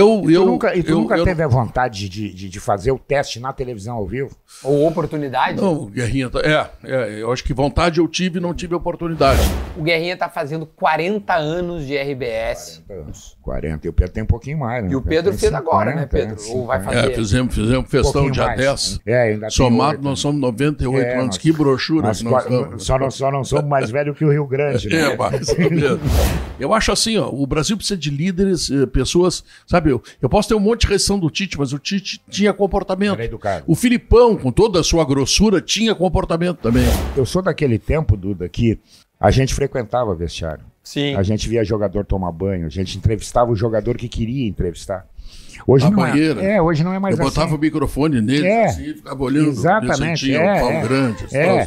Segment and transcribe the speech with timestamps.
[0.00, 2.48] Eu, E eu, tu nunca, e tu eu- nunca eu- teve a vontade de, de,
[2.48, 4.30] de fazer o teste na televisão ao vivo?
[4.62, 5.60] Ou oportunidade.
[5.60, 9.40] Não, Guerrinha, tá- é, é, eu acho que vontade eu tive e não tive oportunidade.
[9.76, 12.80] O Guerrinha tá fazendo 40 anos de RBS.
[13.42, 13.88] 40.
[13.88, 14.90] E o Pedro tem um pouquinho mais, né?
[14.92, 16.44] E o Pedro fez agora, 50, né, Pedro?
[16.52, 17.00] Ou vai 50.
[17.00, 17.12] fazer?
[17.12, 18.60] É, fizemos, fizemos Um festão pouquinho dia mais.
[18.60, 19.00] 10.
[19.04, 21.26] É, ainda tem Somado, nós somos 98 É, anos.
[21.26, 22.84] nós- que brochura Nós nós somos.
[22.84, 25.00] só, não, só não somos mais velhos que o Rio Grande, né?
[25.00, 26.00] É, ou menos.
[26.60, 30.48] Eu acho assim, ó, o Brasil precisa de líderes, eh, pessoas, sabe, eu, eu posso
[30.48, 33.14] ter um monte de reação do Tite, mas o Tite tinha comportamento.
[33.14, 33.64] Era educado.
[33.66, 36.84] O Filipão, com toda a sua grossura, tinha comportamento também.
[37.16, 38.78] Eu sou daquele tempo, Duda, que
[39.20, 40.64] a gente frequentava vestiário.
[40.82, 41.14] Sim.
[41.16, 45.06] A gente via jogador tomar banho, a gente entrevistava o jogador que queria entrevistar.
[45.70, 46.42] Hoje Na não banheira.
[46.42, 46.54] é.
[46.56, 47.56] É, hoje não é mais eu botava assim.
[47.56, 49.48] o microfone nele, É, assim, ficava olhando.
[49.50, 50.80] exatamente, tinha é, um pau é.
[50.80, 51.24] grande.
[51.30, 51.66] É.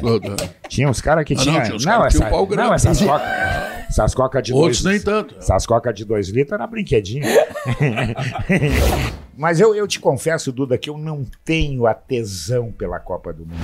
[0.67, 1.61] Tinha uns caras que Ah, não, tinham.
[1.63, 2.67] tinha uns caras que tinham um pau grande.
[2.67, 3.27] não, essas cocas.
[3.89, 4.95] Essas cocas de Outros dois.
[4.95, 5.35] nem tanto.
[5.37, 7.25] Essas cocas de dois litros era brinquedinho.
[9.37, 13.45] Mas eu, eu te confesso, Duda, que eu não tenho a tesão pela Copa do
[13.45, 13.59] Mundo.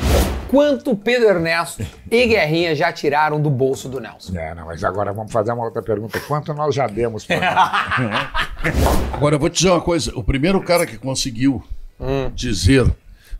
[0.50, 4.38] Quanto Pedro Ernesto e Guerrinha já tiraram do bolso do Nelson?
[4.38, 6.20] É, não, mas agora vamos fazer uma outra pergunta.
[6.22, 7.38] Quanto nós já demos pra...
[9.14, 11.64] Agora, eu vou te dizer uma coisa: o primeiro cara que conseguiu
[12.00, 12.30] Hum.
[12.36, 12.86] dizer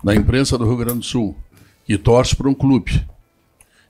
[0.04, 1.36] na imprensa do Rio Grande do Sul
[1.86, 3.06] que torce para um clube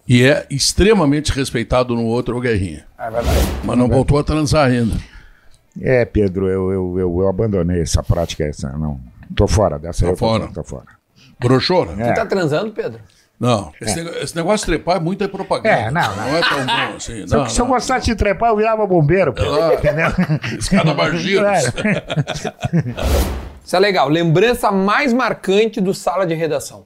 [0.07, 2.85] e é extremamente respeitado no outro é o Guerrinha.
[2.99, 3.37] É verdade.
[3.63, 4.95] Mas não voltou a transar ainda.
[5.81, 8.43] É, Pedro, eu, eu, eu, eu abandonei essa prática.
[8.43, 8.99] Essa, não,
[9.35, 10.07] tô fora dessa.
[10.07, 10.47] Tá fora.
[10.47, 10.85] Tô fora.
[11.39, 12.09] Broxou, né?
[12.09, 12.13] É.
[12.13, 12.99] Tu tá transando, Pedro?
[13.39, 15.69] Não, esse, negócio, esse negócio de trepar é muita propaganda.
[15.69, 16.35] É, não, não.
[16.35, 17.27] é tão bom assim.
[17.27, 17.71] Se, eu- Não, se eu não.
[17.73, 19.53] gostasse de trepar, eu virava bombeiro, Pedro.
[19.61, 19.73] Ah.
[19.75, 20.07] Entendeu?
[20.57, 21.47] Escada Bargiros.
[23.63, 24.09] Isso é legal.
[24.09, 26.85] Lembrança mais marcante do sala de redação.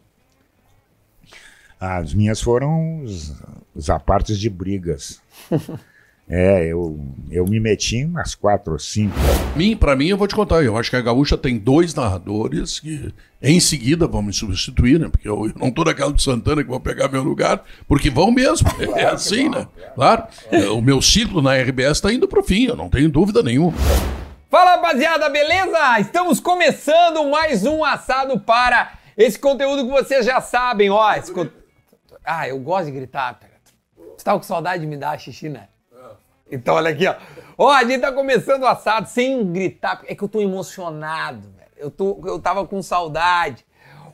[1.80, 3.34] As minhas foram os,
[3.74, 5.22] os apartes de brigas.
[6.34, 6.98] É, eu,
[7.30, 9.14] eu me meti em umas quatro ou cinco.
[9.54, 10.64] Mim, pra mim, eu vou te contar.
[10.64, 15.10] Eu acho que a Gaúcha tem dois narradores que em seguida vão me substituir, né?
[15.10, 18.32] Porque eu, eu não tô naquela do Santana que vão pegar meu lugar, porque vão
[18.32, 18.66] mesmo.
[18.96, 19.68] É assim, né?
[19.94, 20.24] Claro.
[20.50, 23.74] É, O meu ciclo na RBS tá indo pro fim, eu não tenho dúvida nenhuma.
[24.50, 26.00] Fala, rapaziada, beleza?
[26.00, 31.14] Estamos começando mais um assado para esse conteúdo que vocês já sabem, ó.
[31.14, 31.48] esse con-
[32.24, 33.38] Ah, eu gosto de gritar.
[34.16, 35.68] Você tava com saudade de me dar xixi, né?
[36.52, 37.16] Então, olha aqui, ó.
[37.58, 40.02] Ó, a gente tá começando o assado sem gritar.
[40.06, 41.72] É que eu tô emocionado, velho.
[41.78, 43.66] Eu, tô, eu tava com saudade.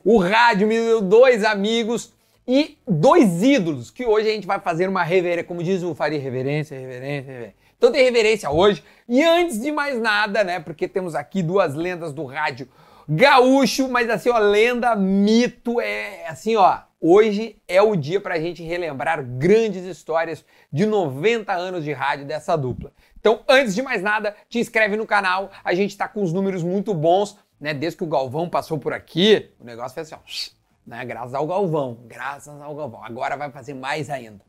[0.04, 2.12] O rádio me deu dois amigos
[2.46, 6.16] e dois ídolos, que hoje a gente vai fazer uma reverência, como diz o Fari,
[6.16, 7.54] reverência, reverência, reverência.
[7.76, 8.82] Então tem reverência hoje.
[9.06, 12.66] E antes de mais nada, né, porque temos aqui duas lendas do rádio
[13.08, 18.62] gaúcho, mas assim, ó, lenda, mito, é assim, ó, hoje é o dia pra gente
[18.62, 22.92] relembrar grandes histórias de 90 anos de rádio dessa dupla.
[23.18, 26.62] Então, antes de mais nada, te inscreve no canal, a gente tá com os números
[26.62, 30.88] muito bons, né, desde que o Galvão passou por aqui, o negócio fez assim, ó,
[30.88, 33.04] né, graças ao Galvão, graças ao Galvão.
[33.04, 34.46] Agora vai fazer mais ainda.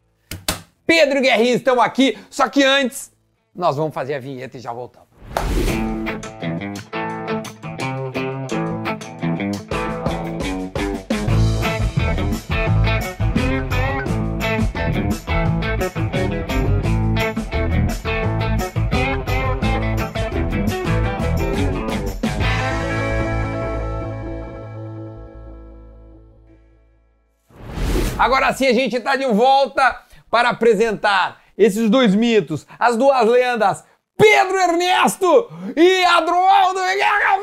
[0.86, 3.12] Pedro e Guerrinho estão aqui, só que antes
[3.54, 5.10] nós vamos fazer a vinheta e já voltamos.
[28.20, 33.84] Agora sim a gente está de volta para apresentar esses dois mitos, as duas lendas,
[34.18, 37.40] Pedro Ernesto e Adroaldo Guerra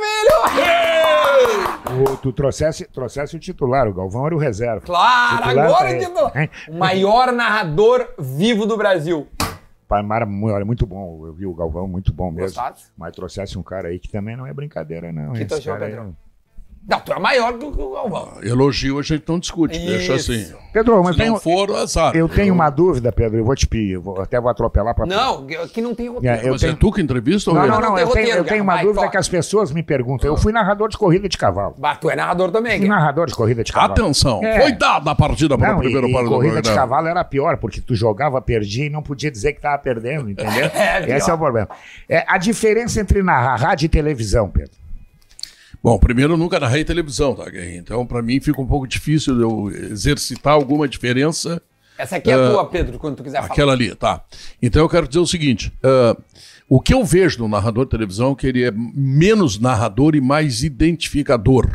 [1.87, 2.13] Filho!
[2.13, 4.83] O- tu trouxesse, trouxesse o titular, o Galvão era o reserva.
[4.83, 6.51] Claro, Titular agora pra o titular.
[6.69, 9.27] O maior narrador vivo do Brasil.
[9.89, 11.27] Olha, muito bom.
[11.27, 12.43] Eu vi o Galvão, muito bom mesmo.
[12.61, 12.91] Gostasse?
[12.99, 15.33] Mas trouxesse um cara aí que também não é brincadeira, não.
[15.33, 16.17] Que Esse cara Pedrão?
[16.89, 18.35] Não, tu é maior que o Galvão.
[18.45, 20.31] Elogio a gente não discute, deixa Isso.
[20.33, 20.55] assim.
[20.73, 22.15] Pedro, mas Se tenho, não for, azar.
[22.15, 23.39] eu tenho uma dúvida, Pedro.
[23.39, 23.95] Eu vou te pedir.
[23.95, 26.37] eu vou- até vou atropelar pra Não, que não tem roteiro.
[26.37, 27.69] É, eu Mas tenho- é tu que entrevista ou Não, eu?
[27.71, 27.95] não, não não.
[27.97, 30.29] tem Eu tenho, roteiro, eu tenho uma vai, dúvida que as pessoas me perguntam.
[30.31, 31.75] Eu fui narrador de corrida de cavalo.
[31.79, 33.93] Bah, tu é narrador também, Fui narrador de corrida de cavalo.
[33.93, 34.61] Atenção, É.
[34.61, 37.57] foi dada a partida para Não, o primeiro par do corrida de cavalo era pior,
[37.57, 40.71] porque tu jogava, perdia e não podia dizer que estava perdendo, entendeu?
[40.77, 41.17] É.
[41.17, 41.69] Esse é o problema.
[42.09, 44.86] É, a diferença entre narrar rádio e televisão, Pedro.
[45.83, 47.45] Bom, primeiro eu nunca narrei televisão, tá?
[47.75, 51.63] Então, para mim, fica um pouco difícil eu exercitar alguma diferença.
[51.99, 53.53] Essa aqui é a Ah, tua, Pedro, quando tu quiser falar.
[53.53, 54.23] Aquela ali, tá.
[54.61, 56.17] Então eu quero dizer o seguinte: ah,
[56.69, 60.21] o que eu vejo no narrador de televisão é que ele é menos narrador e
[60.21, 61.71] mais identificador.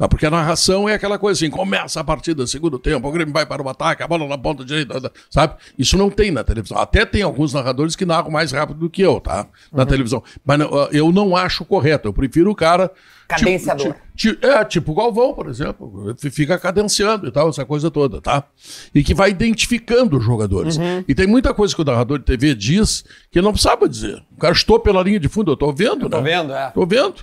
[0.00, 0.08] Tá?
[0.08, 3.44] Porque a narração é aquela coisa assim, começa a partida, segundo tempo, o Grêmio vai
[3.44, 5.56] para o ataque, a bola na ponta direita, sabe?
[5.78, 6.78] Isso não tem na televisão.
[6.78, 9.46] Até tem alguns narradores que narram mais rápido do que eu, tá?
[9.70, 10.24] Na televisão.
[10.42, 12.08] Mas não, eu não acho correto.
[12.08, 12.90] Eu prefiro o cara.
[13.28, 13.88] Cadenciador.
[13.88, 16.16] Tipo, tipo, é, tipo o Galvão, por exemplo.
[16.32, 18.44] Fica cadenciando e tal, essa coisa toda, tá?
[18.94, 20.78] E que vai identificando os jogadores.
[21.06, 24.22] E tem muita coisa que o narrador de TV diz que não precisava dizer.
[24.34, 26.22] O cara estou pela linha de fundo, eu tô vendo, Tô né?
[26.22, 26.70] vendo, é.
[26.70, 27.16] Tô vendo.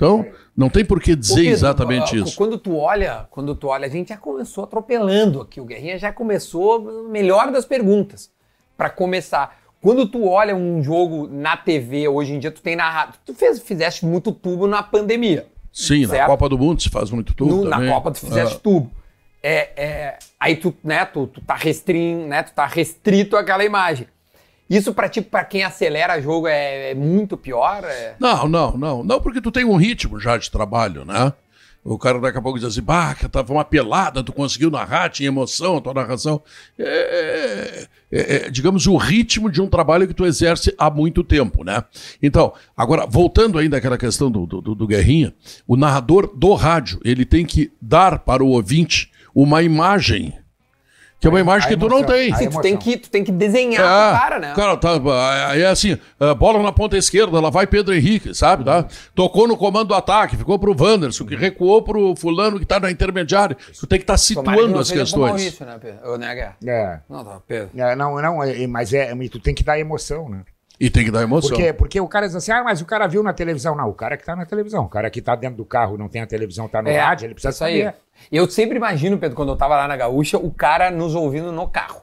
[0.00, 0.24] Então,
[0.56, 2.34] não tem por que dizer Pedro, exatamente ah, isso.
[2.34, 5.60] Quando tu olha, quando tu olha, a gente já começou atropelando aqui.
[5.60, 8.30] O Guerrinha já começou melhor das perguntas.
[8.78, 13.18] Pra começar, quando tu olha um jogo na TV, hoje em dia tu tem narrado.
[13.26, 15.46] Tu fez, fizeste muito tubo na pandemia.
[15.70, 16.26] Sim, na certo?
[16.28, 17.92] Copa do Mundo se faz muito tudo No- na também.
[17.92, 18.90] Copa tu fizeste Ah, tubo.
[19.42, 24.06] É, é, aí tu, né, tu, tu tá restrin, né, tu tá restrito àquela imagem.
[24.70, 27.82] Isso pra ti, pra quem acelera jogo, é, é muito pior?
[27.84, 28.14] É...
[28.20, 29.02] Não, não, não.
[29.02, 31.32] Não, porque tu tem um ritmo já de trabalho, né?
[31.82, 35.28] O cara daqui a pouco diz assim, bah, tava uma pelada, tu conseguiu narrar, tinha
[35.28, 36.42] emoção, a tua narração.
[36.78, 41.64] É, é, é, digamos, o ritmo de um trabalho que tu exerce há muito tempo,
[41.64, 41.82] né?
[42.22, 45.34] Então, agora, voltando ainda àquela questão do, do, do Guerrinha,
[45.66, 50.34] o narrador do rádio, ele tem que dar para o ouvinte uma imagem,
[51.20, 52.34] que é uma imagem que tu não tem.
[52.34, 54.52] Sim, tu tem, que, tu tem que desenhar É, pro cara, né?
[54.56, 54.90] Cara, tá,
[55.50, 58.64] aí é assim, a bola na ponta esquerda, lá vai Pedro Henrique, sabe?
[58.64, 58.86] Tá?
[59.14, 62.90] Tocou no comando do ataque, ficou pro Wanderson, que recuou pro fulano que tá na
[62.90, 63.54] intermediária.
[63.78, 65.30] Tu tem que estar que situando não as questões.
[65.30, 66.10] Maurício, né, Pedro?
[66.10, 66.56] Ou, né, Guerra?
[66.66, 67.00] É.
[67.08, 67.68] Não, tá, Pedro.
[67.76, 70.40] É, não, não, é, mas é, mas tu tem que dar emoção, né?
[70.80, 71.50] E tem que dar emoção.
[71.50, 73.76] Porque, porque o cara diz assim, ah, mas o cara viu na televisão.
[73.76, 74.84] Não, o cara que tá na televisão.
[74.84, 77.26] O cara que tá dentro do carro não tem a televisão, tá no É, rádio,
[77.26, 77.94] ele precisa saber.
[78.32, 81.68] Eu sempre imagino, Pedro, quando eu tava lá na Gaúcha, o cara nos ouvindo no
[81.68, 82.00] carro.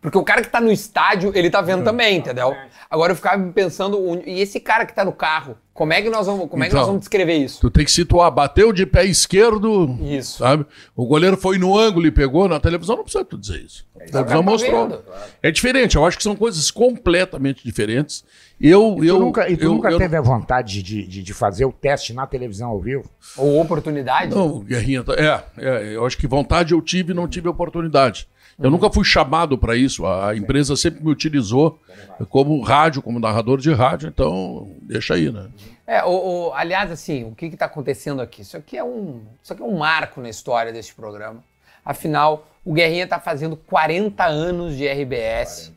[0.00, 2.56] Porque o cara que tá no estádio, ele tá vendo também, entendeu?
[2.88, 6.26] Agora eu ficava pensando, e esse cara que tá no carro, como é que nós
[6.26, 7.60] vamos, como é que nós Então, vamos descrever isso?
[7.60, 10.38] Tu tem que situar, bateu de pé esquerdo, Isso.
[10.38, 10.64] sabe?
[10.96, 13.86] O goleiro foi no ângulo e pegou na televisão, não precisa tu dizer isso.
[13.94, 14.88] A televisão tá mostrou.
[14.88, 15.02] vendo.
[15.42, 18.24] É diferente, eu acho que são coisas completamente diferentes.
[18.60, 21.22] Eu, E tu eu, nunca, e tu eu- nunca eu- teve a vontade de, de,
[21.22, 23.04] de fazer o teste na televisão ao vivo?
[23.36, 24.34] Ou oportunidade?
[24.34, 28.26] Não, Guerrinha, é, é, eu acho que vontade eu tive e não tive oportunidade.
[28.62, 30.06] Eu nunca fui chamado para isso.
[30.06, 31.78] A, empresa sempre me utilizou
[32.28, 35.48] como rádio, como narrador de rádio, então deixa aí, né?
[35.86, 38.42] É, o, o- aliás, assim, o que está acontecendo aqui?
[38.42, 41.42] Isso aqui, é um, isso aqui é um marco na história deste programa.
[41.84, 45.72] Afinal, o Guerrinha está fazendo 40 anos de RBS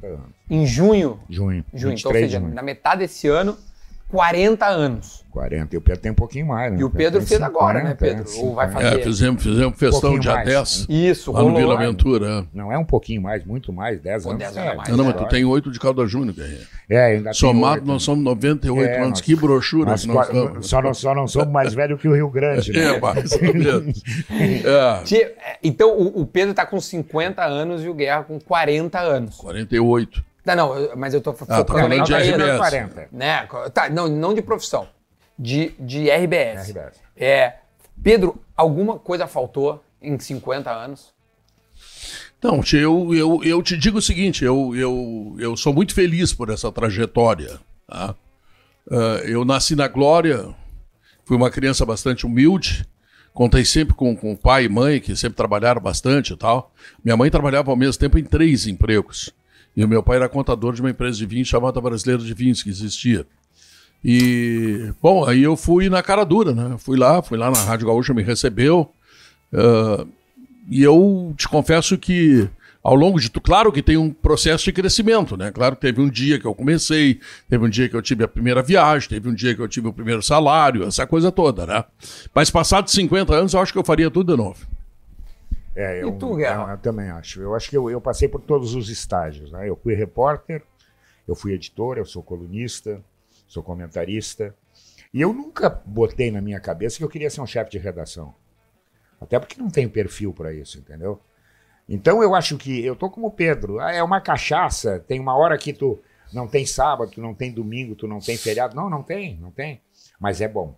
[0.49, 1.19] em junho.
[1.29, 1.63] Junho.
[1.73, 2.53] Junho, então, ou 23 de seja, junho.
[2.53, 3.57] na metade desse ano,
[4.13, 5.23] 40 anos.
[5.31, 5.73] 40.
[5.73, 6.79] E o Pedro tem um pouquinho mais, né?
[6.79, 8.31] E o Pedro tem fez agora, 50, né, Pedro?
[8.37, 8.85] Ou vai 50.
[8.85, 8.99] fazer.
[8.99, 10.47] É, fizemos, fizemos festão pouquinho dia mais.
[10.47, 11.55] 10, Isso, lá no.
[11.55, 12.27] Vila Aventura.
[12.27, 12.43] é.
[12.53, 14.39] Não é um pouquinho mais, muito mais, 10 Pô, anos.
[14.43, 14.89] 10 é, anos a mais.
[14.89, 16.59] Não, não, mas tu tem 8 de Calda Júnior, Guerrinha.
[16.87, 18.05] É, ainda tem Somado, oito, nós né?
[18.05, 19.09] somos 98 É, anos.
[19.09, 20.67] nós- que brochura Nós que nós somos.
[20.69, 22.83] só, não, só não somos mais velhos que o Rio Grande, né?
[22.93, 24.03] É, mais ou menos.
[24.29, 24.69] É,
[25.11, 29.35] é, Então, o, o Pedro tá com 50 anos e o Guerra com 40 anos.
[29.37, 30.23] 48.
[30.45, 32.57] Não, não, mas eu tô Ah, focando tá na falando de RBS.
[32.57, 33.07] 40.
[33.11, 33.47] né?
[33.73, 34.87] Tá, não, não de profissão,
[35.39, 36.69] de, de RBS.
[36.69, 36.99] RBS.
[37.15, 37.55] É,
[38.01, 41.13] Pedro, alguma coisa faltou em 50 anos?
[42.41, 46.49] Não, eu, eu, eu te digo o seguinte, eu, eu, eu sou muito feliz por
[46.49, 47.57] essa trajetória.
[47.87, 48.13] tá?
[48.91, 50.53] Ah, eu nasci na Glória,
[51.23, 52.85] fui uma criança bastante humilde,
[53.33, 56.73] contei sempre com, com pai e mãe, que sempre trabalharam bastante e tal.
[57.01, 59.31] Minha mãe trabalhava ao mesmo tempo em três empregos.
[59.75, 62.61] E o meu pai era contador de uma empresa de vinhos chamada Brasileiro de Vinhos,
[62.61, 63.25] que existia.
[64.03, 66.75] E, bom, aí eu fui na cara dura, né?
[66.77, 68.91] Fui lá, fui lá na Rádio Gaúcha, me recebeu.
[69.53, 70.05] ah,
[70.69, 72.49] e eu te confesso que
[72.83, 75.51] ao longo de tudo, claro que tem um processo de crescimento, né?
[75.51, 78.27] Claro que teve um dia que eu comecei, teve um dia que eu tive a
[78.27, 81.83] primeira viagem, teve um dia que eu tive o primeiro salário, essa coisa toda, né?
[82.35, 84.67] Mas passados 50 anos, eu acho que eu faria tudo de novo.
[85.75, 86.63] É, eu, E tu, Guerra?
[86.63, 87.41] eu, eu também acho.
[87.41, 89.51] Eu acho que eu, eu passei por todos os estágios.
[89.51, 89.69] Né?
[89.69, 90.63] Eu fui repórter,
[91.27, 93.01] eu fui editor, eu sou colunista,
[93.47, 94.55] sou comentarista.
[95.13, 98.33] E eu nunca botei na minha cabeça que eu queria ser um chefe de redação.
[99.21, 101.19] Até porque não tenho perfil para isso, entendeu?
[101.87, 103.79] Então eu acho que eu tô como o Pedro.
[103.79, 105.99] Ah, é uma cachaça, tem uma hora que tu
[106.33, 108.75] não tem sábado, tu não tem domingo, tu não tem feriado.
[108.75, 109.81] Não, não tem, não tem.
[110.19, 110.75] Mas é bom.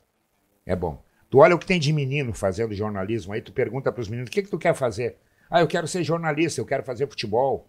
[0.65, 1.01] É bom.
[1.29, 4.29] Tu olha o que tem de menino fazendo jornalismo, aí tu pergunta para os meninos,
[4.29, 5.17] o que, que tu quer fazer?
[5.50, 7.67] Ah, eu quero ser jornalista, eu quero fazer futebol.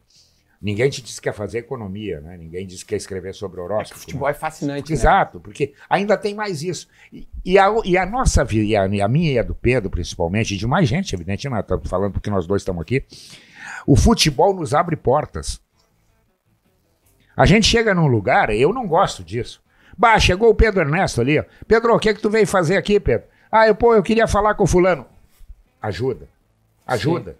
[0.61, 2.37] Ninguém te disse que quer fazer economia, né?
[2.37, 4.01] Ninguém disse que quer escrever sobre horóscopo.
[4.01, 4.95] Futebol é fascinante, né?
[4.95, 6.89] Exato, porque ainda tem mais isso.
[7.13, 9.55] E, e a, e a nossa vida, e a, e a minha e a do
[9.55, 13.05] Pedro, principalmente, e de mais gente, evidente, não estou falando porque nós dois estamos aqui.
[13.87, 15.61] O futebol nos abre portas.
[17.37, 19.63] A gente chega num lugar, eu não gosto disso.
[19.97, 21.39] Bah, chegou o Pedro Ernesto ali.
[21.39, 21.45] ó.
[21.69, 23.27] Pedro, o que é que tu veio fazer aqui, Pedro?
[23.57, 25.07] Ah, eu, pô, eu queria falar com o fulano.
[25.81, 26.29] Ajuda.
[26.87, 27.37] Ajuda.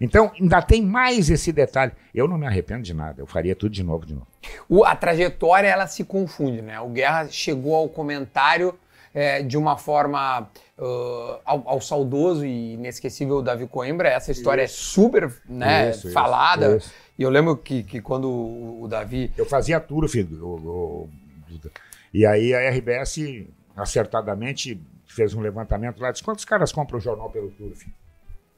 [0.00, 1.92] Então, ainda tem mais esse detalhe.
[2.14, 4.26] Eu não me arrependo de nada, eu faria tudo de novo, de novo.
[4.68, 6.78] O- a trajetória ela se confunde, né?
[6.80, 8.78] O Guerra chegou ao comentário
[9.14, 14.08] é, de uma forma ah, ao, ao saudoso e inesquecível Davi Coimbra.
[14.08, 16.76] Essa história é super né, Isso, isso, falada.
[16.76, 16.92] isso.
[17.18, 19.32] E eu lembro que, que quando o, o Davi.
[19.36, 21.10] Eu fazia turf, o, o-
[21.48, 21.70] Duda.
[22.14, 24.80] e aí a RBS acertadamente
[25.18, 27.86] fez um levantamento lá, disse, quantos caras compram o jornal pelo turf?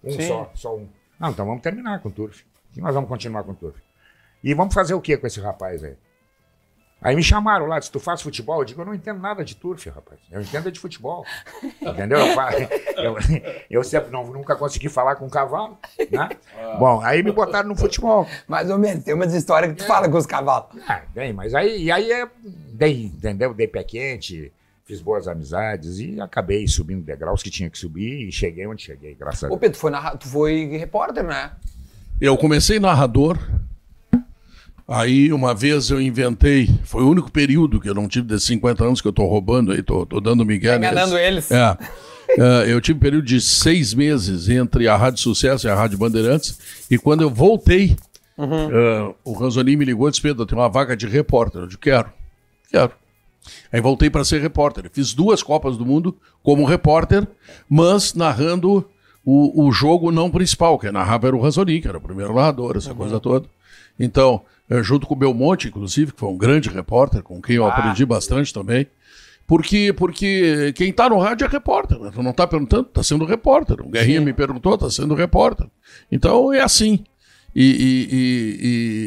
[0.04, 0.28] Um Sim.
[0.28, 0.88] só, só um.
[1.18, 2.44] Não, então vamos terminar com o turf.
[2.76, 3.80] E nós vamos continuar com o turf.
[4.44, 5.96] E vamos fazer o que com esse rapaz aí?
[7.02, 8.58] Aí me chamaram lá, disse, tu faz futebol?
[8.60, 10.20] Eu digo, eu não entendo nada de turf, rapaz.
[10.30, 11.24] Eu entendo é de futebol.
[11.80, 12.18] Entendeu?
[12.18, 13.16] Eu, eu,
[13.70, 15.78] eu sempre não, nunca consegui falar com um cavalo,
[16.10, 16.28] né?
[16.78, 18.26] Bom, aí me botaram no futebol.
[18.46, 20.68] Mais ou menos, tem umas histórias que tu fala com os cavalos.
[20.86, 23.54] Ah, bem, mas aí, e aí é, dei, entendeu?
[23.54, 24.52] Dei pé quente,
[24.90, 29.14] fiz boas amizades e acabei subindo degraus que tinha que subir e cheguei onde cheguei,
[29.14, 29.60] graças a Ô Deus.
[29.60, 31.52] Pedro, tu foi, narra- tu foi repórter, né?
[32.20, 33.38] Eu comecei narrador.
[34.88, 38.84] Aí uma vez eu inventei, foi o único período que eu não tive desses 50
[38.84, 40.76] anos que eu tô roubando aí, tô, tô dando Miguel.
[40.78, 41.48] Enganando eles.
[41.52, 41.78] É.
[42.30, 45.98] É, eu tive um período de seis meses entre a Rádio Sucesso e a Rádio
[45.98, 46.58] Bandeirantes.
[46.90, 47.96] E quando eu voltei,
[48.36, 51.60] é, o Ranzolini me ligou e disse: Pedro, tem uma vaga de repórter.
[51.60, 52.08] Eu disse: quero,
[52.70, 52.92] quero.
[53.72, 54.88] Aí voltei para ser repórter.
[54.92, 57.26] Fiz duas Copas do Mundo como repórter,
[57.68, 58.86] mas narrando
[59.24, 62.76] o, o jogo não principal, que narrava era o Ranzolini, que era o primeiro narrador,
[62.76, 63.46] essa coisa toda.
[63.98, 67.66] Então, eh, junto com o Belmonte, inclusive, que foi um grande repórter, com quem eu
[67.66, 68.86] aprendi bastante também.
[69.46, 72.10] Porque, porque quem está no rádio é repórter, né?
[72.14, 73.80] Tu não está perguntando, está sendo repórter.
[73.80, 75.66] O Guerrinha me perguntou, está sendo repórter.
[76.10, 77.04] Então é assim.
[77.54, 78.58] E, e- e-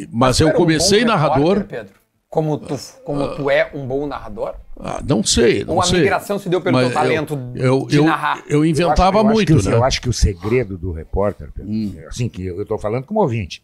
[0.03, 1.57] e- mas eu era um comecei bom narrador.
[1.59, 1.93] repórter, Pedro?
[2.33, 2.75] Como tu,
[3.05, 4.55] como tu é um bom narrador?
[4.79, 5.99] Ah, não sei, não Ou a sei.
[5.99, 8.43] migração se deu pelo Mas teu talento eu, eu, de eu, narrar?
[8.47, 9.77] Eu inventava Eu acho- eu acho muito, que o- né?
[9.77, 11.93] Eu acho que o segredo do repórter, Hum.
[12.07, 13.63] assim, que eu estou falando como ouvinte,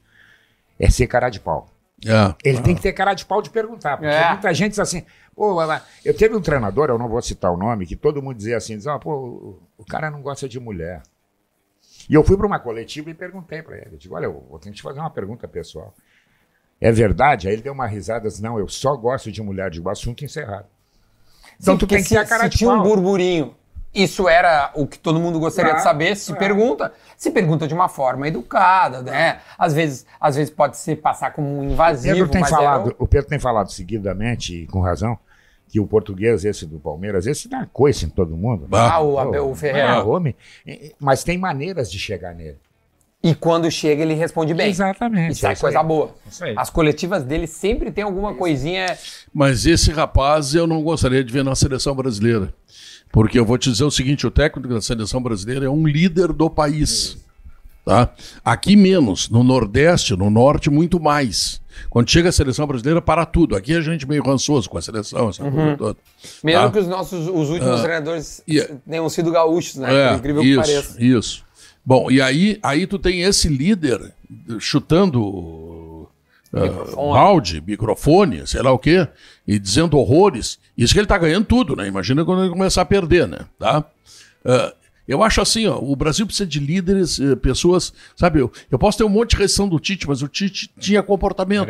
[0.79, 1.67] é ser cara de pau.
[2.05, 2.35] É.
[2.47, 4.29] Ele tem que ter cara de pau de perguntar, porque É.
[4.29, 5.03] muita gente diz assim,
[5.35, 5.57] pô,
[6.05, 8.77] eu teve um treinador, eu não vou citar o nome, que todo mundo dizia assim,
[8.77, 11.01] diz, ah, pô, o- o cara não gosta de mulher.
[12.07, 14.59] E eu fui para uma coletiva e perguntei para ele, eu digo, olha, eu vou
[14.59, 15.91] ter que te fazer uma pergunta pessoal.
[16.81, 17.47] É verdade?
[17.47, 20.65] Aí ele deu uma risada, disse, não, eu só gosto de mulher, digo, assunto encerrado.
[21.59, 22.83] Então Sim, tu tem que se, ter a cara se de tinha um pau.
[22.83, 23.53] burburinho,
[23.93, 26.39] isso era o que todo mundo gostaria de Claro, saber, se claro.
[26.39, 26.93] pergunta.
[27.17, 29.39] Se pergunta de uma forma educada, né?
[29.57, 33.07] Às vezes, às vezes pode ser passar como um invasivo, Pedro tem mas falado, o
[33.07, 35.17] Pedro tem falado seguidamente, e com razão,
[35.67, 38.61] que o português, esse do Palmeiras, esse dá coice em todo mundo.
[38.63, 38.67] né?
[38.71, 39.89] Ah, o Abel Ferreira.
[39.95, 40.35] É, homem.
[40.97, 42.57] Mas tem maneiras de chegar nele.
[43.21, 44.69] E quando chega, ele responde bem.
[44.69, 45.33] Exatamente.
[45.33, 45.85] Isso é isso coisa aí.
[45.85, 46.15] boa.
[46.29, 46.53] Isso aí.
[46.55, 48.97] As coletivas dele sempre tem alguma coisinha.
[49.33, 52.53] Mas esse rapaz eu não gostaria de ver na seleção brasileira.
[53.11, 56.31] Porque eu vou te dizer o seguinte: o técnico da seleção brasileira é um líder
[56.31, 57.17] do país.
[57.85, 58.09] Tá?
[58.45, 61.59] Aqui menos, no Nordeste, no Norte, muito mais.
[61.89, 63.55] Quando chega a seleção brasileira, para tudo.
[63.55, 65.97] Aqui a gente é meio rançoso com a seleção, essa coisa toda.
[66.43, 66.71] Mesmo Tá?
[66.71, 69.93] que os nossos os últimos treinadores e- tenham sido gaúchos, né?
[69.93, 71.03] É, Por incrível que isso, pareça.
[71.03, 71.48] Isso.
[71.89, 74.13] Bom, e aí, aí tu tem esse líder
[74.59, 76.07] chutando
[76.53, 77.13] ah, Microfone.
[77.13, 79.07] balde, microfone, sei lá o quê,
[79.47, 80.59] e dizendo horrores.
[80.77, 81.87] Isso que ele tá ganhando tudo, né?
[81.87, 83.39] Imagina quando ele começar a perder, né?
[83.57, 83.83] Tá?
[84.45, 84.71] Ah,
[85.07, 88.99] eu acho assim, ó, o Brasil precisa de líderes, eh, pessoas, sabe, eu, eu posso
[88.99, 91.65] ter um monte de reação do Tite, mas o Tite tinha comportamento.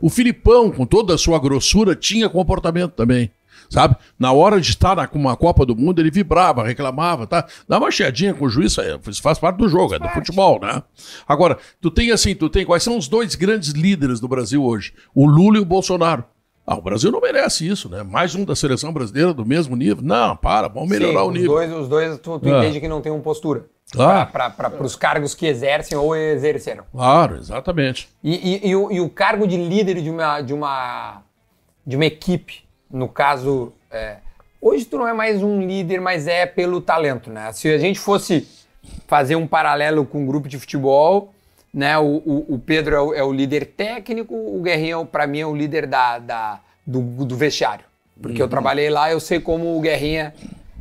[0.00, 3.28] O Filipão, com toda a sua grossura, tinha comportamento também.
[3.74, 3.96] Sabe?
[4.18, 7.44] Na hora de estar com uma Copa do Mundo, ele vibrava, reclamava, tá?
[7.68, 10.60] Dá uma chiadinha com o juiz, é, isso faz parte do jogo, é do futebol,
[10.60, 10.80] né?
[11.26, 14.94] Agora, tu tem assim, tu tem quais são os dois grandes líderes do Brasil hoje?
[15.14, 16.24] O Lula e o Bolsonaro.
[16.66, 18.02] Ah, o Brasil não merece isso, né?
[18.02, 20.02] Mais um da seleção brasileira do mesmo nível.
[20.02, 21.50] Não, para, vamos melhorar Sim, o nível.
[21.50, 22.58] Os dois, os dois tu, tu Ah.
[22.60, 23.66] entende que não tem uma postura.
[23.98, 24.24] Ah.
[24.24, 26.84] Para os cargos que exercem ou exerceram.
[26.90, 28.08] Claro, exatamente.
[28.22, 28.34] E,
[28.66, 31.22] e- e o, e o cargo de líder de uma, de uma,
[31.86, 32.63] de uma equipe,
[32.94, 34.18] no caso, é,
[34.60, 37.52] hoje tu não é mais um líder, mas é pelo talento, né?
[37.52, 38.46] Se a gente fosse
[39.08, 41.34] fazer um paralelo com um grupo de futebol,
[41.72, 41.98] né?
[41.98, 45.46] O, o- o Pedro é o, é o líder técnico, o Guerrinha, para mim, é
[45.46, 47.84] o líder da, da- do, do vestiário.
[48.22, 50.32] Porque eu trabalhei lá, eu sei como o Guerrinha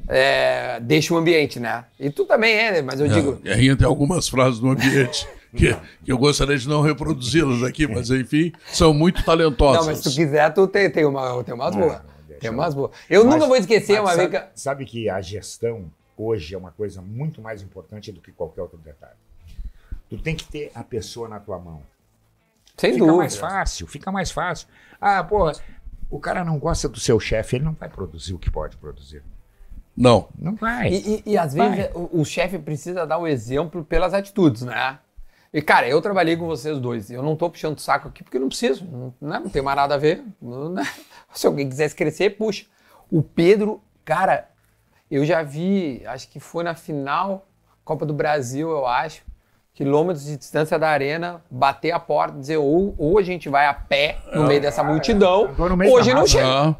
[0.08, 1.86] é, deixa o ambiente, né?
[2.00, 5.74] E tu também é, mas eu digo, É, Guerrinha tem algumas frases no ambiente que,
[6.04, 9.82] que eu gostaria de não reproduzi-las aqui, mas enfim, são muito talentosas.
[9.82, 12.02] Não, mas se tu quiser, tu tem, tem, uma, tem umas boas.
[12.40, 12.92] Tem umas boas.
[13.10, 14.60] Eu Mas- nunca vou esquecer uma vez sabe, que.
[14.60, 15.86] sabe que a gestão
[16.18, 19.14] hoje é uma coisa muito mais importante do que qualquer outro detalhe.
[20.10, 21.82] Tu tem que ter a pessoa na tua mão.
[22.78, 23.18] Sem fica dúvida.
[23.20, 24.68] mais fácil, fica mais fácil.
[25.00, 25.54] Ah, porra,
[26.10, 29.24] o cara não gosta do seu chefe, ele não vai produzir o que pode produzir.
[29.96, 30.28] Não.
[30.38, 30.90] Não vai.
[30.92, 34.98] E, e- e às vezes o, o chefe precisa dar o exemplo pelas atitudes, né?
[35.54, 37.12] E, cara, eu trabalhei com vocês dois.
[37.12, 38.86] Eu não tô puxando o saco aqui porque eu não preciso.
[38.86, 39.40] Não, né?
[39.40, 40.24] não tem mais nada a ver.
[40.42, 40.84] Não, né?
[41.32, 42.66] Se alguém quisesse crescer, puxa.
[43.12, 44.50] O Pedro, cara,
[45.12, 47.46] eu já vi, acho que foi na final
[47.84, 49.24] Copa do Brasil, eu acho.
[49.74, 53.74] Quilômetros de distância da arena, bater a porta, dizer ou, ou a gente vai a
[53.74, 56.76] pé no meio dessa multidão, meio hoje não chega.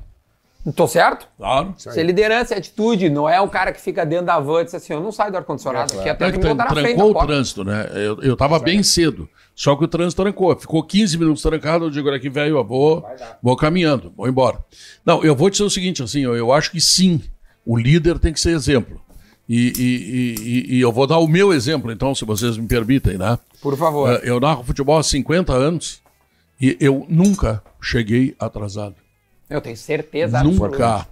[0.72, 1.28] Tô certo?
[1.38, 1.74] claro.
[1.78, 4.66] Se é liderança e atitude, não é o cara que fica dentro da van e
[4.66, 6.72] diz assim, eu não saio do ar-condicionado aqui até É que que me botar na
[6.72, 7.28] frente trancou o porta.
[7.28, 7.90] trânsito, né?
[7.94, 9.28] Eu, eu tava bem cedo.
[9.54, 10.56] Só que o trânsito trancou.
[10.58, 11.86] Ficou 15 minutos trancado.
[11.86, 13.06] Eu digo, olha aqui, velho, eu vou,
[13.42, 14.58] vou caminhando, vou embora.
[15.06, 17.22] Não, eu vou dizer o seguinte, assim, eu, eu acho que sim,
[17.66, 19.02] o líder tem que ser exemplo.
[19.50, 23.18] E, e- e- e- eu vou dar o meu exemplo, então, se vocês me permitem,
[23.18, 23.38] né?
[23.62, 24.18] Por favor.
[24.24, 26.02] Eu narro futebol há 50 anos
[26.60, 28.96] e eu nunca cheguei atrasado.
[29.54, 31.08] Eu tenho certeza absoluta.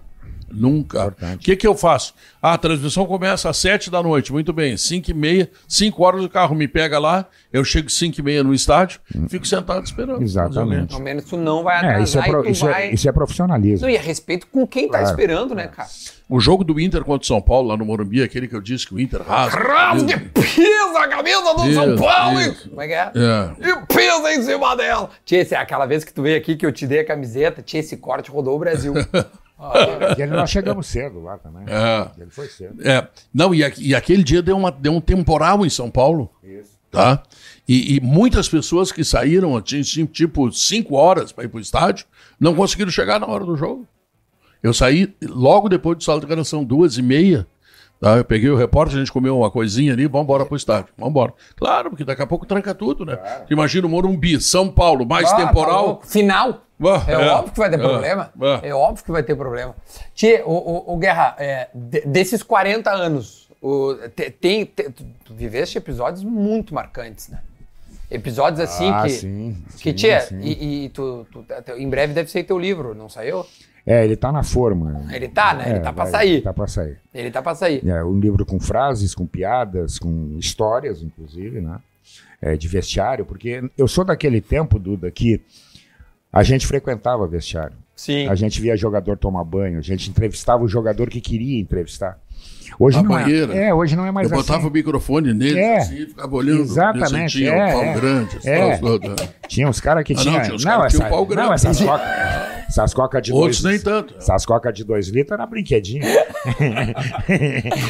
[0.52, 1.06] Nunca.
[1.34, 2.14] O que, que eu faço?
[2.40, 4.32] Ah, a transmissão começa às 7 da noite.
[4.32, 4.76] Muito bem.
[4.76, 7.26] 5 e meia, 5 horas o carro me pega lá.
[7.52, 10.22] Eu chego 5 e meia no estádio, fico sentado esperando.
[10.22, 10.94] Exatamente.
[10.94, 12.82] Ao menos tu não vai É, atrasar isso é, pro- e tu isso, vai...
[12.88, 13.86] é, isso é profissionalismo.
[13.86, 15.06] Não, e a respeito com quem tá Claro.
[15.10, 15.88] esperando, né, cara?
[16.28, 18.86] O jogo do Inter contra o São Paulo, lá no Morumbi, aquele que eu disse
[18.86, 19.58] que o Inter rasga.
[19.60, 22.40] Rasgue, pisa a camisa do Isso, São Paulo!
[22.40, 22.68] e- isso.
[22.70, 23.12] Como é que é?
[23.14, 23.68] É.
[23.68, 25.10] E pisa em cima dela!
[25.26, 27.80] Tia, esse- aquela vez que tu veio aqui que eu te dei a camiseta, tia,
[27.80, 28.94] esse corte rodou o Brasil.
[29.62, 31.64] Ah, ele nós chegamos cedo lá também.
[31.68, 32.10] É.
[32.20, 32.86] Ele foi cedo.
[32.86, 36.28] É, não, e, e aquele dia deu, uma, deu um temporal em São Paulo.
[36.42, 36.72] Isso.
[36.90, 37.22] Tá?
[37.66, 42.06] E, e muitas pessoas que saíram, tinha, tinha, tipo, cinco horas para ir pro estádio,
[42.38, 43.86] não conseguiram chegar na hora do jogo.
[44.62, 47.46] Eu saí logo depois do sala de gravação, duas e meia.
[48.02, 48.16] Tá?
[48.16, 50.92] Eu peguei o repórter, a gente comeu uma coisinha ali, vamos embora pro estádio.
[50.98, 51.32] Vamos embora.
[51.54, 53.16] Claro, porque daqui a pouco tranca tudo, né?
[53.48, 55.86] Imagina o Morumbi, São Paulo, mais ah, tá temporal.
[55.86, 56.06] louco.
[56.08, 56.62] Final.
[56.84, 57.28] Ah, É, é.
[57.30, 58.32] óbvio que vai ter Ah, problema.
[58.42, 58.60] ah.
[58.60, 59.76] É óbvio que vai ter problema.
[60.16, 64.90] Tia, o, o, o Guerra, é, de- desses 40 anos, o, te- tem, te-
[65.24, 67.38] tu viveste episódios muito marcantes, né?
[68.10, 69.10] Episódios assim Ah, que.
[69.10, 70.40] sim, Que, sim, tia, sim.
[70.40, 71.46] e, e tu, tu-
[71.78, 73.46] em breve deve sair teu livro, não saiu?
[73.84, 75.06] É, ele tá na forma.
[75.12, 75.64] Ele tá, né?
[75.70, 76.40] Ele É, tá pra vai- sair.
[76.42, 76.98] Tá pra sair.
[77.12, 77.86] Ele tá pra sair.
[77.88, 81.78] É um livro com frases, com piadas, com histórias, inclusive, né?
[82.40, 85.40] É, de vestiário, porque eu sou daquele tempo, Duda, que
[86.32, 87.76] a gente frequentava vestiário.
[87.94, 88.26] Sim.
[88.28, 92.18] A gente via jogador tomar banho, a gente entrevistava o jogador que queria entrevistar.
[92.78, 93.54] Hoje A não banheira.
[93.54, 93.66] é.
[93.68, 94.68] É, hoje não é mais Eu botava assim.
[94.68, 95.76] o microfone nele, É.
[95.76, 96.62] assim, e ficava olhando.
[96.62, 97.92] Exatamente, tinha é, um pau é.
[97.94, 98.38] grande.
[98.44, 98.76] É.
[98.78, 99.28] todas.
[99.46, 100.42] Tinha uns caras que Ah, não, tinham.
[100.42, 101.46] tinha uns caras que tinham essa, pau grande.
[101.48, 102.08] não, essas cocas.
[102.68, 103.74] Essas cocas de Outros dois.
[103.74, 104.14] nem tanto.
[104.16, 106.02] Essas cocas de dois litros era brinquedinho.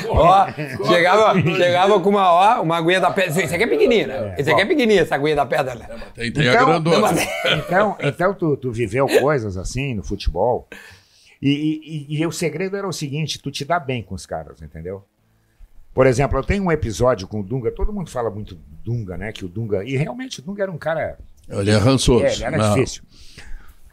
[0.09, 0.47] Ó,
[0.88, 3.43] chegava, chegava com uma, ó, uma aguinha da pedra.
[3.43, 4.35] Esse aqui é pequenininho, né?
[4.38, 5.87] Esse aqui é pequenininho, essa aguinha da pedra, né?
[6.15, 7.11] Tem, tem a Então, grandona.
[7.67, 10.69] Então, então tu, tu viveu coisas assim no futebol.
[11.42, 14.62] E, e- e- o segredo era o seguinte: tu te dá bem com os caras,
[14.62, 15.05] entendeu?
[15.92, 19.18] Por exemplo, eu tenho um episódio com o Dunga, todo mundo fala muito do Dunga,
[19.18, 19.33] né?
[19.33, 19.85] Que o Dunga.
[19.85, 21.18] E realmente o Dunga era um cara.
[21.48, 22.24] Ele é rançoso.
[22.24, 22.74] É, ele era Não.
[22.74, 23.02] difícil.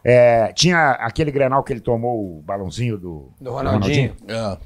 [0.02, 4.16] É, tinha aquele grenal que ele tomou o balãozinho do, Do Ronaldinho.
[4.26, 4.56] É.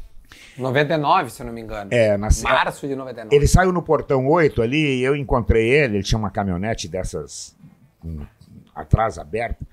[0.56, 1.90] 99, se eu não me engano.
[1.92, 3.34] É, na Março de 99.
[3.34, 5.96] Ele saiu no portão 8 ali e eu encontrei ele.
[5.96, 7.56] Ele tinha uma caminhonete dessas
[7.98, 8.24] com-
[8.74, 9.66] atrás aberta.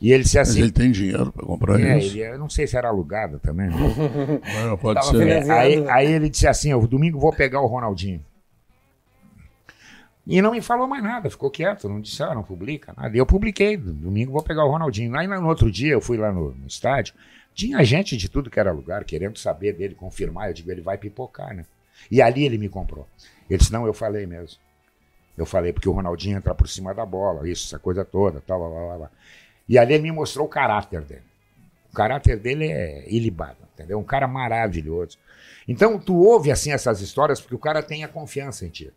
[0.00, 2.16] E ele disse Mas assim: ele tem dinheiro para comprar É, isso.
[2.16, 3.68] ele, eu não sei se era alugada também.
[3.68, 3.76] né?
[4.66, 5.28] Não, pode Tava ser.
[5.28, 8.22] É, aí, aí ele disse assim: eu domingo vou pegar o Ronaldinho.
[10.26, 13.16] E não me falou mais nada, ficou quieto, não disse, ah, não publica nada.
[13.16, 15.16] E eu publiquei, domingo vou pegar o Ronaldinho.
[15.16, 17.14] Aí no outro dia eu fui lá no, no estádio,
[17.54, 20.48] tinha gente de tudo que era lugar querendo saber dele, confirmar.
[20.50, 21.64] Eu digo, ele vai pipocar, né?
[22.10, 23.08] E ali ele me comprou.
[23.48, 24.58] Ele disse, não, eu falei mesmo.
[25.36, 28.58] Eu falei, porque o Ronaldinho entra por cima da bola, isso, essa coisa toda, tal,
[28.58, 29.10] blá, blá, blá, blá.
[29.68, 31.22] E ali ele me mostrou o caráter dele.
[31.92, 33.98] O caráter dele é ilibado, entendeu?
[33.98, 35.18] Um cara maravilhoso.
[35.66, 38.92] Então, tu ouve, assim, essas histórias porque o cara tem a confiança em ti.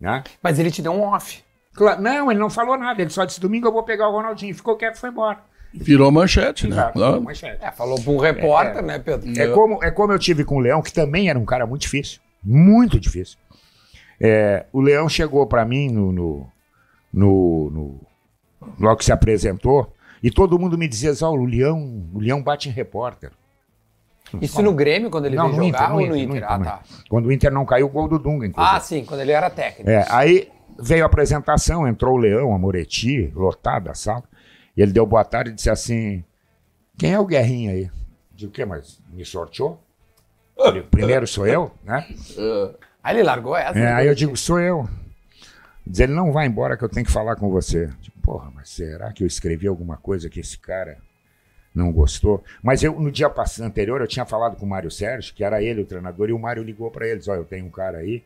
[0.00, 0.22] Né?
[0.42, 1.42] Mas ele te deu um off.
[1.74, 3.00] Claro, não, ele não falou nada.
[3.00, 4.54] Ele só disse, domingo eu vou pegar o Ronaldinho.
[4.54, 5.38] Ficou quieto e foi embora.
[5.74, 6.74] Virou manchete, né?
[6.76, 7.22] Exato, Claro.
[7.22, 7.64] manchete.
[7.64, 8.82] É, falou pra um repórter, É.
[8.82, 9.40] né, Pedro?
[9.40, 11.82] É como, é como eu tive com o Leão, que também era um cara muito
[11.82, 12.20] difícil.
[12.44, 13.38] Muito difícil.
[14.20, 16.46] É, o Leão chegou pra mim no, no,
[17.12, 18.00] no, no-
[18.78, 22.68] Logo que se apresentou, e todo mundo me dizia, Zó, o Leão, o Leão bate
[22.68, 23.30] em repórter.
[24.40, 26.40] Isso no Grêmio, quando ele Não, veio no jogar, Inter, no ou no Inter, Inter?
[26.40, 26.82] no Ah, Inter, tá.
[27.08, 28.76] Quando o Inter não caiu, o gol do Dunga, inclusive.
[28.76, 29.90] Ah, sim, quando ele era técnico.
[29.90, 30.48] É, aí
[30.80, 34.24] veio a apresentação, entrou o Leão, a Moretti, lotada a sala.
[34.74, 36.24] E ele deu boa tarde e disse assim:
[36.96, 37.90] Quem é o Guerrinha aí?
[38.34, 38.64] Digo, o quê?
[38.64, 39.78] Mas me sorteou?
[40.56, 42.06] Pri- Primeiro sou eu, né?
[43.04, 43.78] Aí ele largou essa.
[43.78, 43.92] É, né?
[43.94, 44.88] aí eu digo, sou eu.
[45.86, 47.90] Diz ele, não vai embora que eu tenho que falar com você.
[48.00, 50.98] Digo, porra, mas será que eu escrevi alguma coisa que esse cara
[51.74, 52.44] não gostou.
[52.62, 55.80] Mas eu, no dia anterior, eu tinha falado com o Mário Sérgio, que era ele
[55.80, 58.22] o treinador, e o Mário ligou para eles: Olha, eu tenho um cara aí,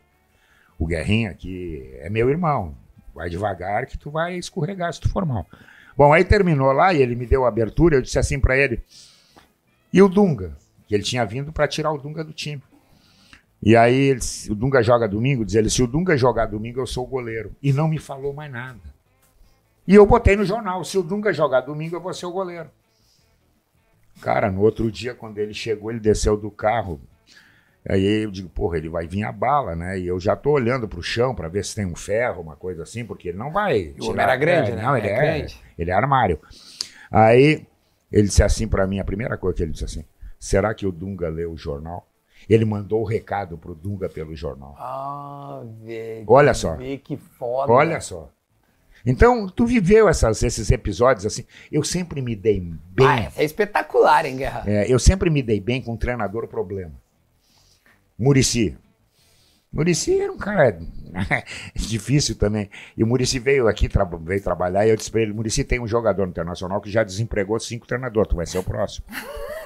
[0.77, 2.75] o Guerrinha, que é meu irmão.
[3.13, 5.45] Vai devagar que tu vai escorregar se tu for mal.
[5.95, 7.95] Bom, aí terminou lá e ele me deu a abertura.
[7.95, 8.81] Eu disse assim para ele:
[9.91, 10.55] E o Dunga?
[10.87, 12.61] Que ele tinha vindo para tirar o Dunga do time.
[13.61, 16.87] E aí ele, o Dunga joga domingo, diz ele: Se o Dunga jogar domingo, eu
[16.87, 17.55] sou o goleiro.
[17.61, 18.79] E não me falou mais nada.
[19.87, 22.69] E eu botei no jornal: Se o Dunga jogar domingo, eu vou ser o goleiro.
[24.21, 26.99] Cara, no outro dia, quando ele chegou, ele desceu do carro.
[27.87, 29.97] Aí eu digo, porra, ele vai vir a bala, né?
[29.97, 32.83] E eu já tô olhando pro chão para ver se tem um ferro, uma coisa
[32.83, 33.95] assim, porque ele não vai.
[33.99, 34.81] O homem era grande, né?
[34.81, 35.61] Não, ele É é, grande.
[35.77, 36.39] ele é armário.
[37.09, 37.65] Aí
[38.11, 40.03] ele disse assim para mim, a primeira coisa que ele disse assim:
[40.37, 42.05] será que o Dunga leu o jornal?
[42.49, 44.75] Ele mandou o recado pro Dunga pelo jornal.
[44.79, 46.23] Ah, velho.
[46.27, 46.75] Olha só.
[46.75, 47.71] Vê que foda.
[47.71, 48.29] Olha só.
[49.05, 51.45] Então, tu viveu essas- esses episódios assim.
[51.71, 53.07] Eu sempre me dei bem.
[53.07, 54.63] Ah, é espetacular, hein, Guerra?
[54.65, 56.91] É, eu sempre me dei bem com um treinador problema.
[58.17, 58.77] Murici.
[59.71, 60.79] Murici era um cara
[61.75, 62.69] difícil também.
[62.97, 65.79] E o Murici veio aqui, tra- veio trabalhar, e eu disse pra ele, Murici tem
[65.79, 69.05] um jogador internacional que já desempregou cinco treinadores, tu vai ser o próximo.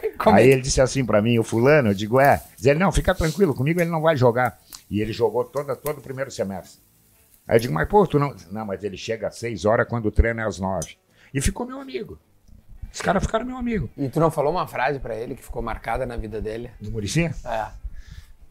[0.17, 0.53] Como Aí é?
[0.53, 2.41] ele disse assim pra mim, o fulano, eu digo, é.
[2.55, 4.59] Diz ele, não, fica tranquilo, comigo ele não vai jogar.
[4.89, 6.79] E ele jogou toda, todo o primeiro semestre.
[7.47, 8.35] Aí eu digo, mas pô, tu não...
[8.51, 10.97] Não, mas ele chega às seis horas quando o treino é às nove.
[11.33, 12.19] E ficou meu amigo.
[12.93, 13.89] Os caras ficaram meu amigo.
[13.97, 16.69] E tu não falou uma frase pra ele que ficou marcada na vida dele?
[16.79, 17.23] Do Murici?
[17.45, 17.67] É.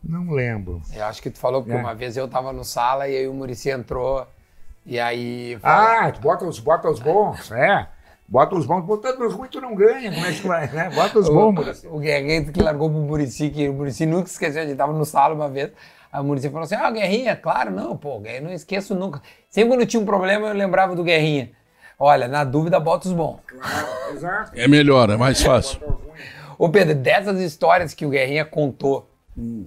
[0.02, 0.80] Não lembro.
[0.94, 1.80] Eu acho que tu falou, porque É.
[1.80, 4.26] uma vez eu tava no sala e aí o Murici entrou
[4.86, 5.58] e aí.
[5.60, 7.86] falou- Ah, tu bota os, bota os bons, é.
[8.30, 10.88] Bota os bons, botando os ruins tu não ganha, como é que vai, né?
[10.94, 11.88] Bota os bons, Muricy.
[11.88, 14.92] O, o Guerreiro que largou pro Murici, que o Murici nunca esqueceu, a gente tava
[14.92, 15.72] no sala uma vez.
[16.12, 19.20] Aí o Murici falou assim: Ah, Guerrinha, claro, não, pô, Guerrinha, não esqueço nunca.
[19.48, 21.50] Sempre quando tinha um problema, eu lembrava do Guerrinha.
[21.98, 23.40] Olha, na dúvida, bota os bons.
[23.48, 24.52] Claro, exato.
[24.54, 25.80] É melhor, é mais fácil.
[26.56, 29.10] Ô Pedro, dessas histórias que o Guerrinha contou,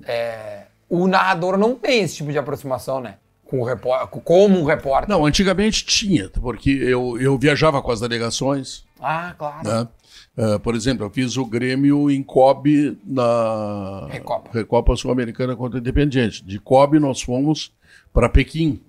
[0.08, 3.16] é, o narrador não tem esse tipo de aproximação, né?
[3.54, 5.08] Com o repórter, como um repórter.
[5.08, 8.84] Não, antigamente tinha, porque eu, eu viajava com as delegações.
[9.00, 9.70] Ah, claro.
[9.70, 9.88] Né?
[10.36, 14.50] Eh, por exemplo, eu fiz o Grêmio em Kobe na Recopa.
[14.52, 16.44] Recopa Sul-Americana contra o Independiente.
[16.44, 17.72] De Kobe nós fomos
[18.12, 18.82] para Pequim.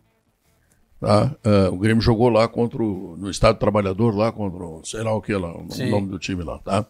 [0.98, 1.36] Tá?
[1.44, 5.12] Eh, o Grêmio jogou lá contra o, no Estado Trabalhador, lá contra o, sei lá
[5.12, 5.90] o que lá, o Sim.
[5.90, 6.56] nome do time lá.
[6.60, 6.86] Tá?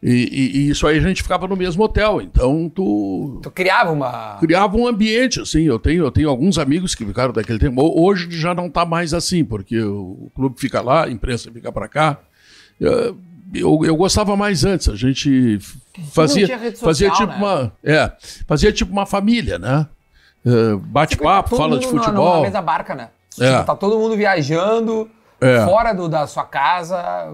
[0.00, 2.20] E, e- e isso aí a gente ficava no mesmo hotel.
[2.20, 4.36] Então tu Tu criava uma.
[4.38, 5.62] criava um ambiente, assim.
[5.64, 7.80] Eu tenho, eu tenho alguns amigos que ficaram daquele tempo.
[7.82, 11.72] Ho- Hoje já não está mais assim, porque o clube fica lá, a imprensa fica
[11.72, 12.18] para cá.
[12.80, 13.12] Eh,
[13.54, 14.90] Eu, eu gostava mais antes.
[14.90, 15.58] A gente
[16.12, 17.46] fazia, tinha rede fazia social, tipo né?
[17.46, 18.12] uma, é,
[18.46, 19.86] fazia tipo uma família, né?
[20.44, 22.36] Eh, Bate-papo, fala de futebol.
[22.36, 23.08] Na mesma barca, né?
[23.40, 23.62] É.
[23.62, 25.08] Tá todo mundo viajando,
[25.40, 25.64] É.
[25.64, 27.32] fora do- da sua casa,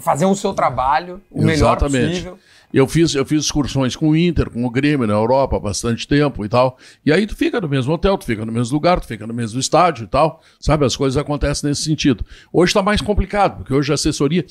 [0.00, 2.08] fazer o seu trabalho o melhor Exatamente.
[2.10, 2.38] possível.
[2.72, 6.08] Eu fiz, eu fiz excursões com o Inter, com o Grêmio na Europa há bastante
[6.08, 6.76] tempo e tal.
[7.06, 9.32] E aí tu fica no mesmo hotel, tu fica no mesmo lugar, tu fica no
[9.32, 10.42] mesmo estádio e tal.
[10.58, 12.24] Sabe, as coisas acontecem nesse sentido.
[12.52, 14.44] Hoje está mais complicado, porque hoje a assessoria.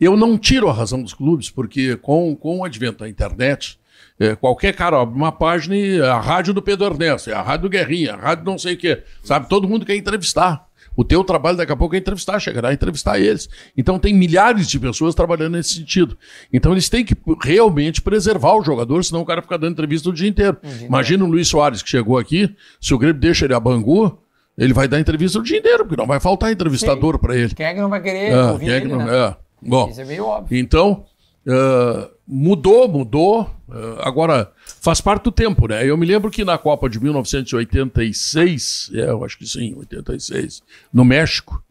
[0.00, 3.78] Eu não tiro a razão dos clubes, porque com, com o advento da internet,
[4.18, 7.62] eh, qualquer cara abre uma página e a rádio do Pedro Ernesto, é a rádio
[7.68, 9.02] do Guerrinha, a rádio não sei o quê.
[9.22, 10.67] Sabe, todo mundo quer entrevistar.
[10.96, 13.48] O teu trabalho daqui a pouco é entrevistar, chegará a entrevistar eles.
[13.76, 16.16] Então tem milhares de pessoas trabalhando nesse sentido.
[16.52, 20.12] Então eles têm que realmente preservar o jogador, senão o cara fica dando entrevista o
[20.12, 20.56] dia inteiro.
[20.82, 24.18] Imagina o Luiz Soares que chegou aqui, se o Grêmio deixa ele a Bangu,
[24.56, 27.54] ele vai dar entrevista o dia inteiro, porque não vai faltar entrevistador para ele.
[27.54, 29.16] Quem é que não vai querer É, ouvir quem é que ele, não- né?
[29.16, 29.36] é.
[29.62, 30.58] Bom, Isso é meio óbvio.
[30.58, 31.04] então,
[31.46, 33.50] eh, mudou, mudou.
[33.72, 35.88] eh, agora, faz parte do tempo, né?
[35.88, 40.62] Eu me lembro que na Copa de 1986, é, eu acho que sim, 86,
[40.92, 41.62] no México,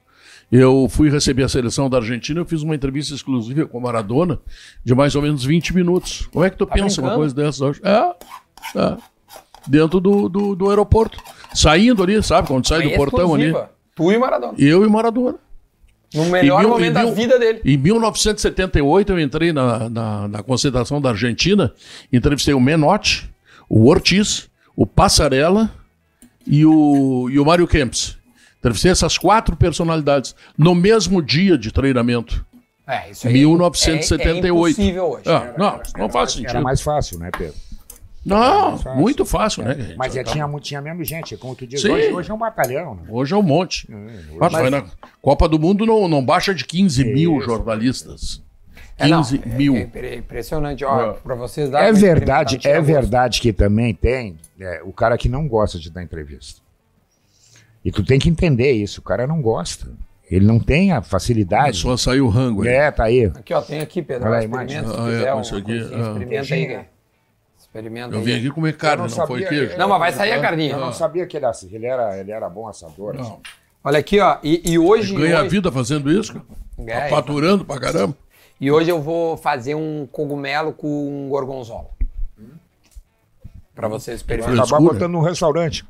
[0.51, 4.39] eu fui receber a seleção da Argentina, eu fiz uma entrevista exclusiva com o Maradona
[4.83, 6.27] de mais ou menos 20 minutos.
[6.31, 7.15] Como é que tu pensa uma brincando?
[7.17, 7.81] coisa dessas hoje?
[7.83, 8.97] É, é.
[9.67, 11.21] Dentro do, do, do aeroporto.
[11.53, 12.47] Saindo ali, sabe?
[12.47, 13.47] Quando sai do Aí é portão ali.
[13.47, 13.71] exclusiva.
[13.93, 14.53] Tu e Maradona.
[14.57, 15.35] Eu e Maradona.
[16.13, 17.61] No melhor mil- momento da mil- vida dele.
[17.65, 21.73] Em 1978, eu entrei na, na, na concentração da Argentina,
[22.11, 23.29] entrevistei o Menotti,
[23.69, 25.69] o Ortiz, o Passarella
[26.45, 28.17] e o, e o Mário Kempis.
[28.59, 32.45] Entrevistei essas quatro personalidades no mesmo dia de treinamento.
[32.87, 34.45] É, isso aí 1978.
[34.45, 35.23] É, é impossível hoje.
[35.27, 36.63] Ah, não, não faz Era sentido.
[36.63, 37.53] mais fácil, né, Pedro?
[38.27, 38.99] Não, fácil.
[38.99, 39.75] muito fácil, né?
[39.75, 39.95] gente?
[39.97, 41.89] Mas é, Então, tinha, tinha menos gente, como tu diz, Sim.
[41.91, 43.03] hoje, hoje é um batalhão, né?
[43.09, 43.87] Hoje é um monte.
[43.91, 44.85] hoje- Ah, tu vai na
[45.21, 47.45] Copa do Mundo não, não baixa de 15 mil Isso.
[47.45, 48.41] jornalistas.
[48.99, 49.75] É, não, 15 é- mil.
[49.75, 51.13] É, impre- impressionante, ó, É.
[51.13, 55.29] pra vocês darem É verdade, experimentada, é verdade que também tem é, o cara que
[55.29, 56.61] não gosta de dar entrevista.
[57.85, 59.87] E tu tem que entender isso, o cara não gosta.
[60.29, 61.77] Ele não tem a facilidade.
[61.77, 62.67] Só saiu o rango aí.
[62.69, 63.25] É, tá aí.
[63.27, 64.27] Aqui, ó, tem aqui, Pedro.
[64.27, 65.75] Olha aí, experimenta se Ah, é, isso aqui, ah.
[65.83, 66.27] Experimenta aí.
[66.27, 66.85] Queijinho.
[67.67, 69.77] Experimenta Eu vim aqui comer carne, não, não foi sabia, queijo.
[69.77, 70.73] Não, mas vai sair a carninha.
[70.73, 73.15] Eu não sabia que ele, era assim, ele, era, ele era bom assador.
[73.19, 73.29] assim.
[73.29, 73.41] Não.
[73.83, 74.37] Olha aqui, ó.
[74.43, 75.15] E, e hoje.
[75.15, 76.45] Ganha a hoje- vida fazendo isso, cara.
[76.87, 78.15] É, Tá faturando pra caramba.
[78.59, 81.89] E hoje eu vou fazer um cogumelo com gorgonzola.
[83.75, 84.59] Pra vocês Vai experimentarem.
[84.61, 85.85] acabar botando num restaurante.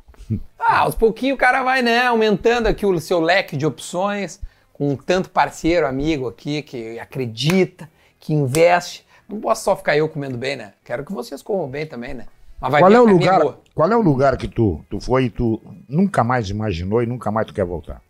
[0.60, 4.42] Ah, aos pouquinhos o cara vai, né, aumentando aqui o seu leque de opções,
[4.74, 9.07] com tanto parceiro, amigo aqui, que acredita, que investe.
[9.28, 10.74] Não posso só ficar eu comendo bem, né?
[10.86, 12.26] Quero que vocês comam bem também, né?
[12.60, 13.62] Mas vai Qual é, o carninha lugar, boa.
[13.76, 17.30] qual é o lugar que tu, tu foi e tu nunca mais imaginou e nunca
[17.30, 18.02] mais tu quer voltar?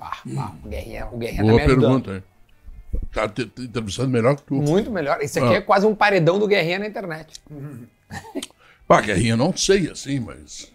[0.00, 1.80] Ah, ah, o Guerrinha, o Guerrinha tá Boa me ajudando.
[2.04, 2.22] pergunta, hein?
[3.12, 4.54] Tá te, te entrevistando melhor que tu.
[4.54, 5.22] Muito melhor.
[5.22, 5.56] Isso aqui Ah.
[5.56, 7.40] é quase um paredão do Guerrinha na internet.
[8.86, 10.70] Pá, Guerrinha, não sei assim, mas.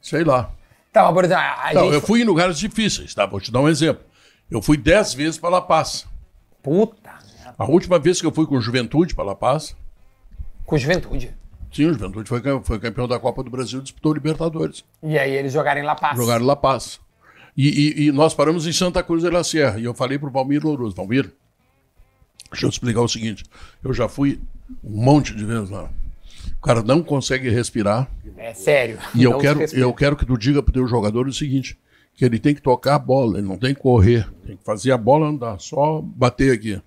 [0.00, 0.50] Sei lá.
[0.92, 1.94] Tá, mas por exemplo, a Não, gente...
[1.94, 3.26] eu fui em lugares difíceis, tá?
[3.26, 4.02] Vou te dar um exemplo.
[4.50, 6.06] Eu fui dez vezes para La Paz.
[6.62, 7.07] Puta.
[7.58, 9.74] A última vez que eu fui com Juventude para La Paz,
[10.64, 11.34] com juventude.
[11.72, 14.84] sim, o Juventude foi, foi campeão da Copa do Brasil, disputou Libertadores.
[15.02, 16.16] E aí eles jogaram em La Paz.
[16.16, 17.00] Jogaram La Paz.
[17.56, 19.80] E, e- e nós paramos em Santa Cruz de la Sierra.
[19.80, 21.32] E eu falei pro Valmir Louroso, Valmir,
[22.52, 23.44] deixa eu te explicar o seguinte.
[23.82, 24.40] Eu já fui
[24.84, 25.90] um monte de vezes lá.
[26.58, 28.08] O cara não consegue respirar.
[28.36, 28.98] É sério.
[29.14, 31.76] E eu quero, eu quero que tu diga pro teu jogador o seguinte,
[32.14, 34.92] que ele tem que tocar a bola, ele não tem que correr, tem que fazer
[34.92, 36.80] a bola andar, só bater aqui.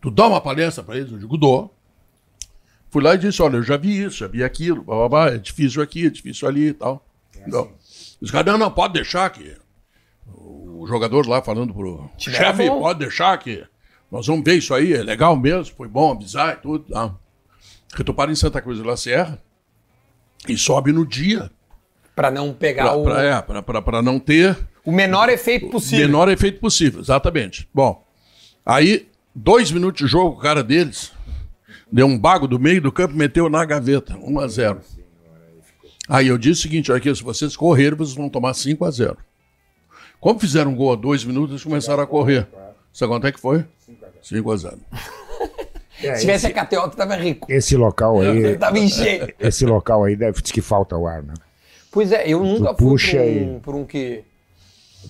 [0.00, 1.74] Tu dá uma palestra para eles, eu digo, dou.
[2.90, 5.28] Fui lá e disse, olha, eu já vi isso, já vi aquilo, blá, blá, blá,
[5.34, 7.04] é difícil aqui, é difícil ali e tal.
[7.46, 7.70] Não.
[8.20, 9.56] Os caras, não, não, pode deixar que
[10.26, 13.64] o jogador lá falando pro chefe, pode deixar que
[14.10, 16.86] nós vamos ver isso aí, é legal mesmo, foi bom avisar e tudo.
[16.88, 17.18] Não.
[17.88, 19.38] Porque tu para em Santa Cruz de la Serra
[20.48, 21.50] e sobe no dia.
[22.14, 25.68] Pra não pegar Pra, o, pra- é, pra- pra- pra não ter o menor efeito
[25.68, 26.06] possível.
[26.06, 27.68] menor efeito possível, exatamente.
[27.72, 28.02] Bom,
[28.64, 29.08] aí,
[29.42, 31.12] dois minutos de jogo, o cara deles
[31.90, 34.80] deu um bago do meio do campo, meteu na gaveta, 1 a 0
[36.08, 38.90] Aí eu disse o seguinte: olha aqui, se vocês correrem, vocês vão tomar 5 a
[38.90, 39.16] 0
[40.20, 42.46] Como fizeram um gol a dois minutos, eles começaram a correr.
[42.92, 43.64] Sabe quanto é que foi?
[44.22, 44.78] 5 a 0
[46.00, 47.50] É, Se tivesse esse, a KTO, tu tava rico.
[47.50, 49.34] esse local aí, tava em cheio.
[49.40, 51.34] esse local aí deve dizer que falta o ar, né?
[51.90, 53.60] Pois é, eu nunca fui puxa por um, aí.
[53.60, 54.24] por um que.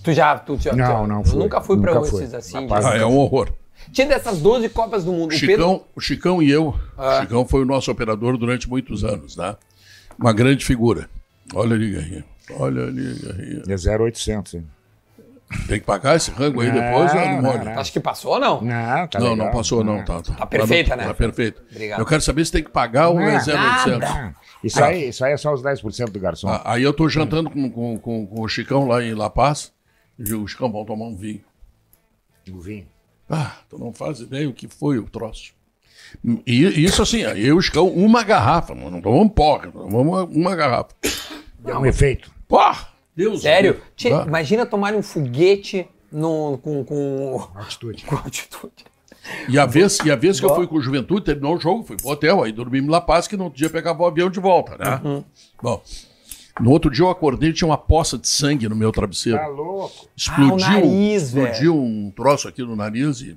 [0.02, 0.38] Tu já.
[0.38, 1.38] Tu já Não, tu- não Eu fui.
[1.38, 2.22] nunca fui pra Nunca fui.
[2.22, 2.62] esses assim.
[2.62, 3.52] Rapaz, de- Ah, é um horror.
[3.92, 5.32] Tinha dessas 12 Copas do Mundo.
[5.32, 5.46] O O Pedro.
[5.56, 7.18] Chicão, o Chicão e eu, Ah.
[7.18, 9.56] o Chicão foi o nosso operador durante muitos anos, né?
[10.18, 11.08] Uma grande figura.
[11.54, 12.24] Olha ali, Guerrinha.
[12.58, 13.62] Olha ali, Guerrinha.
[13.68, 14.66] É 0800, hein?
[15.66, 17.64] Tem que pagar esse rango aí depois ou não Não, molha?
[17.64, 18.60] não, Acho que passou ou não?
[18.60, 19.46] Não, tá Não, legal.
[19.46, 20.04] não passou, não.
[20.04, 21.04] Tá, tá, Tá perfeita, tá, né?
[21.06, 21.62] Tá perfeito.
[21.70, 22.00] Obrigado.
[22.00, 23.98] Eu quero saber se tem que pagar ou é Não, 0,800.
[24.00, 24.34] nada.
[24.62, 26.48] Isso aí, isso aí é só os 10% do garçom.
[26.48, 29.72] Ah, Aí eu tô jantando com, com, com, com o Chicão lá em La Paz.
[30.18, 31.40] E digo, Chicão, vamos tomar um vinho.
[32.52, 32.86] O vinho.
[33.28, 35.52] Ah, tu não faz ideia o que foi o troço.
[36.46, 40.24] E isso assim, eu e o Chicão, uma garrafa, mano, não tomamos porra, tomamos uma,
[40.24, 40.90] uma garrafa.
[41.58, 42.30] Deu um efeito.
[42.46, 42.58] Pô,
[43.14, 43.74] Deus Sério?
[43.74, 43.84] Deus.
[43.94, 48.04] Tchê, Ah, imagina tomar um foguete no, com, com, Altitude.
[48.04, 48.72] com altitude.
[49.46, 51.84] E a vez, e a vez que eu fui com o Juventude, terminou o jogo,
[51.84, 54.30] fui pro hotel, aí dormimos em La Paz, que no outro dia pegava o avião
[54.30, 55.00] de volta, né?
[55.04, 55.24] Uhum.
[55.62, 55.82] Bom,
[56.60, 59.38] no outro dia eu acordei e tinha uma poça de sangue no meu travesseiro.
[59.38, 60.08] Tá louco.
[60.16, 63.36] Explodiu, Ah, o nariz, explodiu um troço aqui no nariz e...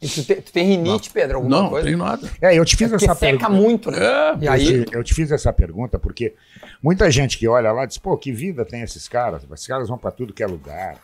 [0.00, 1.38] E tu, te- tu tem rinite, Pedro?
[1.38, 2.30] Alguma Não, não tem nada.
[2.40, 3.48] É, eu te fiz Porque essa seca pergunta.
[3.50, 3.98] muito, né?
[3.98, 6.34] É, e aí, Eu te, eu te fiz essa pergunta porque
[6.82, 9.42] muita gente que olha lá diz, pô, que vida tem esses caras?
[9.52, 10.96] Esses caras vão pra tudo que é lugar.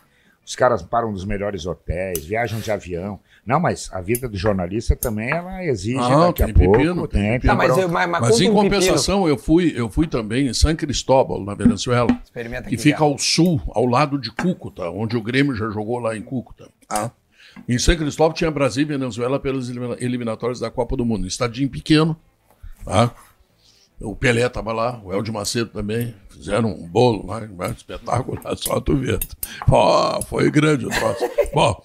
[0.47, 3.19] Os caras param nos melhores hotéis, viajam de avião.
[3.45, 6.73] Não, mas a vida do jornalista também ela exige Não, daqui a tem pouco.
[6.79, 7.51] pepino, tem tem.
[7.51, 10.77] Tá, mas, eu, mas, mas Mas em compensação, eu fui, eu fui também em San
[10.77, 13.11] Cristóbal, na Venezuela, Experimenta que aqui, fica cara.
[13.11, 16.69] ao sul, ao lado de Cúcuta, onde o Grêmio já jogou lá em Cúcuta.
[16.89, 17.11] Ah.
[17.69, 21.25] Em San Cristóbal tinha Brasil e Venezuela pelas elimina- eliminatórias da Copa do Mundo.
[21.25, 22.17] Um estadinho pequeno,
[22.85, 23.13] tá?
[24.01, 26.15] O Pelé estava lá, o Eldio Macedo também.
[26.31, 29.19] Fizeram um bolo lá, um espetáculo lá, só tu vê.
[29.69, 31.25] Ó, foi grande o troço.
[31.53, 31.83] Bom,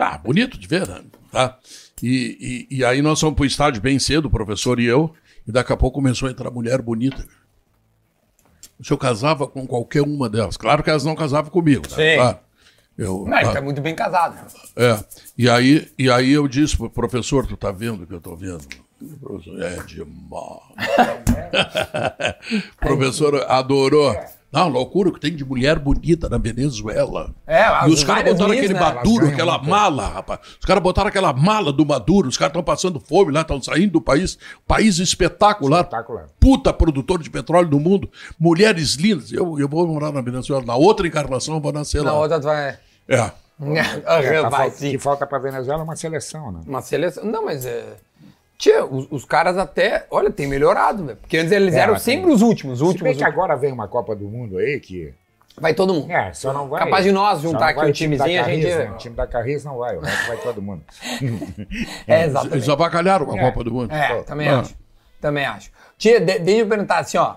[0.00, 1.02] ah, bonito de ver, né?
[1.30, 1.58] Tá?
[2.02, 5.12] E, e, e aí nós fomos pro estádio bem cedo, o professor e eu,
[5.46, 7.24] e daqui a pouco começou a entrar mulher bonita.
[8.82, 10.56] Se eu casava com qualquer uma delas.
[10.56, 11.96] Claro que elas não casavam comigo, né?
[11.96, 12.16] Sim.
[12.16, 12.38] Claro.
[12.96, 14.36] Eu, Não, ele ah, tá muito bem casado.
[14.76, 15.02] é.
[15.36, 18.36] E aí, e aí eu disse pro professor, tu tá vendo o que eu tô
[18.36, 18.60] vendo?
[19.00, 20.28] O professor, é demais.
[22.74, 24.14] o professor adorou.
[24.52, 27.32] Não, loucura que tem de mulher bonita na Venezuela.
[27.46, 28.80] É, e os caras botaram aquele né?
[28.80, 29.70] Maduro, aquela muito.
[29.70, 30.40] mala, rapaz.
[30.58, 33.92] Os caras botaram aquela mala do Maduro, os caras estão passando fome lá, estão saindo
[33.92, 34.36] do país.
[34.66, 35.82] País espetacular.
[35.82, 36.26] Espetacular.
[36.40, 38.10] Puta produtor de petróleo do mundo.
[38.38, 39.30] Mulheres lindas.
[39.30, 40.64] Eu, eu vou morar na Venezuela.
[40.64, 42.18] Na outra encarnação eu vou nascer Na lá.
[42.18, 42.78] outra tu vai.
[43.08, 43.30] É.
[43.62, 44.92] É, tá vai sim.
[44.92, 46.60] que falta pra Venezuela é uma seleção, né?
[46.66, 47.24] Uma seleção.
[47.26, 47.94] Não, mas é.
[48.60, 50.06] Tia, os, os caras até.
[50.10, 51.16] Olha, tem melhorado, velho.
[51.16, 53.16] Porque antes eles É, eram sempre tem- os últimos, os Se bem últimos.
[53.16, 55.14] que agora vem uma Copa do Mundo aí que.
[55.58, 56.10] Vai todo mundo.
[56.12, 56.84] É, só não vai.
[56.84, 58.92] Capaz de nós juntar aqui um o time da timezinho, a gente-?
[58.92, 60.82] O time da Carris não vai, o resto vai todo mundo.
[62.06, 62.70] É, Eles exatamente.
[62.70, 63.40] avacalharam com a É.
[63.50, 63.92] Copa do Mundo.
[63.92, 64.60] É, também Ah.
[64.60, 64.74] acho.
[65.20, 65.70] Também acho.
[65.98, 67.36] Tia, de, deixa eu perguntar assim, ó.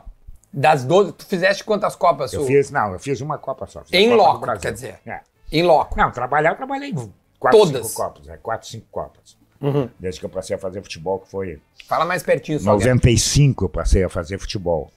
[0.53, 2.31] Das 12, tu fizeste quantas Copas?
[2.33, 2.47] Eu Su?
[2.47, 3.81] fiz, não, eu fiz uma Copa só.
[3.91, 4.95] Em Copa loco, quer dizer.
[5.05, 5.19] É.
[5.51, 5.97] Em loco.
[5.97, 6.93] Não, trabalhar, eu trabalhei
[7.39, 7.87] quatro, Todas.
[7.87, 8.27] cinco Copas.
[8.29, 9.35] É, quatro, cinco Copas.
[9.61, 9.89] Uhum.
[9.99, 12.75] Desde que eu passei a fazer futebol, que foi Fala mais pertinho em só.
[12.77, 12.89] Guerra.
[12.95, 14.91] 95 eu passei a fazer futebol.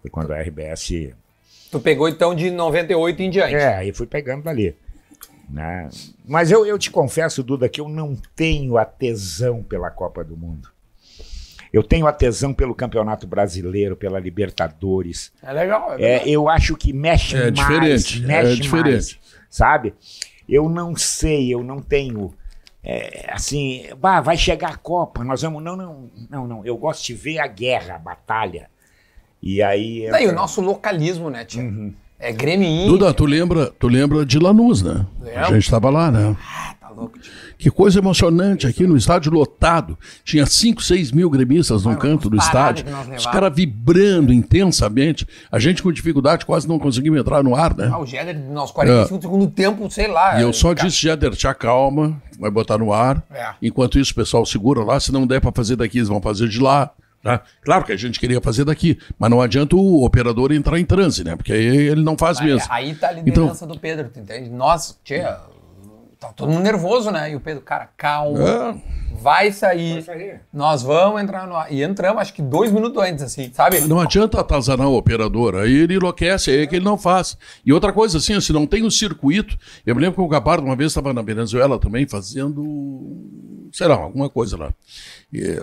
[0.00, 1.10] Foi quando a RBS.
[1.70, 3.54] Tu pegou então de 98 em diante.
[3.54, 4.76] É, aí fui pegando dali.
[5.48, 5.88] Né?
[6.26, 10.36] Mas eu, eu te confesso, Duda, que eu não tenho a tesão pela Copa do
[10.36, 10.68] Mundo.
[11.72, 15.32] Eu tenho a tesão pelo Campeonato Brasileiro, pela Libertadores.
[15.42, 15.94] É legal.
[15.98, 17.54] É É, eu acho que mexe É mais.
[17.54, 18.90] diferente, é mexe diferente.
[18.90, 19.94] mais, sabe?
[20.46, 22.34] Eu não sei, eu não tenho.
[22.84, 25.62] É, assim, bah, vai chegar a Copa, nós vamos.
[25.62, 26.64] Não, não, não, não.
[26.66, 28.68] Eu gosto de ver a guerra, a batalha.
[29.42, 30.08] E aí.
[30.10, 31.62] Daí o entra- nosso localismo, né, tia?
[31.62, 31.94] Uhum.
[32.18, 32.86] É Grêmio.
[32.86, 35.04] Duda, tu lembra, tu lembra de Lanús, né?
[35.20, 35.40] Lembro.
[35.40, 36.36] A gente estava lá, né?
[36.40, 37.32] Ah, tá louco, tio.
[37.62, 39.96] Que coisa emocionante aqui no estádio lotado.
[40.24, 42.84] Tinha 5, 6 mil gremistas num canto do estádio.
[42.90, 45.24] nós Os caras vibrando intensamente.
[45.48, 47.88] A gente com dificuldade quase não conseguimos entrar no ar, né?
[47.92, 50.40] Ah, o Géder, nos 45 do segundo tempo, sei lá.
[50.40, 53.22] E eu só cara, disse, Jader, te acalma, vai botar no ar.
[53.30, 53.50] É.
[53.62, 54.98] Enquanto isso, o pessoal segura lá.
[54.98, 56.90] Se não der para fazer daqui, eles vão fazer de lá.
[57.22, 57.42] Tá?
[57.62, 61.22] Claro que a gente queria fazer daqui, mas não adianta o operador entrar em transe,
[61.22, 61.36] né?
[61.36, 62.66] Porque aí ele não faz É, mesmo.
[62.68, 64.50] Aí tá a liderança do Pedro, tu entende?
[64.50, 65.38] Nós, tia,
[66.28, 67.30] tá todo mundo nervoso, né?
[67.32, 68.74] E o Pedro, cara, calma, É.
[69.22, 70.40] vai sair, Vai sair.
[70.52, 71.72] nós vamos entrar no ar.
[71.72, 73.80] E entramos, acho que dois minutos antes, assim, sabe?
[73.82, 77.36] Não adianta atazanar o operador, aí ele enlouquece, aí é que ele não faz.
[77.64, 79.58] E outra coisa, assim, se não tem o circuito.
[79.86, 83.94] Eu me lembro que o Gabardo uma vez estava na Venezuela também fazendo, sei lá,
[83.96, 84.72] alguma coisa lá.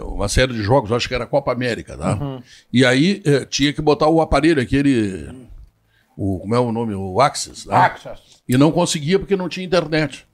[0.04, 2.18] Uma série de jogos, acho que era a Copa América, tá?
[2.74, 5.28] E aí eh, tinha que botar o aparelho, aquele.
[6.18, 6.94] O, como é o nome?
[6.96, 7.66] O Axis.
[7.66, 7.76] Né?
[7.76, 8.22] Access.
[8.48, 10.28] E não conseguia porque não tinha internet.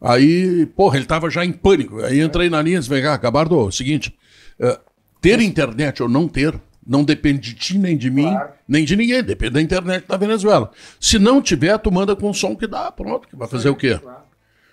[0.00, 2.00] Aí, porra, ele tava já em pânico.
[2.00, 4.14] Aí entrei na linha e disse, vem cá, Gabardo, é o seguinte,
[4.58, 4.78] eh,
[5.20, 8.50] ter internet ou não ter, não depende de ti, nem de mim, Claro.
[8.66, 10.70] nem de ninguém, depende da internet da Venezuela.
[10.98, 13.76] Se não tiver, tu manda com o som que dá, pronto, que vai fazer o
[13.76, 14.00] quê?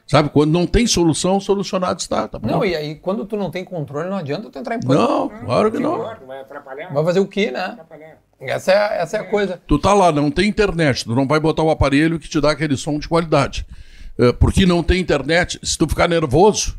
[0.08, 3.66] Sabe, quando não tem solução, solucionado está, tá Não, e aí quando tu não tem
[3.66, 5.06] controle, não adianta tu entrar em pânico.
[5.06, 5.98] Não, claro que não.
[6.26, 6.94] Vai atrapalhar.
[6.94, 7.66] Vai fazer o quê, né?
[7.66, 8.18] atrapalhar.
[8.40, 9.62] Essa é, essa é a coisa.
[9.68, 12.52] Tu tá lá, não tem internet, tu não vai botar o aparelho que te dá
[12.52, 13.66] aquele som de qualidade.
[14.20, 16.76] Eh, porque não tem internet, se tu ficar nervoso,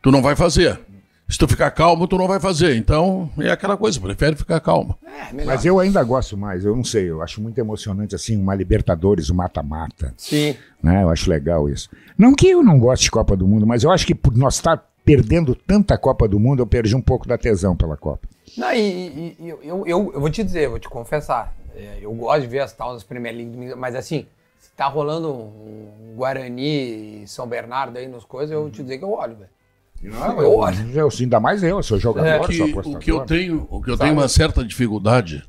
[0.00, 0.80] tu não vai fazer.
[1.28, 2.76] Se tu ficar calmo, tu não vai fazer.
[2.76, 4.98] Então, é aquela coisa, prefere ficar calmo.
[5.06, 5.44] É.
[5.44, 9.30] Mas eu ainda gosto mais, eu não sei, eu acho muito emocionante assim, uma Libertadores,
[9.30, 10.12] um mata-mata.
[10.18, 10.54] Sim.
[10.82, 11.02] né?
[11.02, 11.88] Eu acho legal isso.
[12.18, 14.56] Não que eu não goste de Copa do Mundo, mas eu acho que por nós
[14.56, 18.28] estar perdendo tanta Copa do Mundo, eu perdi um pouco da tesão pela Copa.
[18.56, 21.54] Não, e, e- eu, eu, eu, vou te dizer, vou te confessar.
[21.74, 24.26] é, eu gosto de ver as tal das Premier League, mas assim,
[24.76, 29.04] tá rolando um Guarani e São Bernardo aí nos coisas, eu vou te dizer que
[29.04, 29.50] eu olho, velho.
[30.02, 30.90] Não, eu olho.
[30.92, 33.80] eu, ainda mais eu, sou jogador, É, O que, sou o que eu tenho, o
[33.80, 34.08] que eu Sabe?
[34.10, 35.44] tenho uma certa dificuldade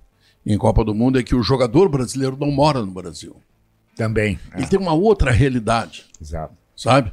[0.46, 3.36] em Copa do Mundo é que o jogador brasileiro não mora no Brasil.
[3.96, 4.40] Também.
[4.56, 6.54] Ele tem uma outra realidade, Exato.
[6.76, 7.12] sabe?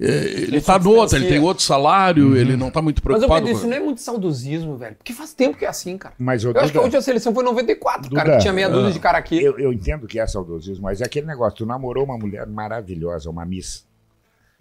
[0.00, 3.18] É, Ele está no outro, ele tem outro salário, ele não está muito Mas eu
[3.28, 3.46] preocupado.
[3.46, 4.94] Pedro, com- isso não é muito saudosismo, velho.
[4.94, 6.14] Porque faz tempo que é assim, cara.
[6.16, 8.42] Mas, ô, eu acho que a Duda- última seleção foi em 94, cara, Duda, que
[8.42, 9.42] tinha meia dúzia de cara aqui.
[9.42, 13.28] Eu, eu entendo que é saudosismo, mas é aquele negócio, tu namorou uma mulher maravilhosa,
[13.28, 13.84] uma miss.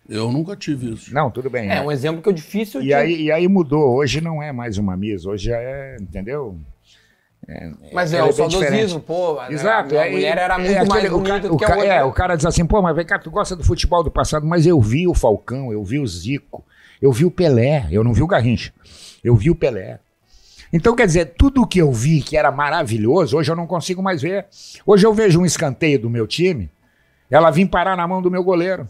[0.09, 1.13] Eu nunca tive isso.
[1.13, 1.65] Não, tudo bem.
[1.65, 1.81] É né?
[1.81, 2.93] um exemplo que é difícil E de...
[2.93, 6.57] aí, e aí mudou, hoje não é mais uma miss, hoje é, entendeu?
[7.93, 9.37] Mas é, ela o é bem saudosismo, pô.
[9.49, 9.97] Exato.
[9.97, 11.85] A, é- mulher era é muito aquele- mais o bonita do o que a outra.
[11.93, 14.45] É, o cara diz assim, pô, mas vem cá, tu gosta do futebol do passado,
[14.45, 16.65] mas eu vi o Falcão, eu vi o Zico,
[17.01, 18.73] eu vi o Pelé, eu não vi o Garrincha,
[19.23, 19.99] eu vi o Pelé.
[20.73, 24.21] Então, quer dizer, tudo que eu vi que era maravilhoso, hoje eu não consigo mais
[24.21, 24.47] ver.
[24.85, 26.69] Hoje eu vejo um escanteio do meu time,
[27.31, 28.85] ela vem parar na mão do meu goleiro.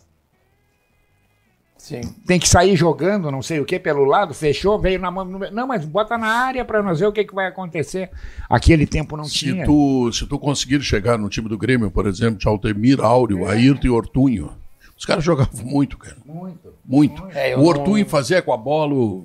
[1.88, 2.02] Sim.
[2.26, 5.24] Tem que sair jogando, não sei o que, pelo lado, fechou, veio na mão.
[5.24, 8.10] Não, mas bota na área para nós ver o que, que vai acontecer.
[8.50, 9.64] Aquele tempo não Se tinha.
[9.66, 13.88] tu, se tu conseguir chegar no time do Grêmio, por exemplo, de Altemir, Áureo, Ayrton
[13.88, 14.52] e Ortunho,
[14.98, 16.18] os caras jogavam muito, cara.
[16.26, 16.74] Muito.
[16.86, 17.24] Muito.
[17.34, 19.24] É, eu o Ortunho não- fazia com a bola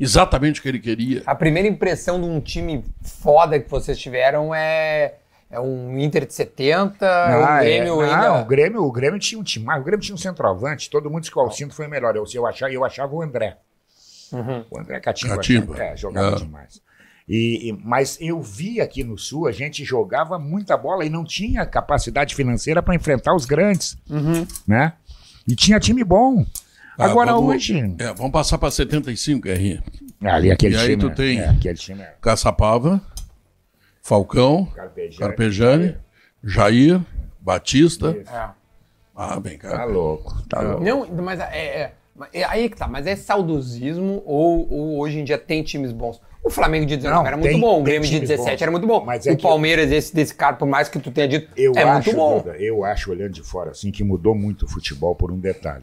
[0.00, 1.22] exatamente o que ele queria.
[1.26, 5.14] A primeira impressão de um time foda que vocês tiveram é,
[5.54, 7.08] é um Inter de 70, um
[7.44, 7.64] Ah, é.
[7.64, 8.32] Grêmio Não, ainda...
[8.40, 11.30] o Grêmio, o Grêmio tinha um time, o Grêmio tinha um centroavante, todo mundo disse
[11.32, 12.14] que o Alcinto foi melhor.
[12.16, 13.56] Eu, eu, achava, eu achava o André.
[14.32, 14.64] Uhum.
[14.70, 15.82] O André Catimba, Catimba.
[15.82, 16.38] É, jogava É.
[16.40, 16.82] demais.
[17.28, 21.24] E, e- mas eu vi aqui no Sul, a gente jogava muita bola e não
[21.24, 23.96] tinha capacidade financeira para enfrentar os grandes,
[24.66, 24.92] né?
[25.48, 26.44] E tinha time bom.
[26.98, 27.94] Ah, Agora vamos- hoje...
[27.98, 29.82] É, vamos passar para 75, Guerrinha.
[30.22, 30.98] Ali aquele E aí time...
[31.02, 32.14] tu é- tem- é, aquele time é...
[32.20, 33.00] Caçapava,
[34.06, 35.16] Falcão, Carpejani.
[35.18, 35.96] Carpejani,
[36.44, 37.00] Jair,
[37.40, 38.10] Batista.
[38.30, 38.48] É.
[39.16, 39.84] Ah, bem, Tá cara.
[39.86, 40.84] louco, tá louco.
[40.84, 41.92] Não, mas é, é-
[42.34, 42.86] é aí que tá.
[42.86, 46.20] Mas é saudosismo ou, ou hoje em dia tem times bons?
[46.42, 48.62] O Flamengo de 19 Não, era tem- muito bom, o Grêmio de times 17 bons.
[48.62, 49.02] era muito bom.
[49.06, 51.72] Mas é o que- Palmeiras, esse desse cara, por mais que tu tenha dito, Eu
[51.74, 52.38] é acho, muito bom.
[52.42, 55.82] Duda, eu acho, olhando de fora, assim, que mudou muito o futebol por um detalhe.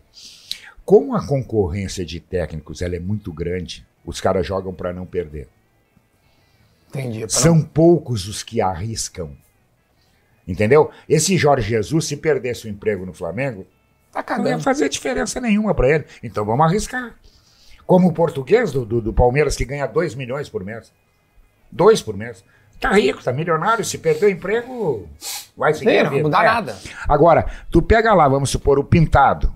[0.86, 5.48] Como a concorrência de técnicos ela é muito grande, os caras jogam para não perder.
[6.94, 7.20] Entendi.
[7.22, 9.32] pra São poucos os que arriscam.
[10.48, 10.92] Entendeu?
[11.08, 13.66] Esse Jorge Jesus, se perdesse o emprego no Flamengo,
[14.12, 16.06] Tá não ia fazer diferença nenhuma para ele.
[16.22, 17.16] Então vamos arriscar.
[17.86, 20.92] Como o português do, do, do Palmeiras, que ganha 2 milhões por mês.
[21.72, 22.44] 2 por mês.
[22.80, 23.86] Tá rico, tá milionário.
[23.86, 25.08] Se perder o emprego,
[25.56, 25.92] vai seguir.
[25.92, 26.46] Sim, a não vai mudar É.
[26.48, 26.78] nada.
[27.08, 29.54] Agora, tu pega lá, vamos supor, o Pintado.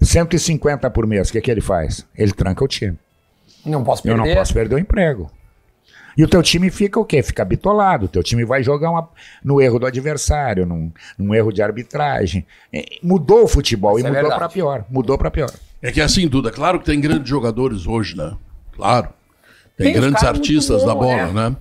[0.00, 2.06] 150 por mês, o que, que ele faz?
[2.14, 2.96] Ele tranca o time.
[3.66, 4.28] Não posso Eu perder.
[4.28, 5.28] não posso perder o emprego.
[6.18, 7.22] E o teu time fica o quê?
[7.22, 8.06] Fica bitolado.
[8.06, 9.08] O teu time vai jogar uma-
[9.44, 12.44] no erro do adversário, num, num erro de arbitragem.
[12.72, 14.84] É, Mudou o futebol Isso e é mudou pra pior.
[14.90, 15.50] Mudou pra pior.
[15.80, 18.36] É que assim, Duda, claro que tem grandes jogadores hoje, né?
[18.72, 19.10] Claro.
[19.76, 21.32] Tem, Tem grandes artistas da bola, é.
[21.32, 21.56] né?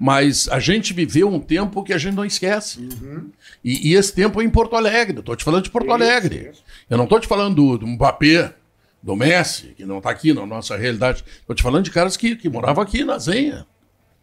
[0.00, 2.80] Mas a gente viveu um tempo que a gente não esquece.
[2.80, 3.28] Uhum.
[3.62, 5.20] E, e esse tempo é em Porto Alegre.
[5.20, 6.52] Tô te falando de Porto Alegre.
[6.88, 8.54] Eu não tô te falando do, do Mbappé,
[9.02, 11.22] do Messi, que não tá aqui na nossa realidade.
[11.46, 13.66] Tô te falando de caras que, que moravam aqui na Zenha.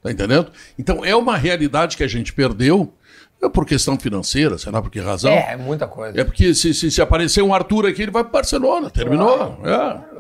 [0.06, 0.52] Tá entendendo?
[0.78, 2.94] Então é uma realidade que a gente perdeu
[3.42, 5.32] é por questão financeira, sei lá por que razão.
[5.32, 6.20] É, é muita coisa.
[6.20, 8.92] É porque se, se, se aparecer um Arthur aqui, ele vai para Barcelona.
[8.92, 9.60] Terminou.
[9.66, 10.16] É.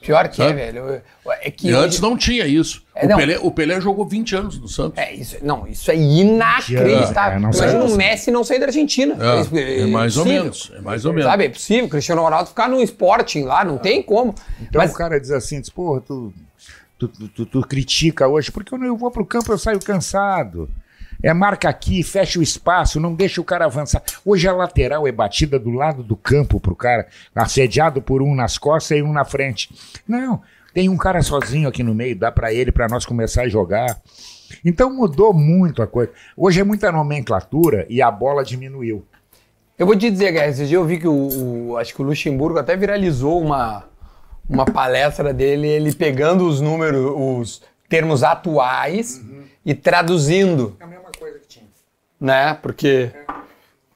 [0.00, 1.02] Pior que é, velho.
[1.42, 2.82] É que E hoje- antes não tinha isso.
[2.94, 3.16] É, o, não.
[3.18, 4.96] Pelé, o Pelé jogou 20 anos no Santos.
[4.98, 7.38] É, isso, não, isso é inacreditável.
[7.38, 9.16] É, não Imagina o Messi não sair da Argentina.
[9.20, 11.28] É, isso- é mais ou menos, é mais ou menos.
[11.30, 11.84] Sabe, é possível.
[11.86, 14.34] O Cristiano Ronaldo ficar no Sporting lá, não tem como.
[14.62, 16.32] Então Mas o cara diz assim, diz, porra, tu,
[16.98, 20.68] tu, tu, tu- critica hoje, porque quando eu vou pro campo eu saio cansado.
[21.22, 24.02] É marca aqui, fecha o espaço, não deixa o cara avançar.
[24.24, 28.58] Hoje a lateral é batida do lado do campo pro cara, assediado por um nas
[28.58, 29.74] costas e um na frente.
[30.06, 30.42] Não,
[30.74, 33.98] tem um cara sozinho aqui no meio, dá pra ele, pra nós começar a jogar.
[34.62, 36.12] Então mudou muito a coisa.
[36.36, 39.02] Hoje é muita nomenclatura e a bola diminuiu.
[39.78, 42.04] eu vou te dizer, Guerra, esse dia eu vi que o, o- acho que o
[42.04, 43.84] Luxemburgo até viralizou uma,
[44.48, 49.20] uma palestra dele, ele pegando os números, os termos atuais
[49.64, 51.66] e traduzindo, É a mesma coisa que tinha.
[52.20, 52.54] né?
[52.62, 53.10] Porque.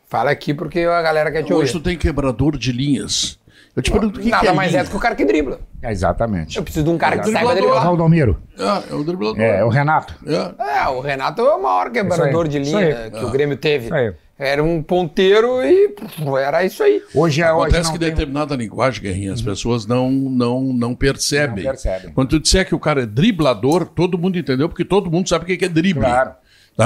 [0.09, 1.90] Fala aqui porque a galera quer te Hoje tu ouvir.
[1.90, 3.38] tem quebrador de linhas.
[3.76, 4.80] Eu te pergunto o que, Nada que é mais linha?
[4.80, 5.61] é do que o cara que dribla.
[5.80, 6.57] É, exatamente.
[6.57, 7.84] Eu preciso de um cara que saiba driblar.
[7.84, 8.42] Valdomiro.
[8.59, 9.40] É, é o driblador.
[9.40, 10.16] É, é o Renato.
[10.26, 10.78] É.
[10.80, 13.84] É, o Renato é o maior quebrador de linha que o Grêmio teve.
[13.84, 14.12] Isso aí.
[14.41, 15.95] Era um ponteiro e
[16.43, 17.03] era isso aí.
[17.14, 20.95] Hoje é hoje Acontece não que tem- determinada linguagem, Guerrinha, as pessoas não, não, não
[20.95, 21.64] percebem.
[21.64, 22.11] Não percebem.
[22.14, 25.45] Quando tu disser que o cara é driblador, todo mundo entendeu, porque todo mundo sabe
[25.45, 26.01] o que que é drible.
[26.05, 26.32] Claro.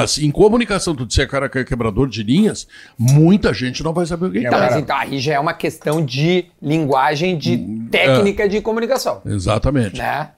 [0.09, 2.67] Se Em comunicação, tu disser que o cara que é quebrador de linhas,
[2.99, 4.61] muita gente não vai saber o que, É, Tá, é.
[4.61, 9.23] mas então aí já é uma questão de linguagem, de Hum, técnica de comunicação.
[9.25, 9.99] Exatamente.
[9.99, 10.31] Né?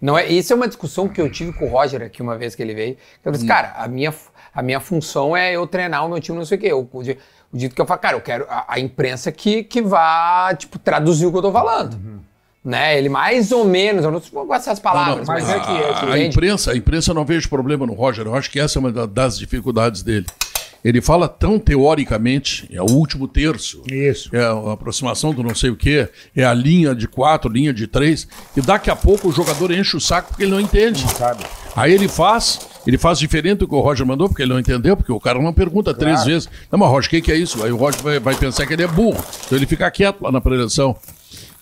[0.00, 2.54] Não é, isso é uma discussão que eu tive com o Roger aqui uma vez
[2.54, 2.96] que ele veio.
[3.24, 3.32] Eu Hum.
[3.32, 4.14] disse, cara, a minha,
[4.54, 6.66] a minha função é eu treinar o meu time, não sei o quê.
[6.68, 9.82] Eu, o, o dito que eu falo, cara, eu quero a, a imprensa que, que
[9.82, 11.98] vá, tipo, traduzir o que eu tô falando.
[12.64, 12.98] Né?
[12.98, 16.06] Ele mais ou menos, eu não gosto dessas palavras, mas mas, é que- é que-
[16.06, 18.26] a, a imprensa, a imprensa não vejo problema no Roger.
[18.26, 20.26] Eu acho que essa é uma da- das dificuldades dele.
[20.84, 23.82] Ele fala tão teoricamente, é o último terço.
[23.86, 24.34] Isso.
[24.34, 27.86] É a aproximação do não sei o quê, é a linha de quatro, linha de
[27.86, 28.26] três,
[28.56, 31.06] e daqui a pouco o jogador enche o saco porque ele não entende.
[31.12, 31.44] Sabe?
[31.76, 34.96] Aí ele faz, ele faz diferente do que o Roger mandou, porque ele não entendeu,
[34.96, 36.48] porque o cara não pergunta três vezes.
[36.70, 37.62] Não, mas Roger, o que, que é isso?
[37.62, 39.22] Aí o Roger vai, vai pensar que ele é burro.
[39.46, 40.96] Então ele fica quieto lá na preleção.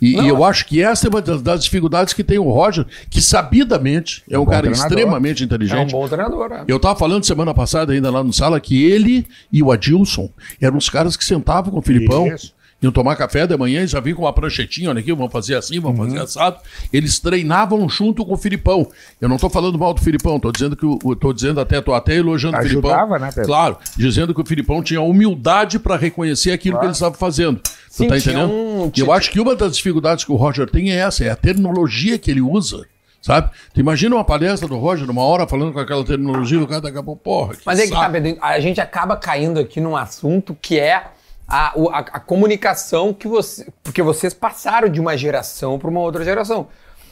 [0.01, 3.21] E, e eu acho que essa é uma das, dificuldades que tem o Roger, que
[3.21, 4.89] sabidamente é um, bom cara treinador.
[4.89, 5.93] extremamente é um inteligente.
[5.93, 6.49] bom treinador.
[6.49, 6.65] né?
[6.69, 10.31] Eu estava falando semana passada, ainda lá no sala, que ele e o Adilson
[10.61, 12.29] eram os caras que sentavam com o Filipão.
[12.29, 12.58] Isso.
[12.81, 15.57] Iam tomar café da manhã e já vinham com uma pranchetinha, olha aqui, vamos fazer
[15.57, 16.59] assim, vamos fazer assado.
[16.93, 18.87] Eles treinavam junto com o Filipão.
[19.21, 21.93] Eu não estou falando mal do Filipão, estou dizendo que o, tô dizendo até, tô
[21.93, 22.91] até elogiando o Filipão.
[22.91, 23.47] Ajudava, né, Pedro?
[23.49, 27.61] Claro, dizendo que o Filipão tinha humildade para reconhecer aquilo que ele estava fazendo.
[27.91, 28.49] Sim, tu tá entendendo?
[28.53, 31.31] um- E eu acho que uma das dificuldades que o Roger tem é essa, é
[31.31, 32.87] a terminologia que ele usa.
[33.21, 33.51] Sabe?
[33.75, 36.97] Tu imagina uma palestra do Roger, uma hora falando com aquela terminologia, o cara daqui
[36.99, 37.55] a pouco, porra.
[37.57, 38.13] que Mas é que tá, saco.
[38.13, 41.03] Pedro, a gente acaba caindo aqui num assunto que é
[41.49, 43.67] a, a- a comunicação que você.
[43.83, 46.69] Porque vocês passaram de uma geração para uma outra geração.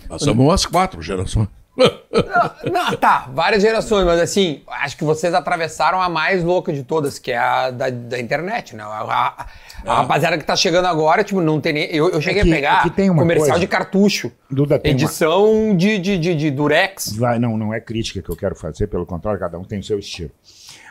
[0.08, 1.48] Passamos umas quatro gerações.
[1.76, 6.82] Não, não, tá, várias gerações, mas assim, acho que vocês atravessaram a mais louca de
[6.82, 8.82] todas, que é a da, da internet, né?
[8.82, 9.46] A, a-
[9.84, 11.84] a rapaziada que tá chegando agora, tipo, não tem nem.
[11.94, 13.60] Eu, eu cheguei É que- a pegar é que tem uma comercial coisa.
[13.60, 14.32] de cartucho.
[14.50, 17.14] Duda, tem uma- edição de, de, de, de Durex.
[17.16, 19.84] Vai, não, não é crítica que eu quero fazer, pelo contrário, cada um tem o
[19.84, 20.30] seu estilo.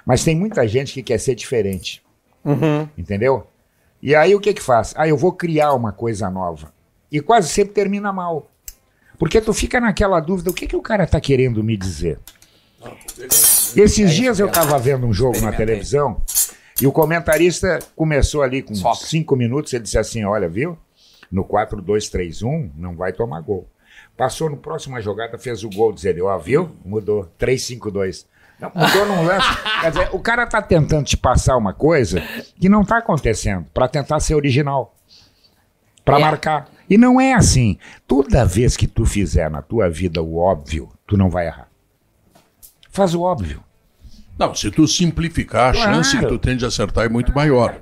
[0.06, 2.05] Mas tem muita gente que quer ser diferente.
[2.98, 3.48] Entendeu?
[4.02, 4.94] E aí o que que faz?
[4.96, 6.72] Ah, eu vou criar uma coisa nova.
[7.12, 8.52] E quase sempre termina mal.
[9.18, 12.20] Porque tu fica naquela dúvida, o que que o cara tá querendo me dizer?
[13.76, 16.22] Esses dias eu tava vendo um jogo na televisão
[16.82, 19.08] e o comentarista começou ali com Sopra.
[19.08, 20.78] cinco minutos, ele disse assim, olha, viu?
[21.32, 23.68] No 4-2-3-1 não vai tomar gol.
[24.16, 26.70] Passou no próxima jogada, fez o gol, diz ele, ó, viu?
[26.86, 28.26] Mudou, 3-5-2.
[28.60, 29.48] Não, Mudou num lance.
[29.82, 32.22] Quer dizer, o cara tá tentando te passar uma coisa
[32.60, 34.96] que não tá acontecendo, para tentar ser original.
[36.04, 36.22] Para É.
[36.22, 36.68] marcar.
[36.90, 37.78] E não é assim.
[38.08, 41.68] Toda vez que tu fizer na tua vida o óbvio, tu não vai errar.
[42.92, 43.62] Faz o óbvio.
[44.38, 45.94] Não, se tu simplificar, a Claro.
[45.96, 47.78] chance que tu tem de acertar é muito maior.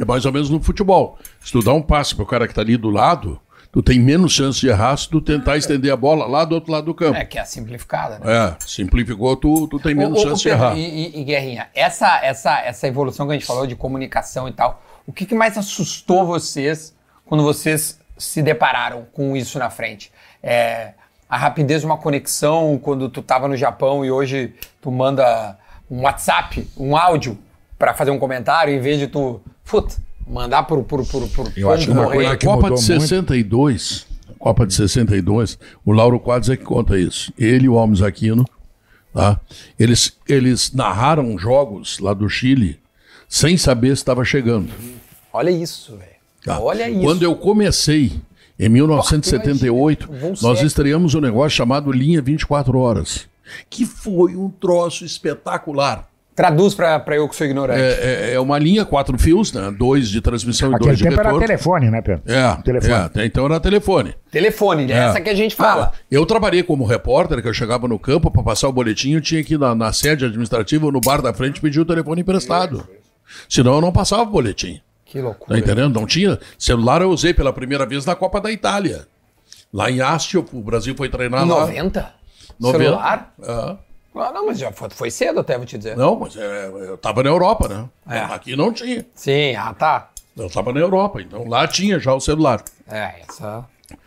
[0.00, 1.18] É mais ou menos no futebol.
[1.40, 3.40] Se tu dá um passe pro cara que tá ali do lado,
[3.72, 6.72] tu tem menos chance de errar se tu tentar estender a bola lá do outro
[6.72, 7.16] lado do campo.
[7.16, 8.24] É, que é a simplificada, né?
[8.26, 10.76] É, simplificou, tu, tu tem menos ô, chance de Pedro, errar.
[10.76, 14.52] E, e- e, Guerrinha, essa, essa, essa evolução que a gente falou de comunicação e
[14.52, 16.94] tal, o que, que mais assustou vocês
[17.24, 20.12] quando vocês se depararam com isso na frente?
[20.42, 20.94] É,
[21.28, 25.56] a rapidez de uma conexão quando tu tava no Japão e hoje tu manda
[25.88, 27.38] um WhatsApp, um áudio
[27.78, 29.96] para fazer um comentário em vez de tu, puta,
[30.30, 32.88] mandar por por por por Eu acho que uma coisa Na que Copa mudou de
[32.90, 33.02] muito.
[33.02, 34.06] 62,
[34.38, 37.32] Copa de 62, o Lauro Quadros é que conta isso.
[37.38, 38.44] Ele e o Almes Aquino,
[39.12, 39.38] tá?
[39.78, 42.78] Eles, eles narraram jogos lá do Chile
[43.28, 44.70] sem saber se estava chegando.
[45.32, 46.10] Olha isso, velho.
[46.44, 46.58] tá?
[46.60, 47.00] Olha isso.
[47.02, 48.20] Quando eu comecei,
[48.58, 53.28] em 1978, Pô, vão nós ser- estreamos um negócio chamado Linha 24 Horas,
[53.68, 56.08] que foi um troço espetacular.
[56.40, 57.78] Traduz pra, pra eu que sou ignorante.
[57.80, 59.70] É, é- é uma linha, quatro fios, né?
[59.76, 61.46] dois de transmissão e Aquele dois de tempo era retorno.
[61.46, 62.22] telefone, né, Pedro?
[62.26, 62.92] É, Telefone.
[62.92, 64.14] é, até então era telefone.
[64.30, 65.92] Telefone, é essa que a gente fala.
[65.94, 69.20] Ah, eu trabalhei como repórter, que eu chegava no campo para passar o boletim, eu
[69.20, 72.22] tinha que ir na, na sede administrativa ou no bar da frente pedir o telefone
[72.22, 72.88] emprestado.
[73.48, 74.80] Senão eu não passava o boletim.
[75.04, 75.58] Que Tá loucura.
[75.58, 75.92] entendendo?
[76.00, 76.38] Não tinha.
[76.58, 79.06] Celular eu usei pela primeira vez na Copa da Itália.
[79.72, 81.60] Lá em Asti, o Brasil foi treinar Em lá.
[81.60, 82.12] 90?
[82.58, 82.84] 90.
[82.84, 83.34] Celular?
[83.42, 83.89] É.
[84.14, 85.96] Ah, não, mas já foi, foi cedo até, vou te dizer.
[85.96, 87.88] Não, mas é, eu tava na Europa, né?
[88.08, 88.18] É.
[88.20, 89.06] Aqui não tinha.
[89.14, 90.10] Sim, ah, tá.
[90.36, 92.62] Eu tava na Europa, então lá tinha já o celular.
[92.88, 93.64] É, essa...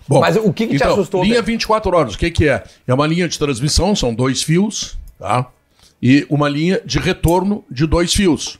[0.07, 1.51] Bom, Mas o que que te então, assustou, Linha Pedro?
[1.51, 2.63] 24 horas, o que, que é?
[2.87, 5.47] É uma linha de transmissão, são dois fios, tá?
[6.01, 8.59] E uma linha de retorno de dois fios.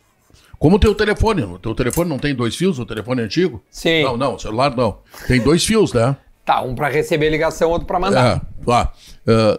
[0.58, 1.44] Como o teu telefone.
[1.44, 3.62] O teu telefone não tem dois fios, o telefone é antigo?
[3.70, 4.04] Sim.
[4.04, 5.00] Não, não, o celular não.
[5.28, 6.16] Tem dois fios, né?
[6.46, 8.38] Tá, um pra receber ligação, outro pra mandar.
[8.38, 8.42] É.
[8.72, 8.92] Ah,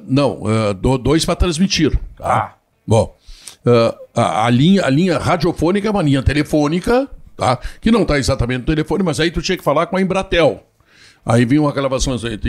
[0.07, 1.99] não, ah, do- dois para transmitir.
[2.18, 2.35] Tá?
[2.37, 2.55] Ah.
[2.87, 3.16] Bom,
[3.66, 7.59] ah, a, a linha, a linha radiofônica é uma linha telefônica, tá?
[7.80, 10.62] Que não está exatamente no telefone, mas aí tu tinha que falar com a Embratel.
[11.24, 12.47] Aí vinha uma gravação assim, it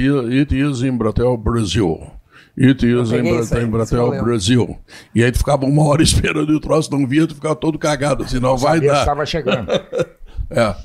[0.54, 2.12] is- Embratel Brasil.
[2.58, 4.24] It is peguei Embra- isso aí, Embratel.
[4.24, 4.78] Brasil.
[5.14, 7.80] E aí tu ficava uma hora esperando e o troço não via, tu ficava todo
[7.80, 9.00] cagado, assim, não vai Sabia dar.
[9.00, 9.72] estava chegando.
[10.52, 10.76] É.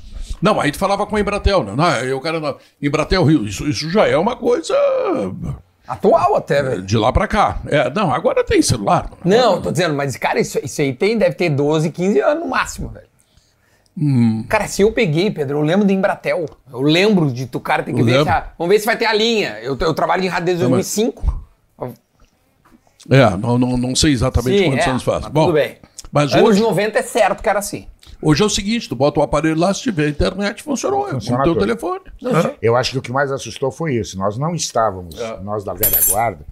[0.41, 1.73] Não, aí tu falava com a Embratel, né?
[1.75, 4.75] Não, aí o cara, não, Embratel Rio, isso, isso já é uma coisa
[5.87, 6.81] Atual até, velho.
[6.81, 7.59] de lá pra cá.
[7.67, 9.09] É, não, agora tem celular.
[9.23, 12.49] Não, tô dizendo, mas, cara, isso, isso aí tem, deve ter 12, 15 anos no
[12.49, 13.07] máximo, velho.
[13.97, 14.45] Hum.
[14.47, 16.45] Cara, se eu peguei, Pedro, eu lembro do Embratel.
[16.71, 18.97] Eu lembro de tu, cara, tem que Eu ver se a, Vamos ver se vai
[18.97, 19.59] ter a linha.
[19.61, 21.41] Eu, eu trabalho em rádio desde Não, mas- 2005.
[23.09, 25.25] É, não, não, não sei exatamente Sim, quantos é, anos faz.
[25.27, 25.77] Bom, tudo bem.
[26.11, 27.87] Mas Anos hoje, 90 é certo que era assim.
[28.21, 31.07] Hoje é o seguinte, tu bota o aparelho lá, se tiver internet, funcionou.
[31.07, 31.65] É Funciona como teu tudo.
[31.65, 32.55] telefone.
[32.61, 34.17] Eu acho que o que mais assustou foi isso.
[34.17, 35.39] Nós não estávamos, É.
[35.41, 36.45] nós da velha guarda,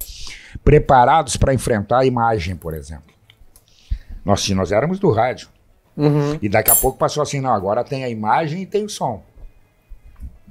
[0.63, 3.13] preparados para enfrentar a imagem, por exemplo.
[4.25, 5.47] Nós, nós éramos do rádio.
[5.95, 6.37] Uhum.
[6.41, 9.23] E daqui a pouco passou assim, não, agora tem a imagem e tem o som.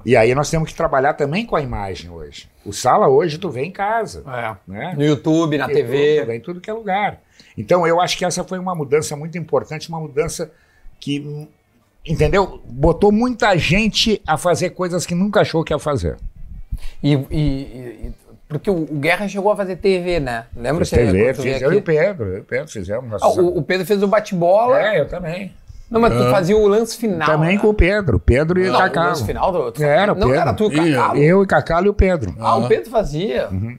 [0.05, 2.49] E aí nós temos que trabalhar também com a imagem hoje.
[2.65, 4.23] O sala hoje tu vê em casa.
[4.27, 4.55] É.
[4.71, 4.93] Né?
[4.95, 6.23] No YouTube, na Tu TV.
[6.25, 7.19] vê em tudo que é lugar.
[7.57, 10.51] Então eu acho que essa foi uma mudança muito importante, uma mudança
[10.99, 11.47] que,
[12.05, 12.61] entendeu?
[12.65, 16.17] Botou muita gente a fazer coisas que nunca achou que ia fazer.
[17.03, 18.11] E, e- e-
[18.47, 20.45] porque o, Guerra chegou a fazer TV, né?
[20.55, 21.81] Lembra Fiz TV, fiz, eu e o?
[21.83, 23.21] Pedro, eu e o Pedro fizemos.
[23.21, 24.79] Ah, o, o Pedro fez o bate-bola.
[24.81, 25.53] É, eu também.
[25.89, 27.27] Não, mas tu fazia o lance final.
[27.27, 27.61] também né?
[27.61, 29.09] com o Pedro, Pedro e Não, o o Cacalo.
[29.09, 29.71] lance final do.
[29.71, 30.33] tu Era, Não, Pedro.
[30.41, 31.17] era tu e Cacalo.
[31.19, 32.35] Eu e Cacalo e o Pedro.
[32.39, 33.49] Ah, o Pedro fazia.
[33.51, 33.77] Uhum.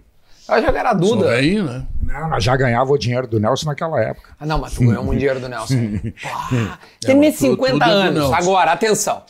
[0.49, 1.29] Eu já era a Sou Duda.
[1.31, 1.87] velhinho, né?
[2.13, 4.31] Não, nós já ganhava o dinheiro do Nelson naquela época.
[4.39, 5.75] Ah, não, mas tu ganhou muito dinheiro do Nelson.
[7.05, 8.33] É, Tem tu- 50 tudo é do anos.
[8.33, 9.23] Agora, atenção.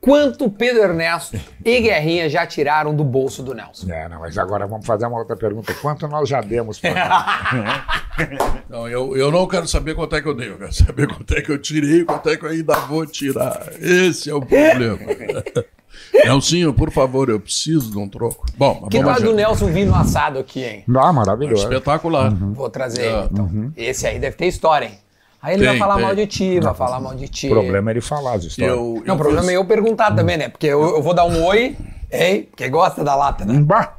[0.00, 3.90] quanto Pedro Ernesto e Guerrinha já tiraram do bolso do Nelson?
[3.90, 5.72] É, não, mas agora vamos fazer uma outra pergunta.
[5.74, 7.84] Quanto nós já demos pra
[8.68, 11.34] Não, eu, eu não quero saber quanto é que eu dei, eu quero saber quanto
[11.34, 13.68] é que eu tirei e quanto é que eu ainda vou tirar.
[13.80, 14.98] Esse é o problema.
[16.24, 18.46] Nelsinho, por favor, eu preciso de um troco.
[18.56, 19.32] Bom, Que tal do.
[19.34, 20.84] Nelson vindo assado aqui, hein?
[20.96, 21.62] Ah, maravilhoso.
[21.62, 22.34] Espetacular.
[22.34, 23.72] Vou trazer ele, então.
[23.76, 24.98] Esse aí deve ter história, hein?
[25.42, 26.04] Aí ele Tem, vai falar tem.
[26.04, 27.46] mal de ti, vai falar mal de ti.
[27.46, 28.76] O problema é ele falar as histórias.
[28.76, 30.48] Eu, Não, o problema é eu perguntar também, né?
[30.48, 31.76] Porque eu, eu vou dar um oi,
[32.10, 32.42] hein?
[32.50, 33.60] Porque gosta da lata, né?
[33.60, 33.94] Bah!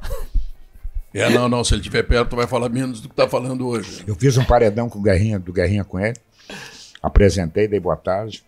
[1.14, 4.04] É, não, não, se ele estiver perto, vai falar menos do que está falando hoje.
[4.06, 6.16] Eu fiz um paredão com o Guerrinha, do Guerrinha com ele.
[7.02, 8.44] Apresentei, dei boa tarde.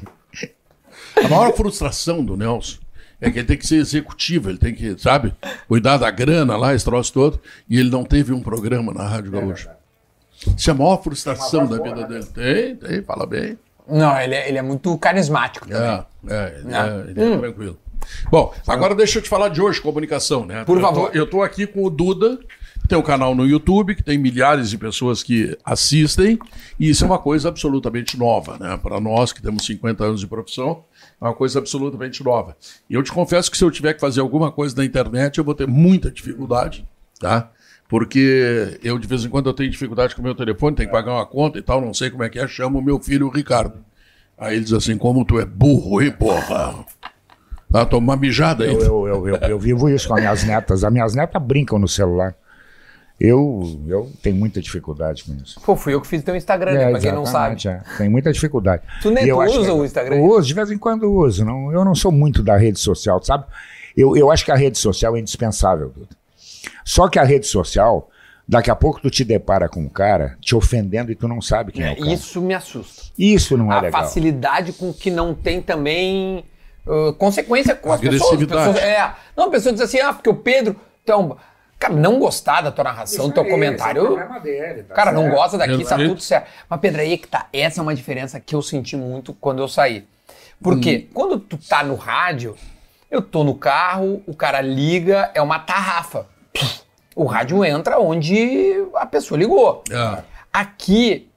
[1.24, 2.78] A maior frustração do Nelson
[3.20, 5.34] é que ele tem que ser executivo, ele tem que, sabe,
[5.68, 9.32] cuidar da grana lá, esse troço todo, e ele não teve um programa na Rádio
[9.32, 9.72] Gaúcha.
[10.56, 12.26] Isso é a maior frustração da vida dele.
[12.26, 13.58] Tem, tem, fala bem.
[13.90, 15.82] Não, ele é, ele é muito carismático também.
[15.84, 16.88] É, é, ele, Ah.
[17.08, 17.80] é, ele é tranquilo.
[18.30, 20.64] Bom, agora deixa eu te falar de hoje, comunicação, né?
[20.66, 21.10] Por Eu favor.
[21.12, 22.38] tô- eu tô aqui com o Duda,
[22.88, 26.40] tem um canal no YouTube, que tem milhares de pessoas que assistem,
[26.80, 28.78] e isso é uma coisa absolutamente nova, né?
[28.78, 30.84] Para nós que temos 50 anos de profissão,
[31.22, 32.56] é uma coisa absolutamente nova.
[32.90, 35.44] E eu te confesso que se eu tiver que fazer alguma coisa na internet, eu
[35.44, 36.88] vou ter muita dificuldade,
[37.20, 37.52] tá?
[37.90, 40.96] Porque eu, de vez em quando, eu tenho dificuldade com o meu telefone, tenho que
[40.96, 43.28] pagar uma conta e tal, não sei como é que é, chamo o meu filho,
[43.28, 43.86] o Ricardo.
[44.38, 46.86] Aí ele diz assim, como tu é burro, hein, porra?
[47.90, 48.74] Toma uma mijada aí.
[48.74, 50.84] Eu, eu, eu, eu, eu vivo isso com as minhas netas.
[50.84, 52.36] As minhas netas brincam no celular.
[53.20, 55.60] Eu, eu tenho muita dificuldade com isso.
[55.62, 56.90] Pô, fui eu que fiz teu Instagram, né?
[56.92, 57.56] Pra quem não sabe.
[57.56, 57.98] exatamente, é.
[57.98, 58.84] Tem muita dificuldade.
[59.02, 60.16] Tu nem eu tu acho usa que- o Instagram?
[60.18, 61.44] Eu uso, de vez em quando eu uso.
[61.44, 63.46] Não, eu não sou muito da rede social, sabe?
[63.96, 66.10] Eu, eu acho que a rede social é indispensável, Duda.
[66.86, 68.08] Só que a rede social,
[68.48, 71.72] daqui a pouco tu te depara com um cara te ofendendo e tu não sabe
[71.72, 72.12] quem é, É, o cara.
[72.14, 73.02] isso me assusta.
[73.18, 74.04] Isso não é a legal.
[74.04, 76.46] facilidade com que não tem também
[76.86, 78.22] uh, consequência com as pessoas.
[78.34, 78.68] Agressividade.
[78.74, 78.86] pessoas.
[78.86, 80.76] É, não, a pessoa diz assim, ah, porque o Pedro.
[81.04, 81.36] Então,
[81.80, 84.16] cara, não gostar da tua narração, do teu comentário.
[84.42, 85.36] dele, tá Cara, não certo.
[85.36, 86.48] gosta daqui, tá tudo certo.
[86.70, 87.48] Mas, Pedro, aí é que tá.
[87.54, 90.06] Essa é uma diferença que eu senti muito quando eu saí.
[90.62, 91.08] Por quê?
[91.14, 92.56] Quando tu tá no rádio,
[93.12, 96.26] eu tô no carro, o cara liga, é uma tarrafa.
[97.16, 99.84] O rádio entra onde a pessoa ligou.
[99.92, 100.24] É.
[100.52, 101.30] Aqui,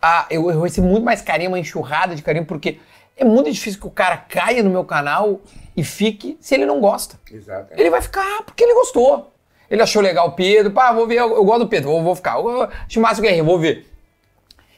[0.00, 2.78] a- eu, eu recebo muito mais carinho, uma enxurrada de carinho, porque
[3.16, 5.40] é muito difícil que o cara caia no meu canal
[5.76, 7.18] e fique se ele não gosta.
[7.30, 7.68] Exato.
[7.76, 9.33] Ele vai ficar porque ele gostou.
[9.74, 12.14] Ele achou legal o Pedro, pá, vou ver, eu, eu gosto do Pedro, vou, vou
[12.14, 12.38] ficar.
[12.38, 13.90] Eu, acho massa o Guerrinho, vou ver.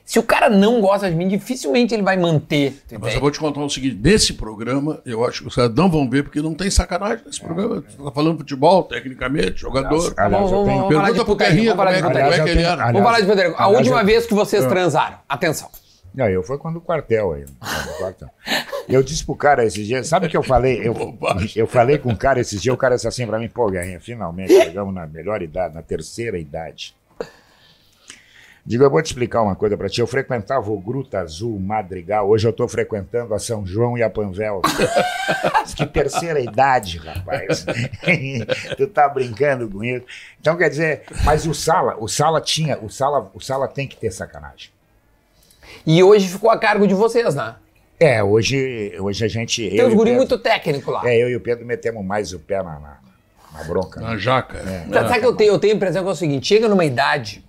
[0.06, 2.80] Se o cara não gosta de mim, dificilmente ele vai manter.
[2.98, 5.90] Mas eu vou te contar o seguinte: nesse programa, eu acho que os caras não
[5.90, 7.82] vão ver, porque não tem sacanagem nesse programa.
[7.82, 10.14] Tu tá falando futebol, tecnicamente, jogador.
[10.16, 12.34] Aliás, Vamos, vamos, vamos falar de Pergunta pro Guerrinha vamos falar como de é, como
[12.34, 12.86] é que ele era.
[12.86, 13.54] Vamos falar de putaria.
[13.58, 15.68] A última eu- vez que vocês transaram, atenção.
[16.16, 17.44] Não, eu fui quando o quartel aí.
[18.88, 20.80] Eu disse pro cara esses dias, sabe o que eu falei?
[20.82, 21.18] Eu,
[21.54, 24.00] eu falei com o cara esses dias, o cara disse assim pra mim, pô, Guerrinha,
[24.00, 26.96] finalmente chegamos na melhor idade, na terceira idade.
[28.64, 30.00] Digo, eu vou te explicar uma coisa pra ti.
[30.00, 32.28] Eu frequentava o Gruta Azul, Madrigal.
[32.28, 34.60] Hoje eu tô frequentando a São João e a Panvel.
[35.76, 37.64] Que terceira idade, rapaz.
[38.76, 40.04] tu tá brincando com isso.
[40.40, 43.96] Então, quer dizer, mas o Sala, o Sala tinha, o Sala, o Sala tem que
[43.96, 44.75] ter sacanagem.
[45.86, 47.54] E hoje ficou a cargo de vocês, né?
[47.98, 49.68] É, hoje, hoje a gente.
[49.70, 51.08] Tem eu uns guri Pedro- muito técnico lá.
[51.08, 52.96] É, eu e o Pedro metemos mais o pé na, na,
[53.54, 54.00] na bronca.
[54.00, 54.08] né?
[54.10, 54.58] Na jaca.
[54.62, 56.84] Sabe sabe que eu tenho, eu tenho a impressão que é o seguinte: chega numa
[56.84, 57.42] idade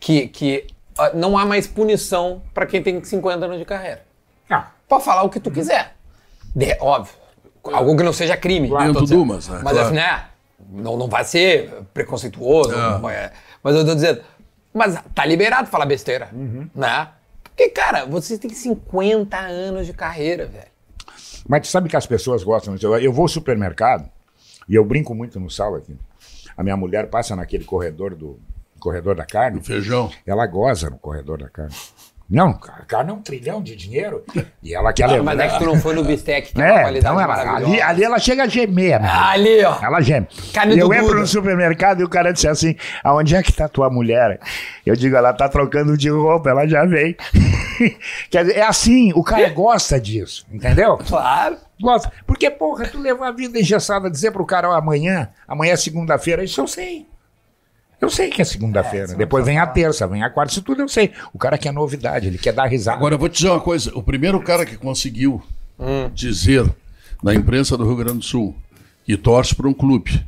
[0.00, 0.66] que, que
[0.98, 4.02] ah, não há mais punição pra quem tem 50 anos de carreira.
[4.50, 5.94] Ah, Pode falar o que tu quiser.
[6.56, 7.14] De- óbvio.
[7.64, 8.68] Algo que não seja crime.
[8.68, 9.18] Dentro Tô dizendo.
[9.18, 9.60] de umas, né?
[9.62, 9.86] Mas Claro.
[9.88, 10.24] assim, né?
[10.70, 12.72] Não, não vai ser preconceituoso.
[12.72, 12.76] É.
[12.76, 13.30] não vai-
[13.62, 14.22] mas eu tô dizendo.
[14.74, 16.28] Mas tá liberado falar besteira.
[16.74, 17.08] Né?
[17.58, 20.68] Porque, cara, vocês têm 50 anos de carreira, velho.
[21.48, 22.86] mas tu sabe que as pessoas gostam disso.
[22.86, 24.08] Eu, eu vou ao supermercado
[24.68, 25.98] e eu brinco muito no sala aqui.
[26.56, 28.38] A minha mulher passa naquele corredor do
[28.78, 29.60] corredor da carne.
[29.60, 30.08] Feijão.
[30.24, 31.74] Ela goza no corredor da carne.
[32.30, 34.22] Não, a carne é um trilhão de dinheiro.
[34.62, 35.24] E ela quer Ah, levar.
[35.24, 37.26] mas é que tu não foi no bistec, que é uma É, qualidade então ela,
[37.36, 37.72] maravilhosa.
[37.72, 39.00] ali, ali ela chega a gemer.
[39.00, 39.08] né?
[39.10, 39.78] Ali, ó.
[39.82, 40.26] Ela geme.
[40.52, 43.88] Carne eu entro no supermercado e o cara disse assim: aonde é que tá tua
[43.88, 44.40] mulher?
[44.84, 47.16] Eu digo, ela tá trocando de roupa, ela já vem.
[48.30, 50.98] Quer dizer, é assim, o cara gosta disso, entendeu?
[50.98, 51.56] Claro.
[51.80, 52.12] Gosta.
[52.26, 56.42] Porque, porra, tu levar a vida engessada, dizer pro cara, ó, amanhã, amanhã é segunda-feira,
[56.44, 57.06] isso eu sei.
[58.00, 59.14] Eu sei que é segunda-feira.
[59.14, 61.12] Depois vem a terça, vem a quarta, isso tudo eu sei.
[61.32, 62.96] O cara quer novidade, ele quer dar risada.
[62.96, 65.42] Agora, eu vou te dizer uma coisa: o primeiro cara que conseguiu
[66.12, 66.68] dizer
[67.22, 68.54] na imprensa do Rio Grande do Sul
[69.04, 70.24] que torce para um clube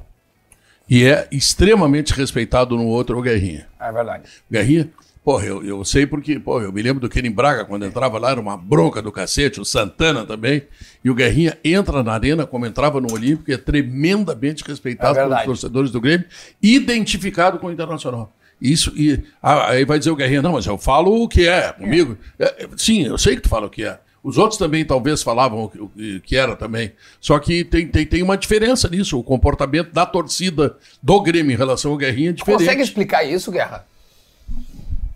[0.88, 3.66] e é extremamente respeitado no outro é o Guerrinha.
[3.78, 4.24] É verdade.
[4.50, 4.90] Guerrinha
[5.22, 8.30] Porra, eu, eu sei porque, pô, eu me lembro do Kenin Braga, quando entrava lá,
[8.30, 10.62] era uma bronca do cacete, o Santana também.
[11.04, 15.22] E o Guerrinha entra na arena, como entrava no Olímpico, e é tremendamente respeitado É
[15.22, 16.26] pelos torcedores do Grêmio,
[16.62, 18.32] identificado com o Internacional.
[18.60, 21.72] Isso, e ah, aí vai dizer o Guerrinha, não, mas eu falo o que é
[21.72, 22.16] comigo.
[22.38, 23.98] É, é, sim, eu sei que tu fala o que é.
[24.22, 25.90] Os outros também talvez falavam o
[26.20, 26.92] que era também.
[27.18, 29.18] Só que tem, tem, tem uma diferença nisso.
[29.18, 32.60] O comportamento da torcida do Grêmio em relação ao Guerrinha é diferente.
[32.60, 33.86] Consegue explicar isso, Guerra?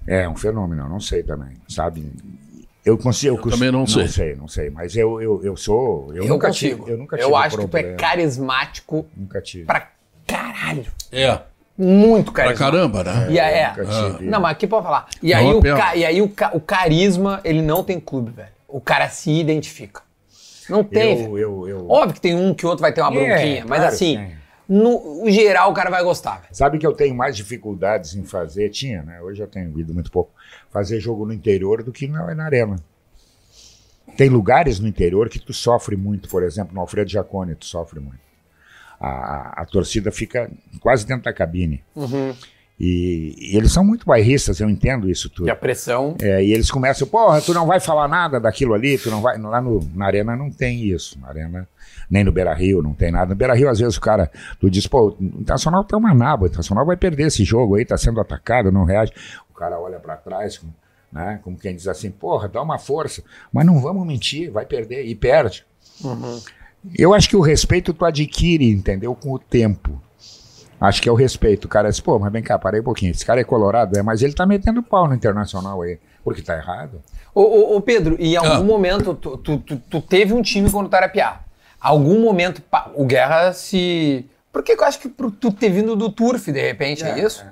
[0.07, 2.11] É um fenômeno, eu não sei também, sabe?
[2.85, 3.37] Eu consigo.
[3.39, 4.03] Eu também não sei.
[4.03, 4.71] Não sei, não sei.
[4.71, 6.13] Mas eu, eu, eu sou.
[6.15, 6.81] Eu, Eu, nunca contigo.
[6.85, 6.93] tive.
[6.93, 7.29] Eu nunca tive.
[7.31, 7.97] Eu acho que tu é problema.
[7.97, 9.65] carismático Nunca tive.
[9.65, 9.89] pra
[10.27, 10.85] caralho.
[11.11, 11.39] É,
[11.79, 12.77] Muito pra carismático.
[12.77, 13.27] caramba, né?
[13.31, 14.11] E aí, Nunca é.
[14.13, 14.25] tive.
[14.27, 15.07] Não, mas aqui pode falar.
[15.23, 17.99] E Não, aí, é o, ca- e aí o, ca- o carisma, ele não tem
[17.99, 18.49] clube, velho.
[18.69, 20.03] O cara se identifica.
[20.69, 21.25] Não tem.
[21.25, 21.91] Eu, eu, eu...
[21.91, 24.31] Óbvio que tem um que o outro vai ter uma É, bronquinha, mas claro assim.
[24.69, 26.55] No, geral o cara vai gostar, velho.
[26.55, 29.21] Sabe que eu tenho mais dificuldades em fazer, tinha, né?
[29.21, 30.33] Hoje eu tenho ido muito pouco,
[30.71, 32.77] fazer jogo no interior do que na, na arena.
[34.17, 37.99] Tem lugares no interior que tu sofre muito, por exemplo, no Alfredo Jacone, tu sofre
[38.01, 38.21] muito.
[39.01, 40.51] A, a- a torcida fica
[40.81, 41.83] quase dentro da cabine.
[42.79, 45.47] E, e eles são muito bairristas, eu entendo isso tudo.
[45.47, 46.16] E a pressão.
[46.20, 49.39] É, e eles começam, porra, tu não vai falar nada daquilo ali, tu não vai.
[49.39, 51.18] Lá no, na arena não tem isso.
[51.20, 51.68] Na arena,
[52.11, 53.31] nem no Beira Rio, não tem nada.
[53.31, 56.45] No Beira Rio, às vezes, o cara, tu diz, pô, o Internacional tá uma naba,
[56.45, 59.12] o Internacional vai perder esse jogo aí, tá sendo atacado, não reage.
[59.51, 60.61] O cara olha pra trás,
[61.12, 63.22] né, como quem diz assim, porra, dá uma força.
[63.53, 65.64] Mas não vamos mentir, vai perder, e perde.
[66.99, 69.14] Eu acho que o respeito tu adquire, entendeu?
[69.14, 70.03] Com o tempo.
[70.85, 71.64] Acho que é o respeito.
[71.64, 73.11] O cara diz, pô, mas vem cá, parei um pouquinho.
[73.11, 75.99] Esse cara é colorado, é, mas ele tá metendo pau no internacional aí.
[76.22, 77.03] Porque tá errado.
[77.35, 78.62] Ô, ô, ô, Pedro, e em algum Ah.
[78.62, 81.41] momento tu, tu, tu, tu teve um time quando tu era piá.
[81.80, 84.26] Algum momento pá, o Guerra se.
[84.53, 87.45] Porque eu acho que tu ter vindo do Turf, de repente, é, isso?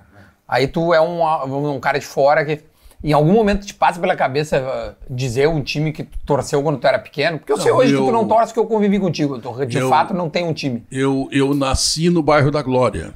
[0.46, 2.60] Aí tu é um, um cara de fora que.
[3.04, 6.78] Em algum momento te passa pela cabeça uh, dizer um time que tu torceu quando
[6.78, 7.38] tu era pequeno?
[7.38, 9.38] Porque eu sei Não, hoje que eu- tu não torce que eu convivi contigo.
[9.40, 10.84] Tu, de Eu- fato não tem um time.
[10.90, 13.12] Eu, eu nasci no bairro da Glória.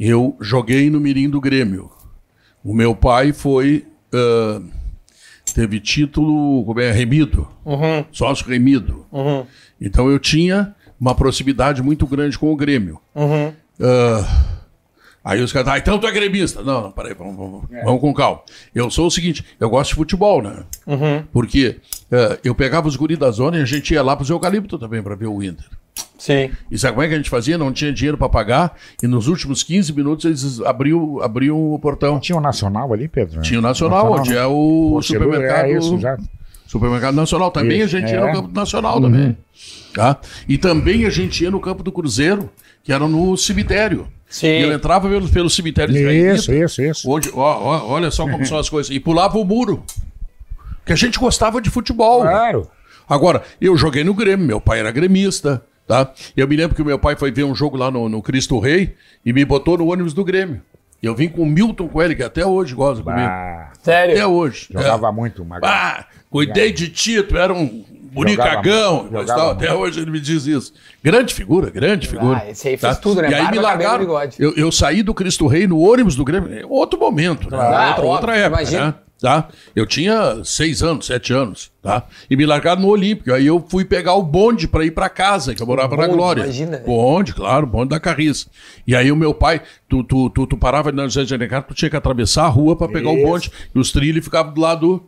[0.00, 1.90] Eu joguei no Mirim do Grêmio.
[2.64, 3.86] O meu pai foi.
[4.14, 4.60] ah,
[5.54, 7.46] teve título como é, remido.
[8.10, 9.04] Sócio remido.
[9.80, 12.98] Então eu tinha uma proximidade muito grande com o Grêmio.
[13.80, 14.61] Ah,
[15.24, 16.62] aí os caras, ah, então tu é gremista.
[16.62, 18.40] Não, não, peraí, vamos, vamos, vamos com calma.
[18.74, 20.64] Eu sou o seguinte, eu gosto de futebol, né?
[21.32, 21.76] Porque
[22.10, 25.02] ah, eu pegava os guri da zona e a gente ia lá pros eucalipto também
[25.02, 25.66] para ver o Inter.
[26.18, 26.50] Sim.
[26.70, 27.58] E sabe como é que a gente fazia?
[27.58, 32.20] Não tinha dinheiro para pagar e nos últimos 15 minutos eles abriam, abriam o portão.
[32.20, 33.42] Tinha o Nacional ali, Pedro?
[33.42, 34.36] Tinha o Nacional, onde né?
[34.36, 35.66] é o Pô, supermercado.
[35.66, 36.16] É isso, já.
[36.72, 37.50] Supermercado Nacional.
[37.50, 38.26] Também Isso, a gente ia é.
[38.26, 39.36] no Campo do Nacional também.
[39.92, 40.18] Tá?
[40.48, 42.48] E também a gente ia no Campo do Cruzeiro,
[42.82, 44.08] que era no cemitério.
[44.32, 44.46] Sim.
[44.46, 47.10] E eu entrava pelo, pelo cemitério de Isso, Jairita, isso, isso.
[47.10, 48.90] onde, ó, ó, olha só como são as coisas.
[48.90, 49.84] E pulava o muro.
[50.78, 52.22] Porque a gente gostava de futebol.
[52.22, 52.66] Claro.
[53.08, 56.10] Agora, eu joguei no Grêmio, meu pai era gremista, tá?
[56.34, 58.58] Eu me lembro que o meu pai foi ver um jogo lá no, no Cristo
[58.58, 60.62] Rei e me botou no ônibus do Grêmio.
[61.02, 63.20] Eu vim com o Milton Coelho, que até hoje gosta comigo.
[63.22, 64.14] Ah, Sério?
[64.14, 64.68] Até hoje.
[64.72, 65.12] jogava É.
[65.12, 65.70] muito, Magal.
[65.70, 67.84] Ah, cuidei de ti, tu era um
[69.10, 70.72] mas tal, até hoje ele me diz isso.
[71.02, 72.42] Grande figura, grande figura.
[72.42, 73.30] Ah, esse aí fez tudo, né?
[73.30, 74.06] E aí Barba, me largaram.
[74.38, 76.52] Eu, eu saí do Cristo Rei no ônibus do Grêmio.
[76.52, 77.56] é Outro momento, né?
[77.56, 78.86] Claro, outra, outra óbvio, época, imagina.
[78.86, 78.94] né?
[79.22, 79.46] Tá?
[79.76, 82.02] Eu tinha seis anos, sete anos, tá?
[82.28, 83.32] E me largaram no Olímpico.
[83.32, 86.16] Aí eu fui pegar o bonde para ir para casa, que eu morava na bonde,
[86.16, 86.42] Glória.
[86.42, 86.78] imagina.
[86.84, 88.48] Bonde, claro, bonde da Carriça.
[88.84, 91.72] E aí o meu pai, tu, tu, tu, tu parava na José de Alencar, tu
[91.72, 93.52] tinha que atravessar a rua para pegar o bonde.
[93.72, 95.04] E os trilhos ficavam do lado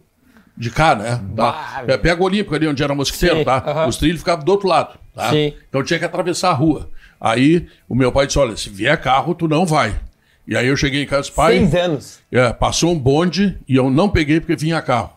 [0.57, 1.21] de cá, né?
[1.37, 1.83] Tá?
[1.87, 1.99] velho.
[1.99, 3.57] Pega o Olímpico ali onde era mosquiteiro, Sim, tá?
[3.67, 3.87] aham.
[3.89, 5.31] Os trilhos ficavam do outro lado, tá?
[5.31, 5.55] Sim.
[5.69, 6.89] Então tinha que atravessar a rua.
[7.21, 9.99] Aí o meu pai disse: olha, se vier carro, tu não vai.
[10.47, 11.59] E aí eu cheguei em casa, e disse, pai.
[11.59, 12.19] Seis anos.
[12.31, 15.11] É, passou um bonde e eu não peguei porque vinha carro.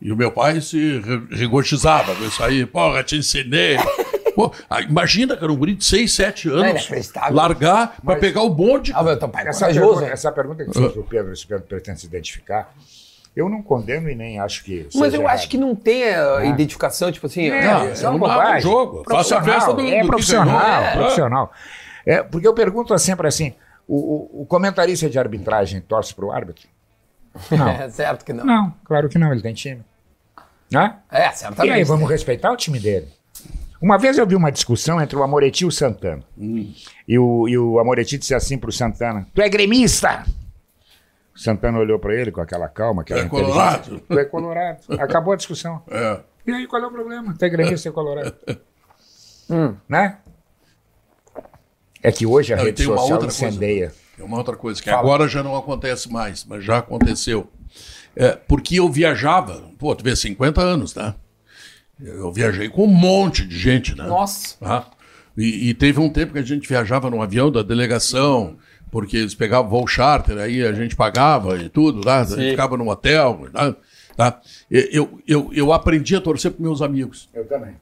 [0.00, 2.64] E o meu pai se re- regozijava com isso aí.
[2.66, 3.76] Porra, te ensinei.
[4.34, 6.70] Pô, ah, imagina, cara, um guri de 6, 7 É anos.
[6.70, 7.34] inacreditável.
[7.36, 8.90] largar pra pegar o bonde.
[8.94, 11.64] Ah, meu, teu pai é Essa pergunta, essa pergunta que fez o Pedro, esse Pedro
[11.66, 12.72] pretende se identificar,
[13.34, 14.88] eu não condeno e nem acho que.
[14.94, 15.34] Mas eu errado.
[15.34, 17.48] acho que não tem a identificação, tipo assim.
[17.48, 18.54] É, ah, é uma não bobagem.
[18.54, 19.04] no jogo.
[19.08, 20.60] Faça a festa do- É profissional.
[20.60, 20.92] É.
[20.96, 21.52] profissional.
[22.04, 23.54] É, porque eu pergunto sempre assim:
[23.88, 23.96] o,
[24.38, 26.68] o- o comentarista de arbitragem torce para o árbitro?
[27.50, 27.68] Não.
[27.80, 28.44] É certo que não.
[28.44, 29.82] não, claro que não, ele tem time.
[30.70, 30.96] Né?
[31.10, 31.72] É, E certamente.
[31.72, 33.08] aí, vamos respeitar o time dele.
[33.80, 36.22] Uma vez eu vi uma discussão entre o Amoretti e o Santana.
[36.38, 40.24] E, o, e o Amoretti disse assim pro Santana: Tu é gremista!
[41.42, 44.00] Santana olhou para ele com aquela calma, aquela É colorado.
[44.08, 44.80] Tu é colorado.
[45.00, 45.82] Acabou a discussão.
[45.90, 46.20] É.
[46.46, 47.34] E aí, qual é o problema?
[47.40, 48.34] É gremista é colorado.
[49.48, 49.76] Hum.
[49.88, 50.18] Né?
[52.02, 53.46] É que hoje a Não, rede tem uma social outra coisa.
[53.48, 53.92] incendeia.
[54.18, 55.02] é uma outra coisa, que Fala.
[55.02, 57.48] agora já não acontece mais, mas já aconteceu.
[58.16, 61.14] É, porque eu viajava, pô, tu vê, 50 anos, né?
[62.00, 64.04] Eu viajei com um monte de gente, né?
[64.04, 64.56] Nossa.
[64.58, 64.90] Tá?
[65.36, 68.56] E, e teve um tempo que a gente viajava no avião da delegação,
[68.92, 72.76] porque eles pegavam voo charter, aí a gente pagava e tudo, lá, a gente ficava
[72.76, 73.48] no hotel.
[73.50, 73.74] Tá?
[74.14, 74.40] Tá?
[74.70, 77.26] Eu, eu, eu aprendi a torcer para meus amigos.
[77.32, 77.74] Eu também.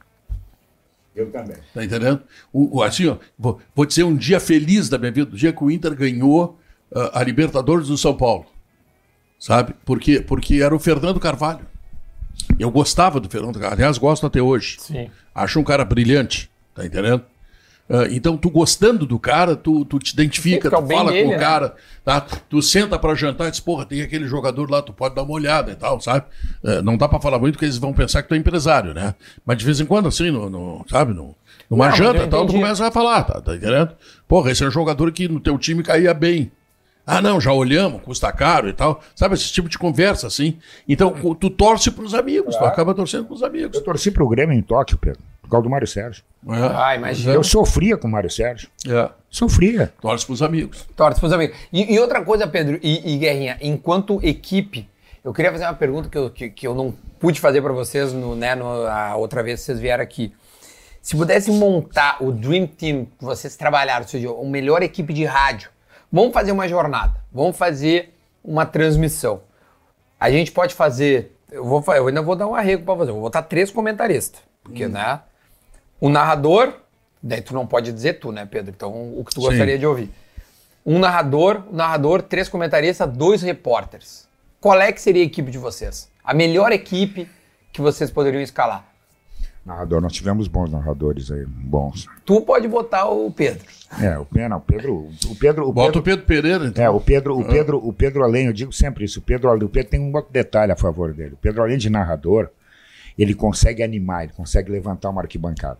[1.15, 1.57] Eu também.
[1.75, 2.23] Tá entendendo?
[2.53, 5.53] O, o- assim, ó, vou, vou dizer um dia feliz da minha vida, o dia
[5.53, 6.57] que o Inter ganhou
[6.95, 8.47] ah, a Libertadores do São Paulo.
[9.37, 9.75] Sabe?
[9.85, 11.67] Porque, porque era o Fernando Carvalho.
[12.57, 14.77] Eu gostava do Fernando Carvalho, aliás, gosto até hoje.
[14.79, 15.11] Sim.
[15.35, 17.25] Acho um cara brilhante, tá entendendo?
[17.93, 21.28] Ah, então, tu gostando do cara, tu, tu te identifica, Fica tu fala dele, com
[21.30, 21.38] o né?
[21.38, 21.74] cara,
[22.05, 22.20] tá?
[22.49, 25.32] Tu senta pra jantar e diz, porra, tem aquele jogador lá, tu pode dar uma
[25.32, 26.26] olhada e tal, sabe?
[26.64, 29.14] Ah, não dá pra falar muito porque eles vão pensar que tu é empresário, né?
[29.45, 31.34] Mas de vez em quando, assim, no, no- sabe, no,
[31.68, 33.91] numa Não, janta e tal, tu começa a falar, tá, tá entendendo?
[34.28, 36.53] Porra, esse é um jogador que no teu time caía bem.
[37.05, 39.03] Ah, não, já olhamos, custa caro e tal.
[39.16, 40.59] Sabe, esse tipo de conversa, assim.
[40.88, 43.76] Então, tu torce pros amigos, tu acaba torcendo pros amigos.
[43.76, 45.20] Eu torci pro Grêmio em Tóquio, Pedro,
[45.51, 46.22] por causa do Mário Sérgio.
[46.48, 46.53] É.
[46.76, 47.34] Ah, imagina.
[47.34, 48.68] Eu sofria com o Mário Sérgio.
[48.88, 49.11] É.
[49.28, 49.92] Sofria.
[50.01, 50.88] Torce pros amigos.
[50.96, 51.57] Torce pros amigos.
[51.72, 54.88] E, e outra coisa, Pedro e, e Guerrinha, enquanto equipe,
[55.24, 58.12] eu queria fazer uma pergunta que eu, que, que eu não pude fazer pra vocês
[58.12, 60.32] no, né, no- a outra vez que vocês vieram aqui.
[61.03, 65.24] Se pudesse montar o Dream Team que vocês trabalharam, ou seja, a melhor equipe de
[65.24, 65.68] rádio,
[66.12, 69.40] vamos fazer uma jornada, vamos fazer uma transmissão.
[70.18, 71.34] A gente pode fazer.
[71.51, 73.12] Eu, vou, eu ainda vou dar um arrego pra fazer.
[73.12, 74.40] Vou botar três comentaristas.
[74.62, 75.20] Porque, né?
[76.01, 76.74] O narrador.
[77.22, 78.72] Daí tu não pode dizer tu, né, Pedro?
[78.74, 79.48] Então, o que tu Sim.
[79.48, 80.11] gostaria de ouvir.
[80.86, 84.26] Um narrador, um narrador, três comentaristas, dois repórteres.
[84.59, 86.11] Qual é que seria a equipe de vocês?
[86.24, 87.28] A melhor equipe
[87.72, 88.86] que vocês poderiam escalar?
[89.64, 92.07] Narrador, nós tivemos bons narradores aí, bons.
[92.24, 93.66] Tu pode botar o Pedro.
[94.01, 94.94] É, o Pedro, o Pedro,
[95.26, 96.84] o Pedro, o Bota Pedro, o Pedro Pereira, então.
[96.84, 99.68] é, o Pedro, o Pedro, o Pedro além, eu digo sempre isso, o Pedro, o
[99.68, 101.34] Pedro tem um outro detalhe a favor dele.
[101.34, 102.48] O Pedro além de narrador,
[103.18, 105.78] ele consegue animar, ele consegue levantar uma arquibancada.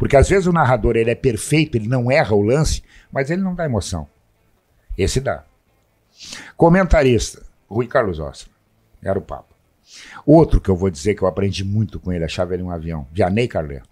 [0.00, 2.82] Porque às vezes o narrador ele é perfeito, ele não erra o lance,
[3.12, 4.08] mas ele não dá emoção.
[4.98, 5.44] Esse dá.
[6.56, 8.50] Comentarista, Rui Carlos Ostra.
[9.02, 9.54] Era o papo.
[10.26, 13.06] Outro que eu vou dizer que eu aprendi muito com ele, achava ele um avião,
[13.12, 13.82] Vianney Carlé.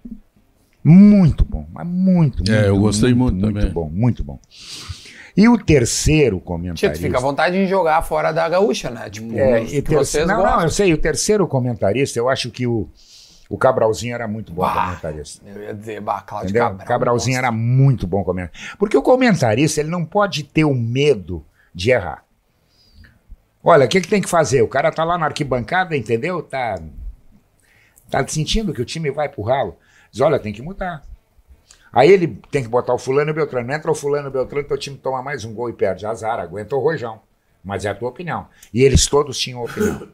[0.82, 2.52] Muito bom, mas muito, muito.
[2.52, 3.70] É, eu gostei muito Muito também.
[3.72, 4.38] bom, muito bom.
[5.36, 7.04] E o terceiro comentarista...
[7.04, 9.08] fica à vontade em jogar fora da gaúcha, né?
[9.10, 10.56] Tipo, É, e ter- vocês não, gostam.
[10.56, 12.88] não, eu sei, o terceiro comentarista, eu acho que o,
[13.48, 15.42] o Cabralzinho era muito bom Bah, comentarista.
[15.48, 16.68] Eu ia dizer, bah, Cláudio Entendeu?
[16.68, 16.86] Cabral.
[16.86, 17.46] Cabralzinho nossa.
[17.46, 18.76] era muito bom comentarista.
[18.76, 21.44] Porque o comentarista, ele não pode ter o medo
[21.74, 22.24] de errar.
[23.64, 24.62] Olha, o que, que tem que fazer?
[24.62, 26.42] O cara tá lá na arquibancada, entendeu?
[26.42, 26.78] Tá,
[28.10, 29.76] tá sentindo que o time vai pro ralo.
[30.10, 31.02] Diz, olha, tem que mudar.
[31.92, 33.72] Aí ele tem que botar o fulano e o Beltrano.
[33.72, 36.06] Entra o fulano e o Beltrano, teu time toma mais um gol e perde.
[36.06, 37.20] Azar, aguenta o rojão.
[37.64, 38.46] Mas é a tua opinião.
[38.72, 40.06] E eles todos tinham opinião.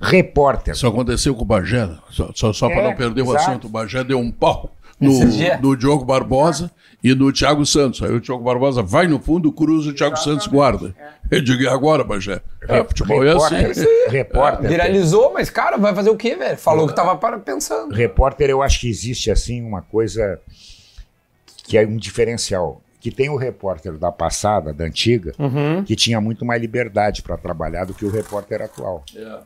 [0.00, 0.74] Repórter.
[0.74, 1.98] Isso aconteceu com o Bagé, né?
[2.10, 3.50] só, só, só para É, não perder o exato.
[3.50, 3.66] assunto.
[3.66, 5.12] O Bagé deu um pau no,
[5.60, 6.70] no Diogo Barbosa
[7.02, 8.02] e no Thiago Santos.
[8.02, 10.94] Aí o Diogo Barbosa vai no fundo, cruza e o Thiago Santos guarda.
[11.30, 12.40] Eu digo, e agora, Bagé?
[12.68, 13.54] É, futebol é assim.
[13.56, 16.56] repórter, repórter, Viralizou, mas, cara, vai fazer o quê, velho?
[16.56, 17.92] Falou que tava para pensando.
[17.94, 20.40] repórter, eu acho que existe assim uma coisa
[21.64, 22.80] que é um diferencial.
[23.00, 25.84] Que tem o repórter da passada, da antiga, Uhum.
[25.84, 29.04] que tinha muito mais liberdade para trabalhar do que o repórter atual.
[29.14, 29.38] É.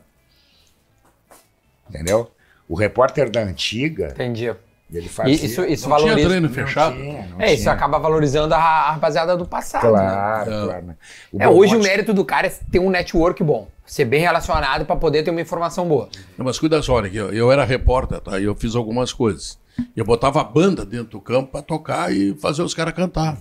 [1.93, 2.29] Entendeu?
[2.67, 4.51] O repórter da antiga, Entendi.
[4.91, 5.33] ele fazia.
[5.33, 6.29] E isso isso Não tinha valoriza.
[6.29, 6.95] treino Não fechado?
[6.95, 7.73] tinha, não É, isso tinha.
[7.73, 9.83] acaba valorizando a, a rapaziada do passado.
[9.83, 9.89] né?
[9.91, 10.63] Claro, É.
[10.65, 10.85] claro.
[10.87, 10.95] né?
[11.31, 14.85] O É, hoje o mérito do cara é ter um network bom, ser bem relacionado
[14.85, 16.09] pra poder ter uma informação boa.
[16.37, 18.39] Não, Mas cuida só, olha aqui, eu era repórter, tá?
[18.39, 19.59] E eu fiz algumas coisas.
[19.95, 23.39] Eu botava a banda dentro do campo para tocar e fazer os caras cantar.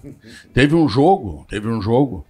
[0.55, 2.25] Teve um jogo, teve um jogo,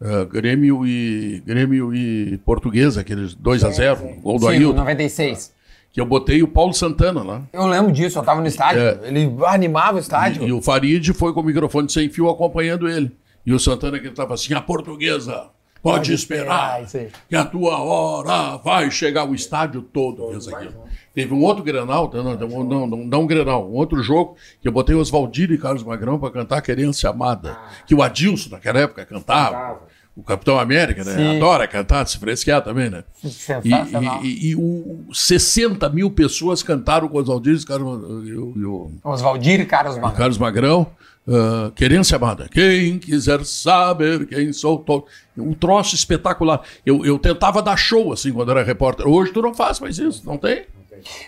[0.00, 5.55] eh, Grêmio e Grêmio e Portuguesa, aqueles 2 a 0 gol do Sim, Ailton, 96.
[5.96, 7.42] Que eu botei o Paulo Santana lá.
[7.50, 8.82] Eu lembro disso, eu tava no estádio.
[8.82, 8.98] É.
[9.04, 10.42] Ele animava o estádio.
[10.42, 13.16] E, e o Farid foi com o microfone sem fio acompanhando ele.
[13.46, 15.46] E o Santana que estava assim, a portuguesa,
[15.82, 20.28] pode, Pode esperar, esperar, que a tua hora vai chegar o estádio todo.
[20.32, 20.74] fez aquilo.
[21.14, 24.68] Teve um outro Grenal, não, não, não, não, não um Grenal, um outro jogo, que
[24.68, 28.80] eu botei os Valdir e Carlos Magrão para cantar Querência Amada, que o Adilson naquela
[28.80, 29.56] época cantava.
[29.56, 29.95] Cantava.
[30.16, 31.14] O Capitão América, né?
[31.14, 31.36] Sim.
[31.36, 33.04] Adora cantar, se fresquear também, né?
[33.22, 34.24] E, Sensacional.
[34.24, 38.52] e, e, e o 60 mil pessoas cantaram com os Valdir e Carlos e o-
[38.56, 40.16] e o Oswaldir e Carlos Magrão.
[40.16, 40.86] Carlos Magrão,
[41.28, 42.48] uh, Querência Amada.
[42.50, 45.06] Quem quiser saber quem sou, tô...
[45.36, 46.62] um troço espetacular.
[46.86, 49.06] Eu, eu tentava dar show assim quando era repórter.
[49.06, 50.64] Hoje tu não faz mais isso, não tem?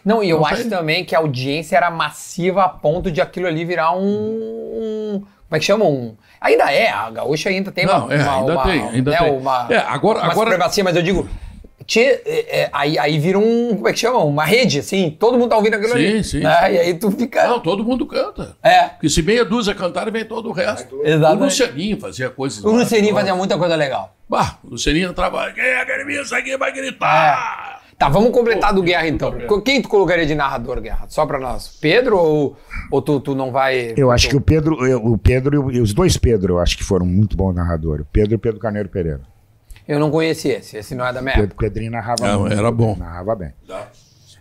[0.03, 0.70] Não, e eu Não acho tem.
[0.70, 5.57] também que a audiência era massiva a ponto de aquilo ali virar um, um Como
[5.57, 5.84] é que chama?
[5.86, 9.11] Um, ainda é, a gaúcha ainda tem Não, uma, é, uma- ainda uma- tem, ainda
[9.11, 9.32] né, tem.
[9.32, 11.28] Uma, É, agora- uma agora- supremacia, mas eu digo.
[11.86, 13.70] Tchê, é, é, aí, aí vira um.
[13.76, 14.18] Como é que chama?
[14.22, 15.11] Uma rede, assim.
[15.18, 16.22] Todo mundo tá ouvindo aquilo Sim, ali.
[16.24, 16.55] sim, né?
[16.66, 16.72] sim.
[16.74, 17.46] E aí tu fica.
[17.49, 18.59] Não, todo mundo canta.
[18.62, 18.88] É.
[18.88, 21.01] Porque se meia dúzia cantarem, vem todo o resto.
[21.03, 21.40] Exatamente.
[21.40, 22.62] O Lucianinho fazia coisas.
[22.62, 24.14] O Lucianinho fazia muita coisa legal.
[24.28, 25.51] Bah, o Lucianinho entrava.
[25.53, 27.68] Quem é gremista aqui vai gritar?
[27.99, 29.34] Tá, vamos completar do Guerra então.
[29.64, 31.07] Quem tu colocaria de narrador, Guerra?
[31.09, 31.76] Só pra nós.
[31.80, 32.57] Pedro ou,
[32.92, 33.92] ou tu, tu não vai.
[33.96, 36.84] Eu acho que o Pedro, eu- o Pedro e os dois Pedro, eu acho que
[36.84, 38.03] foram muito bons narradores.
[38.07, 39.22] O Pedro e o Pedro Carneiro Pereira.
[39.86, 40.76] Eu não conheci esse.
[40.76, 41.57] Esse não é da minha Pedro.
[41.57, 42.57] Pedrinho narrava Não, muito.
[42.57, 42.94] era bom.
[42.96, 43.53] Narrava bem.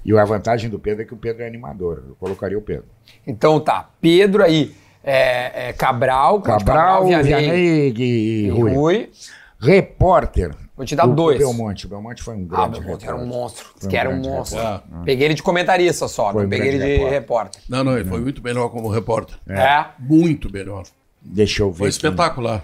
[0.05, 2.03] E a vantagem do Pedro é que o Pedro é animador.
[2.09, 2.85] Eu colocaria o Pedro.
[3.25, 3.89] Então tá.
[3.99, 4.75] Pedro aí.
[5.03, 8.73] É, é Cabral, Cabral, Vianney, Vianney e, e e Rui.
[8.73, 9.09] Rui.
[9.59, 10.51] Repórter.
[10.77, 11.37] Vou te dar o, dois.
[11.37, 11.85] O Belmonte.
[11.87, 13.65] O Belmonte foi um Ah, grande meu Deus, era um monstro.
[13.75, 14.57] Foi um que era um monstro.
[14.59, 15.03] repórter.
[15.05, 17.11] Peguei ele de comentarista só, Foi não um peguei ele de repórter.
[17.19, 17.61] repórter.
[17.67, 19.35] Não, não, ele foi muito melhor como repórter.
[19.49, 19.85] É.
[19.99, 20.83] Muito melhor.
[21.19, 21.77] Deixa eu ver.
[21.79, 21.95] Foi aqui.
[21.97, 22.63] espetacular.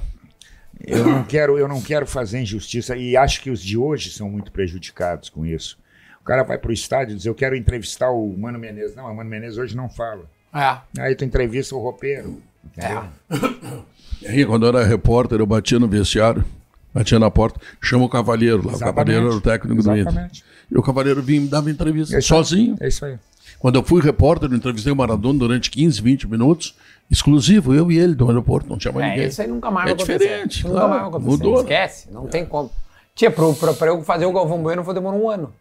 [0.85, 4.29] Eu não quero, eu não quero fazer injustiça e acho que os de hoje são
[4.29, 5.77] muito prejudicados com isso.
[6.21, 8.95] O cara vai pro estádio e diz: "Eu quero entrevistar o Mano Menezes".
[8.95, 10.25] Não, o Mano Menezes hoje não fala.
[10.53, 11.01] É.
[11.01, 12.41] Aí tu entrevista o roupeiro.
[12.65, 13.03] entendeu?
[14.21, 16.45] E aí, quando eu era repórter, eu batia no vestiário,
[16.93, 18.73] batia na porta, chama o Cavalheiro lá.
[18.73, 18.95] O Exatamente.
[18.95, 19.97] Cavalheiro era o técnico do Inter.
[20.07, 20.43] Exatamente.
[20.71, 22.39] E o Cavalheiro vinha e me dava entrevista É isso aí.
[22.43, 22.75] sozinho.
[22.79, 23.17] É isso aí.
[23.59, 26.75] Quando eu fui repórter, eu entrevistei o Maradona durante 15, 20 minutos,
[27.09, 29.27] exclusivo, eu e ele do aeroporto, não tinha mais É, ninguém.
[29.27, 31.29] isso aí nunca mais É diferente, Nunca claro, mais vai acontecer.
[31.31, 31.59] mudou, né?
[31.61, 32.69] Esquece, não tem como.
[33.15, 35.53] Tia, pra, pra, pra eu fazer o Galvão Bueno, foi demorar um ano.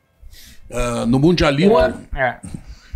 [0.72, 1.96] Ah, no Mundialito, Um ano.
[2.14, 2.36] É.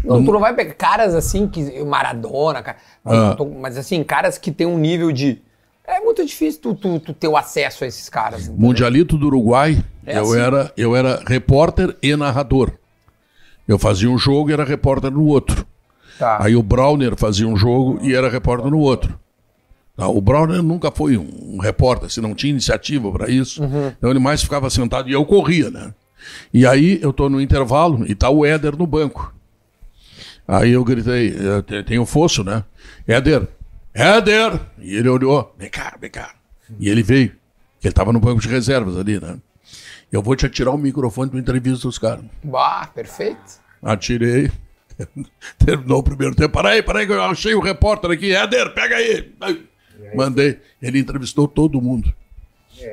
[0.04, 3.34] Não, tu não vai pegar caras assim, que Maradona, cara, Ah.
[3.36, 5.40] tô- mas assim, caras que tem um nível de.
[5.86, 8.42] É muito difícil tu, tu, tu ter o acesso a esses caras.
[8.48, 8.60] entendeu?
[8.60, 10.38] Mundialito do Uruguai, É eu, assim.
[10.40, 12.72] era, eu era repórter e narrador.
[13.68, 15.66] Eu fazia um jogo e era repórter no outro.
[16.18, 16.38] Tá.
[16.42, 19.18] Aí o Browner fazia um jogo e era repórter no outro.
[19.96, 23.62] Tá, O Browner nunca foi um, um repórter, se não tinha iniciativa para isso.
[23.62, 23.88] Uhum.
[23.96, 25.94] Então ele mais ficava sentado e eu corria, né?
[26.52, 29.32] E aí eu tô no intervalo e tá o Éder no banco.
[30.48, 31.34] Aí eu gritei,
[31.86, 32.62] tem- o fosso, né?
[33.06, 33.46] Éder,
[33.96, 34.60] Éder!
[34.78, 36.34] E ele olhou, vem cá, vem cá.
[36.78, 37.30] E ele veio,
[37.80, 39.38] que ele tava no banco de reservas ali, né?
[40.12, 42.24] Eu vou te atirar o microfone para entrevista dos caras.
[42.44, 43.58] Bah, perfeito.
[43.82, 44.52] Atirei.
[45.58, 46.52] Terminou o primeiro tempo.
[46.52, 48.34] Para aí, para aí, que eu achei o repórter aqui.
[48.34, 49.34] Éder, pega aí.
[50.14, 50.60] Mandei.
[50.80, 52.14] Ele entrevistou todo mundo.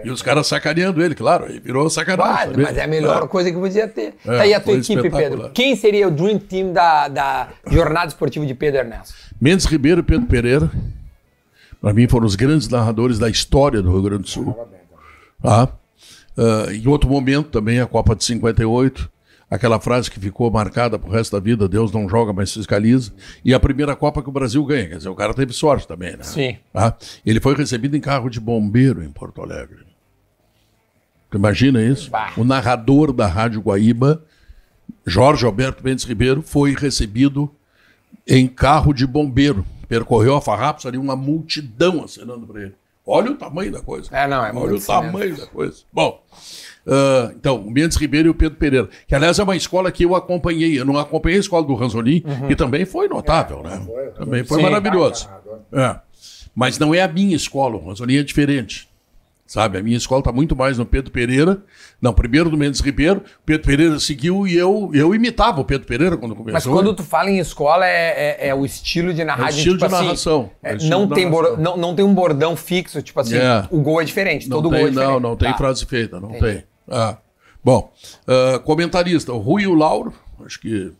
[0.03, 1.45] E os caras sacaneando ele, claro.
[1.45, 2.51] Aí virou sacanagem.
[2.51, 2.63] sabe?
[2.63, 3.27] mas é a melhor É.
[3.27, 4.13] coisa que podia ter.
[4.25, 5.09] É, tá aí a tua equipe.
[5.09, 5.49] Pedro.
[5.53, 9.13] Quem seria o Dream Team da, da Jornada Esportiva de Pedro Ernesto?
[9.39, 10.71] Mendes Ribeiro e Pedro Pereira.
[11.81, 14.57] Para mim foram os grandes narradores da história do Rio Grande do Sul.
[15.41, 15.67] Tá?
[16.37, 19.09] Ah, em outro momento também, a Copa de 58,
[19.53, 23.13] aquela frase que ficou marcada pro resto da vida, Deus não joga, mas fiscaliza.
[23.45, 26.17] E a primeira Copa que o Brasil ganha, quer dizer, o cara teve sorte também,
[26.17, 26.23] né?
[26.23, 26.57] Sim.
[26.73, 26.97] Tá?
[27.23, 29.85] Ele foi recebido em carro de bombeiro em Porto Alegre.
[31.29, 32.09] Tu imagina isso?
[32.09, 32.33] Bah.
[32.35, 34.23] O narrador da Rádio Guaíba,
[35.05, 37.51] Jorge Alberto Mendes Ribeiro, foi recebido
[38.27, 39.63] em carro de bombeiro.
[39.87, 42.75] Percorreu a Farrapos ali, uma multidão acenando para ele.
[43.05, 44.09] Olha o tamanho da coisa.
[44.15, 45.83] É, não, é Olha o tamanho da coisa.
[45.91, 46.23] Bom,
[46.87, 50.03] ah, então, o Mendes Ribeiro e o Pedro Pereira, que aliás é uma escola que
[50.05, 50.79] eu acompanhei.
[50.79, 53.85] Eu não acompanhei a escola do Ranzolin, que também foi notável, né?
[54.17, 54.63] Também foi Sim.
[54.63, 55.29] maravilhoso.
[55.71, 55.95] É.
[56.55, 58.87] Mas não é a minha escola, o Ranzolin é diferente.
[59.45, 61.61] Sabe, a minha escola está muito mais no Pedro Pereira.
[62.01, 65.85] Não, primeiro do Mendes Ribeiro, o Pedro Pereira seguiu e eu, eu imitava o Pedro
[65.85, 66.53] Pereira quando começou.
[66.53, 69.43] Mas quando tu fala em escola, é, é- é o estilo de narrar.
[69.43, 70.49] É o estilo tipo de assim, narração.
[70.63, 71.57] é, É o estilo não, de tem narração.
[71.57, 73.67] não, não tem um bordão fixo, tipo assim, É.
[73.69, 75.11] o gol é diferente, Não todo tem, gol é diferente.
[75.11, 75.57] não, não tem Tá.
[75.57, 76.45] frase feita, não Entendi.
[76.53, 76.63] tem.
[76.89, 77.17] Ah.
[77.63, 77.91] Bom,
[78.27, 80.13] ah, comentarista, o Rui e o Lauro,
[80.45, 80.91] acho que.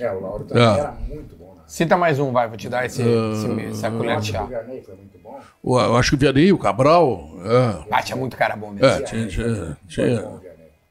[0.00, 0.76] É, o Lauro também Ah.
[0.78, 1.54] era muito bom.
[1.56, 1.62] Né?
[1.66, 4.42] Cita mais um, vai, vou te dar esse, esse, essa colher de chá.
[4.42, 5.40] O Vianney foi muito bom.
[5.62, 7.30] o- eu acho que o Vianney, o Cabral.
[7.44, 8.86] É, Ah, tinha muito cara bom mesmo.
[8.86, 10.40] é, tinha, tinha, tinha- Bom,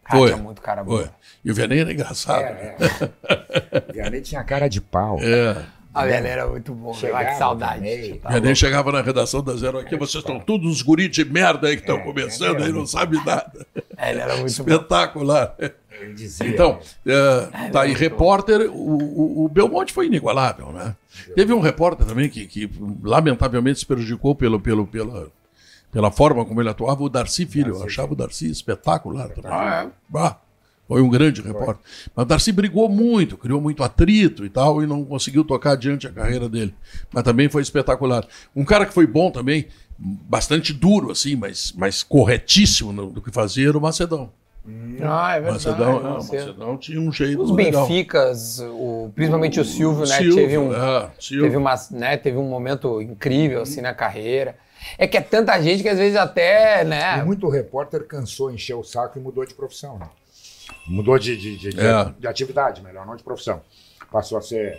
[0.09, 0.31] foi.
[0.31, 0.97] tinha muito cara bom.
[0.97, 1.09] foi.
[1.43, 2.41] E o Vianney era engraçado.
[2.41, 3.89] É, é.
[3.89, 5.17] O Vianney tinha cara de pau.
[5.21, 5.55] É.
[5.93, 6.91] A velha era muito bom.
[6.91, 7.75] Ah, que Chegava saudade.
[7.75, 8.13] também.
[8.19, 8.55] Tá O Vianney louco.
[8.55, 11.83] chegava na redação da Zero aqui, vocês estão todos uns guris de merda aí que
[11.83, 13.65] estão É, começando aí, não sabem nada.
[13.97, 14.71] É, ele era muito bom.
[14.71, 15.55] Espetacular.
[16.15, 16.47] Dizia.
[16.47, 20.95] Então, é, tá aí, repórter, o, o, Belmonte foi inigualável, né?
[21.35, 22.69] Teve um repórter também que, que
[23.03, 25.27] lamentavelmente se prejudicou pelo, pelo, pela,
[25.91, 27.75] pela forma como ele atuava, o Darcy Filho.
[27.75, 29.51] Eu achava o Darcy espetacular também.
[29.51, 30.17] Ah, é?
[30.17, 30.37] Ah,
[30.91, 31.77] foi um grande repórter.
[32.13, 36.05] Mas o Darcy brigou muito, criou muito atrito e tal, e não conseguiu tocar adiante
[36.05, 36.75] a carreira dele.
[37.13, 38.27] Mas também foi espetacular.
[38.53, 39.67] Um cara que foi bom também,
[39.97, 44.33] bastante duro, assim, mas, mas corretíssimo no, do que fazia, era o Macedão.
[45.01, 45.65] Ah, é verdade.
[45.65, 46.13] Macedão, é.
[46.13, 47.87] Macedão tinha um jeito Os legal.
[47.87, 50.17] Benficas, o, principalmente o Silvio, né?
[50.17, 51.43] Silvio, teve, um, é, Silvio.
[51.45, 54.57] teve, uma, né, teve um momento incrível assim na carreira.
[54.97, 57.23] É que é tanta gente que às vezes até, E né?
[57.23, 59.97] muito repórter cansou, encheu o saco e mudou de profissão.
[59.97, 60.09] Né?
[60.91, 62.11] Mudou de, de, de, É.
[62.19, 63.61] de atividade, melhor, não de profissão.
[64.11, 64.77] Passou a ser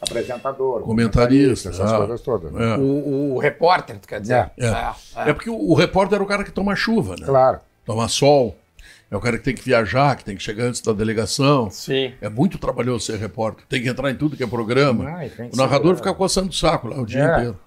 [0.00, 1.96] apresentador, Comentarista, essas é.
[1.96, 2.50] coisas todas.
[2.52, 2.74] né?
[2.74, 2.78] É.
[2.78, 4.50] O, o repórter, tu quer dizer?
[4.58, 4.66] É.
[4.66, 7.26] É, É porque o, o repórter é o cara que toma chuva, né?
[7.26, 7.60] Claro.
[7.84, 8.56] Toma sol.
[9.10, 11.68] É o cara que tem que viajar, que tem que chegar antes da delegação.
[11.68, 12.14] Sim.
[12.20, 13.64] É muito trabalhoso ser repórter.
[13.68, 15.04] Tem que entrar em tudo que é programa.
[15.16, 17.32] Ai, que o narrador fica coçando o saco lá o dia É.
[17.32, 17.58] inteiro.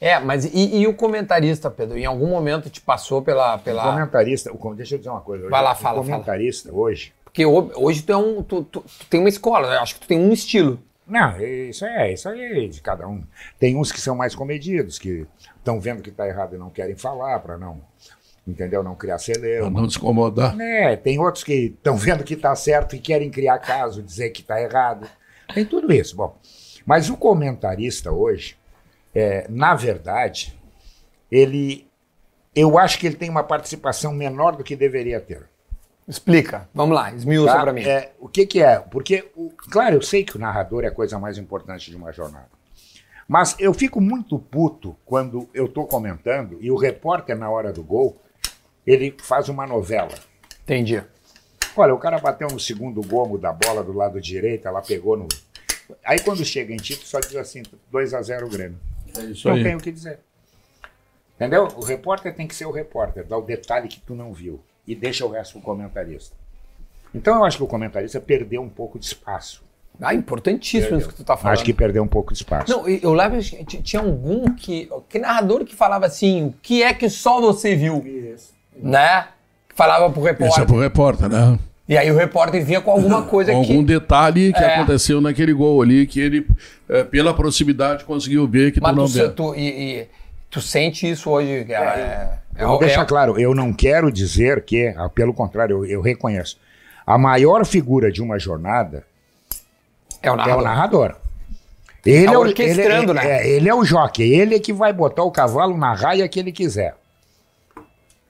[0.00, 0.10] É.
[0.10, 1.96] É, mas e, e o comentarista, Pedro?
[1.96, 3.56] Em algum momento te passou pela.
[3.56, 3.90] O pela...
[3.90, 5.48] comentarista, o com- deixa eu dizer uma coisa.
[5.48, 7.12] Vai lá, o fala, comentarista hoje.
[7.32, 9.78] Porque ho- hoje tu, é um, tu, tu- tu tem uma escola, né?
[9.78, 10.78] acho que tu tem um estilo.
[11.06, 13.24] Não, isso é, isso aí é de cada um.
[13.58, 15.26] Tem uns que são mais comedidos, que
[15.56, 17.80] estão vendo que está errado e não querem falar para não,
[18.46, 18.82] entendeu?
[18.82, 19.80] Não criar Pra celeuma.
[19.80, 20.58] não descomodar.
[20.60, 24.42] É, tem outros que estão vendo que está certo e querem criar caso, dizer que
[24.42, 25.08] está errado.
[25.54, 26.14] Tem tudo isso.
[26.16, 26.36] Bom,
[26.86, 28.56] mas o comentarista hoje,
[29.14, 30.58] é, na verdade,
[31.30, 31.86] ele,
[32.54, 35.50] eu acho que ele tem uma participação menor do que deveria ter.
[36.06, 37.62] Explica, vamos lá, esmiuça Tá?
[37.62, 37.82] pra mim.
[37.84, 38.78] É, o que, que é?
[38.80, 42.12] Porque, o- claro, eu sei que o narrador é a coisa mais importante de uma
[42.12, 42.48] jornada.
[43.28, 47.82] Mas eu fico muito puto quando eu estou comentando e o repórter, na hora do
[47.82, 48.20] gol,
[48.86, 50.12] ele faz uma novela.
[50.64, 51.02] Entendi.
[51.76, 55.28] Olha, o cara bateu no segundo gomo da bola do lado direito, ela pegou no.
[56.04, 58.78] Aí quando chega em título, só diz assim: 2 a 0 o Grêmio.
[59.16, 59.62] É isso Não aí.
[59.62, 60.18] tem o que dizer.
[61.36, 61.68] Entendeu?
[61.76, 64.94] O repórter tem que ser o repórter, dá o detalhe que tu não viu e
[64.94, 66.34] deixa o resto pro comentarista.
[67.14, 69.62] Então eu acho que o comentarista perdeu um pouco de espaço.
[70.00, 71.52] Ah, importantíssimo isso que tu tá falando.
[71.54, 72.72] Acho que perdeu um pouco de espaço.
[72.72, 74.88] Não, eu lembro que tinha algum que.
[75.08, 78.02] Que narrador que falava assim, o que é que só você viu?
[78.76, 79.28] Né?
[79.68, 80.66] Que falava pro Esse é repórter.
[80.66, 81.58] pro repórter, né?
[81.88, 83.70] E aí o repórter vinha com alguma coisa Com que.
[83.70, 84.76] algum detalhe que É.
[84.76, 86.46] aconteceu naquele gol ali, que ele,
[86.88, 89.28] é, pela proximidade, conseguiu ver que tu Mas não tu, vê.
[89.28, 90.08] tu, e, e
[90.52, 91.66] tu sente isso hoje?
[91.68, 95.78] É, é, Eu vou deixar é- claro, eu não quero dizer que, ah, pelo contrário,
[95.78, 96.58] eu, eu reconheço.
[97.04, 99.04] A maior figura de uma jornada
[100.22, 100.62] é o é o narrador.
[100.62, 101.16] narrador.
[102.04, 103.26] Ele Tá é, o, ele, né?
[103.26, 106.38] é, ele é o jockey, ele é que vai botar o cavalo na raia que
[106.38, 106.94] ele quiser.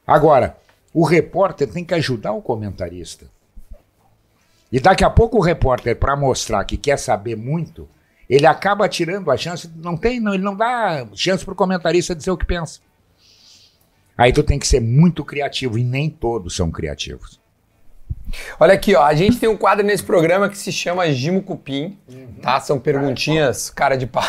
[0.07, 0.57] Agora,
[0.93, 3.27] o repórter tem que ajudar o comentarista.
[4.71, 7.89] E daqui a pouco o repórter, para mostrar que quer saber muito,
[8.29, 12.15] ele acaba tirando a chance, não tem, não, ele não dá chance para o comentarista
[12.15, 12.81] dizer o que pensa.
[14.17, 17.41] Aí tu tem que ser muito criativo, e nem todos são criativos.
[18.59, 19.03] Olha aqui, ó.
[19.03, 21.99] A gente tem um quadro nesse programa que se chama Gimo Cupim,
[22.41, 22.61] tá?
[22.61, 24.23] São perguntinhas, cara de pau.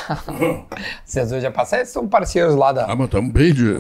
[1.06, 2.86] Vocês hoje já passaram, são parceiros lá da.
[2.86, 3.74] Ah, mas estamos bem de.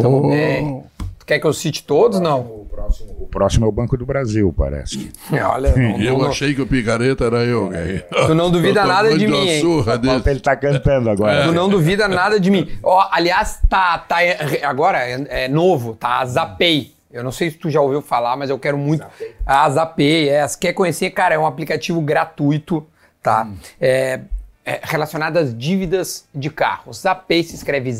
[0.00, 0.28] Tamo Oh.
[0.30, 0.82] bem.
[1.18, 2.18] Tu quer que eu cite todos?
[2.20, 2.55] Não.
[2.86, 5.10] O próximo, o próximo é o Banco do Brasil, parece.
[5.32, 8.04] Olha, não, Eu não- achei que o picareta era eu, velho.
[8.26, 9.60] Tu não duvida Eu tô nada de mim, hein?
[9.60, 10.22] surra dele.
[10.24, 11.44] Ele tá cantando agora.
[11.44, 12.68] Tu não duvida nada de mim.
[12.82, 14.16] Ó, aliás, tá, tá
[14.62, 16.20] agora é, é novo, tá?
[16.20, 16.92] A Zapay.
[17.12, 19.04] Eu não sei se tu já ouviu falar, mas eu quero muito.
[19.46, 20.46] A Zapay, é.
[20.46, 22.86] Se quer conhecer, cara, é um aplicativo gratuito,
[23.22, 23.48] tá?
[23.80, 24.20] É,
[24.64, 26.92] é relacionado às dívidas de carro.
[26.92, 27.90] Zapay se escreve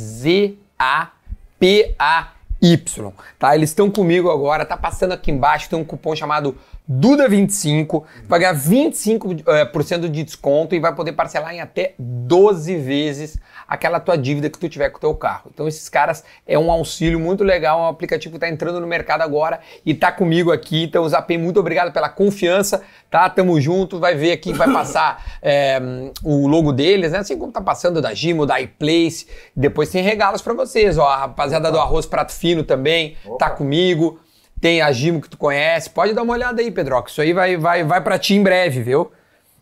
[2.75, 3.55] Z-A-P-A-Y, tá?
[3.55, 6.57] Eles estão comigo agora, tá passando aqui embaixo, tem um cupom chamado
[6.89, 13.39] Duda25, vai ganhar 25% eh, de desconto e vai poder parcelar em até 12 vezes
[13.66, 15.51] aquela tua dívida que tu tiver com o teu carro.
[15.53, 18.87] Então esses caras é um auxílio muito legal, é um aplicativo que está entrando no
[18.87, 20.84] mercado agora e tá comigo aqui.
[20.84, 23.28] Então Zapay, muito obrigado pela confiança, tá?
[23.28, 25.80] Tamo junto, vai ver aqui, vai passar eh,
[26.22, 27.18] o logo deles, né?
[27.18, 29.26] Assim como tá passando da Gimo, da iPlace.
[29.57, 31.09] Depois tem regalos para vocês, ó.
[31.09, 34.20] A rapaziada do Arroz Prato Fino também tá comigo.
[34.67, 35.89] Tem a Gimo que tu conhece.
[35.89, 37.09] Pode dar uma olhada aí, Pedroca.
[37.09, 39.12] Isso aí vai, vai, vai para ti em breve, viu?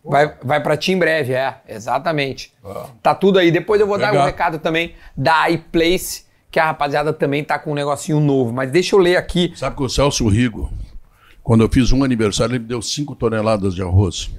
[0.03, 1.57] Vai, vai para ti em breve, é.
[1.69, 2.51] Exatamente.
[3.03, 3.51] Tá tudo aí.
[3.51, 4.25] Depois eu vou dar um Legal.
[4.25, 8.51] recado também da iPlace, que a rapaziada também tá com um negocinho novo.
[8.51, 9.53] Mas deixa eu ler aqui.
[9.55, 10.73] Sabe que o Celso Rigo,
[11.43, 14.31] quando eu fiz um aniversário, ele me deu 5 toneladas de arroz.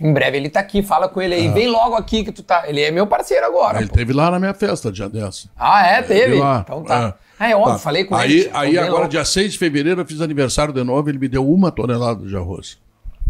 [0.00, 0.82] Em breve ele tá aqui.
[0.82, 1.48] Fala com ele aí.
[1.48, 2.66] Vem logo aqui que tu tá.
[2.66, 3.80] Ele é meu parceiro agora.
[3.80, 3.94] Ele pô.
[3.94, 5.50] teve lá na minha festa, dia dessa.
[5.54, 6.00] Ah, é?
[6.00, 6.38] Teve?
[6.38, 6.62] Lá.
[6.64, 7.16] Então tá.
[7.38, 7.78] Ah, é óbvio, Tá.
[7.78, 8.50] falei com aí, ele.
[8.54, 9.08] Aí agora, logo.
[9.08, 12.34] dia 6 de fevereiro, eu fiz aniversário de novo, ele me deu uma tonelada de
[12.36, 12.78] arroz.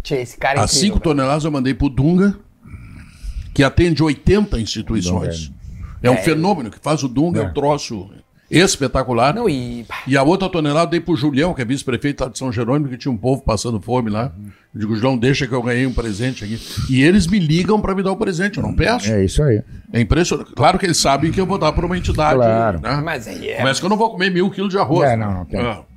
[0.02, 1.02] Tchê, esse cara é As incrível, 5 velho.
[1.02, 2.38] toneladas eu mandei pro Dunga,
[3.52, 5.50] que atende 80 instituições.
[6.02, 8.08] É um fenômeno que faz o Dunga, é um troço
[8.51, 9.35] espetacular.
[9.35, 9.86] Não, e.
[10.06, 12.89] E a outra tonelada eu dei pro Julião, que é vice-prefeito lá de São Jerônimo,
[12.89, 14.32] que tinha um povo passando fome lá.
[14.74, 16.59] Eu digo, Julião, deixa que eu ganhei um presente aqui.
[16.90, 19.10] E eles me ligam para me dar o presente, eu não peço.
[19.12, 19.62] É isso aí.
[19.93, 20.52] É impressionante.
[20.55, 22.36] Claro que eles sabem que eu vou dar para uma entidade.
[22.36, 22.81] Claro.
[22.81, 23.01] Né?
[23.05, 23.62] Mas aí é.
[23.62, 25.09] Mas que eu não vou comer mil quilos de arroz.
[25.09, 25.60] É, não, não tem.
[25.60, 25.81] Ah.
[25.81, 25.95] É,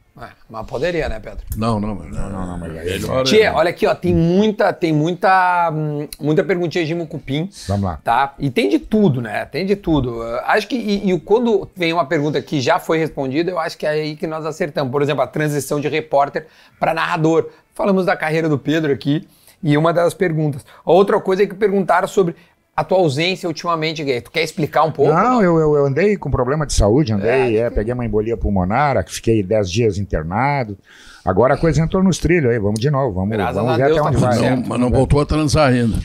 [0.50, 1.40] mas poderia, né, Pedro?
[1.56, 4.72] Não, não, mas Não, não, mas aí- melhor é- Tchê, olha aqui, ó, tem muita,
[4.74, 7.50] tem muita, hum, muita perguntinha de Mucupim.
[7.68, 8.00] Vamos lá.
[8.04, 8.34] Tá?
[8.40, 9.46] E tem de tudo, né?
[9.46, 10.22] Tem de tudo.
[10.46, 13.86] Acho que, e, e quando vem uma pergunta que já foi respondida, eu acho que
[13.86, 14.92] é aí que nós acertamos.
[14.92, 16.48] Por exemplo, a transição de repórter
[16.80, 17.50] para narrador.
[17.74, 19.28] Falamos da carreira do Pedro aqui
[19.64, 20.66] e uma das perguntas.
[20.86, 22.36] A outra coisa é que perguntaram sobre
[22.80, 24.22] a tua ausência ultimamente, Gay.
[24.22, 25.14] Tu quer explicar um pouco?
[25.14, 29.04] Não, eu, eu, eu andei com problema de saúde, andei, é, peguei uma embolia pulmonar,
[29.06, 30.78] fiquei 10 dias internado.
[31.26, 33.98] Agora a coisa entrou nos trilhos aí, vamos de novo, vamos, Graças vamos ver Deus
[33.98, 34.50] até tá onde vai.
[34.50, 35.98] Não, mas não voltou a transar ainda.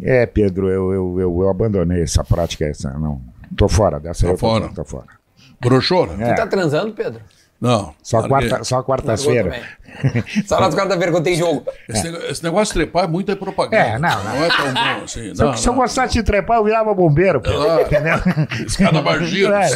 [0.00, 3.20] É, Pedro, eu, eu, eu, eu abandonei essa prática, essa, não.
[3.56, 4.68] Tô fora dessa Tá tô fora.
[4.68, 5.06] Tô fora.
[5.60, 6.30] Broxou, né?
[6.30, 6.34] É.
[6.34, 7.20] Tu tá transando, Pedro?
[7.60, 7.92] Não.
[8.02, 8.48] Só, larguei.
[8.48, 9.50] quarta, só quarta-feira.
[9.50, 10.24] também.
[10.46, 11.64] Só nas quarta-feira quando tem jogo.
[11.88, 13.76] Esse, negócio, esse negócio de trepar é muita propaganda.
[13.82, 14.34] É, não, não.
[14.36, 15.34] Não é tão bom assim.
[15.34, 15.80] Se, eu- Não, se eu não.
[15.80, 17.82] gostasse de trepar, eu virava bombeiro, Pedro, Ah.
[17.82, 18.14] entendeu?
[18.64, 19.56] Escada Bargiros.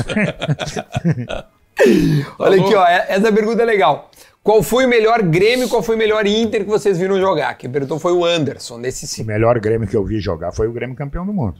[2.38, 2.64] Olha Falou.
[2.66, 2.86] aqui, ó.
[2.86, 4.10] é- Essa pergunta é legal.
[4.42, 7.54] Qual foi o melhor Grêmio e qual foi o melhor Inter que vocês viram jogar?
[7.54, 9.24] Quem perguntou foi o Anderson, desse O sim.
[9.24, 11.56] melhor Grêmio que eu vi jogar foi o Grêmio campeão do mundo.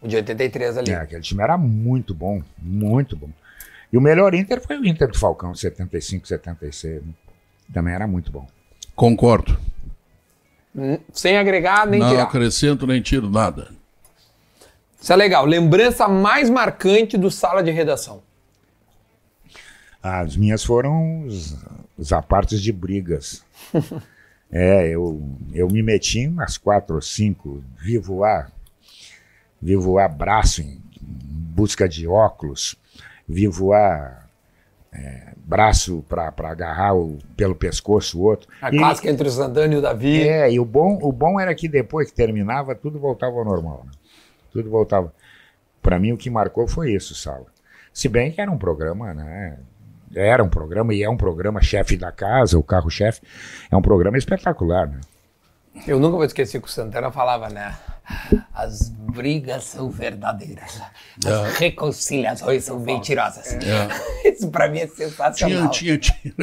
[0.00, 0.90] O de 83 ali.
[0.92, 3.28] É, aquele time era muito bom, muito bom.
[3.92, 7.02] E o melhor Inter foi o Inter do Falcão, 75, 76.
[7.04, 7.12] né?
[7.72, 8.46] Também era muito bom.
[8.94, 9.58] Concordo.
[10.74, 12.22] Hum, Sem agregar nem não tirar.
[12.22, 13.70] acrescento nem tiro nada.
[15.00, 15.44] Isso é legal.
[15.44, 18.22] Lembrança mais marcante do sala de redação.
[20.02, 21.56] As minhas foram os,
[21.98, 23.44] os apartes de brigas.
[24.50, 25.20] é, eu,
[25.52, 28.50] eu me meti em umas quatro ou cinco, vi voar,
[29.60, 30.80] vi voar braço em, em
[31.54, 32.76] busca de óculos,
[33.28, 34.28] vi voar
[34.92, 38.48] é, braço para agarrar o, pelo pescoço o outro.
[38.60, 40.28] A E- clássica entre o Santana e o Davi.
[40.28, 43.82] É, e o bom, o bom era que depois que terminava, tudo voltava ao normal.
[43.86, 43.92] né?
[44.52, 45.12] Tudo voltava.
[45.80, 47.46] Para mim, o que marcou foi isso, Sala.
[47.92, 49.58] Se bem que era um programa, né?
[50.14, 53.20] Era um programa e é um programa chefe da casa, o carro-chefe.
[53.70, 55.00] É um programa espetacular, né?
[55.86, 57.74] Eu nunca vou esquecer que o Santana falava, né?
[58.54, 60.80] As brigas são verdadeiras.
[61.24, 63.56] As reconciliações são mentirosas.
[64.24, 65.70] Isso pra mim é Tinha, sensacional.
[65.70, 66.34] tinha, tinha.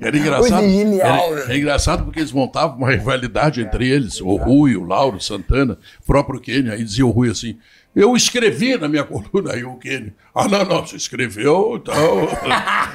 [0.00, 0.62] Era engraçado.
[0.68, 4.20] Genial, Era, é engraçado porque eles montavam uma rivalidade entre eles.
[4.20, 6.70] O Rui, o Lauro, o Santana, o próprio Kenny.
[6.70, 7.58] Aí dizia o Rui assim:
[7.94, 9.52] Eu escrevi na minha coluna.
[9.52, 11.94] Aí o Kenny: Ah, não, não, você escreveu, então.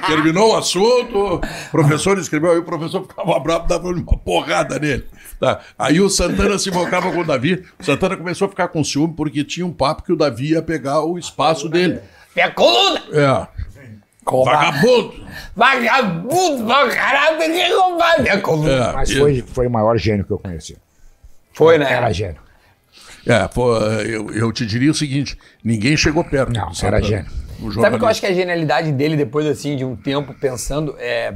[0.06, 5.06] Terminou o assunto, o professor escreveu, aí o professor ficava bravo, dava uma porrada nele.
[5.38, 5.60] Tá.
[5.78, 7.64] Aí o Santana se invocava com o Davi.
[7.78, 10.60] O Santana começou a ficar com ciúme porque tinha um papo que o Davi ia
[10.62, 12.00] pegar o espaço dele.
[12.36, 13.02] Minha coluna!
[13.12, 13.46] É.
[14.22, 15.14] Cova- Vagabundo!
[15.56, 18.70] Vagabundo, caralho, tem que roubar minha coluna.
[18.90, 20.76] É, Mas foi, foi o maior gênio que eu conheci.
[21.54, 21.90] Foi, né?
[21.90, 22.36] Era gênio.
[23.26, 26.52] É, pô, eu, eu te diria o seguinte: ninguém chegou perto.
[26.52, 27.30] Não, era gênio.
[27.82, 30.32] Sabe o que eu acho que é a genialidade dele, depois assim, de um tempo
[30.34, 31.34] pensando, é.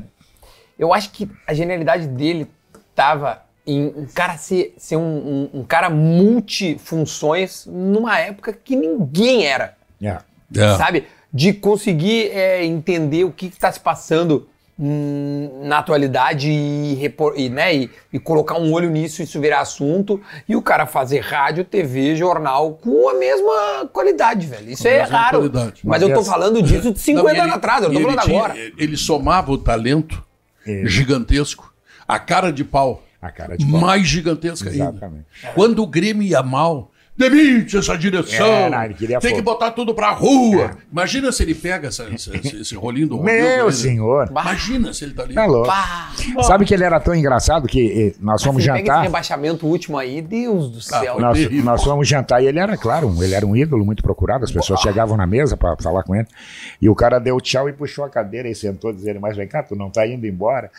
[0.79, 2.49] Eu acho que a genialidade dele
[2.95, 9.47] tava em um cara ser, ser um, um- um cara multifunções numa época que ninguém
[9.47, 9.77] era.
[10.03, 10.19] É.
[10.57, 10.77] É.
[10.77, 11.05] Sabe?
[11.33, 14.49] De conseguir é, entender o que está se passando
[14.79, 19.61] hum, na atualidade e, repor- e, né, e, e colocar um olho nisso, isso virar
[19.61, 24.71] assunto, e o cara fazer rádio, TV, jornal com a mesma qualidade, velho.
[24.71, 25.39] Isso é raro.
[25.39, 25.81] qualidade.
[25.85, 28.09] Mas eu tô Mas falando disso de 50 Não, ele- anos atrás, eu não tô
[28.09, 28.59] ele falando tinha- agora.
[28.79, 30.23] Ele somava o talento
[30.67, 30.83] É.
[30.87, 31.73] gigantesco,
[32.07, 33.81] a cara de pau, A cara de pau.
[33.81, 35.25] mais gigantesca Exatamente.
[35.43, 35.55] ainda.
[35.55, 39.51] Quando o Grêmio ia mal, demite essa direção, É, não, ele queria tem que fogo.
[39.53, 40.73] botar tudo pra rua.
[40.91, 43.73] Imagina se ele pega essa- essa- esse, esse rolinho do Romildo Meu né?
[43.73, 44.29] senhor.
[44.31, 45.35] Imagina se ele tá ali.
[45.35, 45.69] Tá louco.
[45.69, 46.11] Pá!
[46.43, 49.03] Sabe que ele era tão engraçado que eh, nós fomos Você pega esse jantar.
[49.05, 51.15] rebaixamento último aí, Deus do céu.
[51.15, 51.65] foi Nós, terrível.
[51.65, 54.45] nós fomos jantar e ele era, claro, um- ele era um ídolo muito procurado.
[54.45, 56.27] As pessoas chegavam na mesa para falar com ele.
[56.83, 59.63] E o cara deu tchau e puxou a cadeira e sentou, dizendo: Mas vem cá,
[59.63, 60.71] tu não tá indo embora?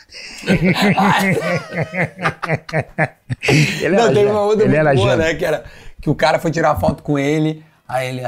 [3.81, 5.33] ele Não, era teve gênio, uma outra ele muito era boa, né?
[5.35, 5.63] Que era
[6.05, 8.27] que o cara foi tirar foto com ele, aí ele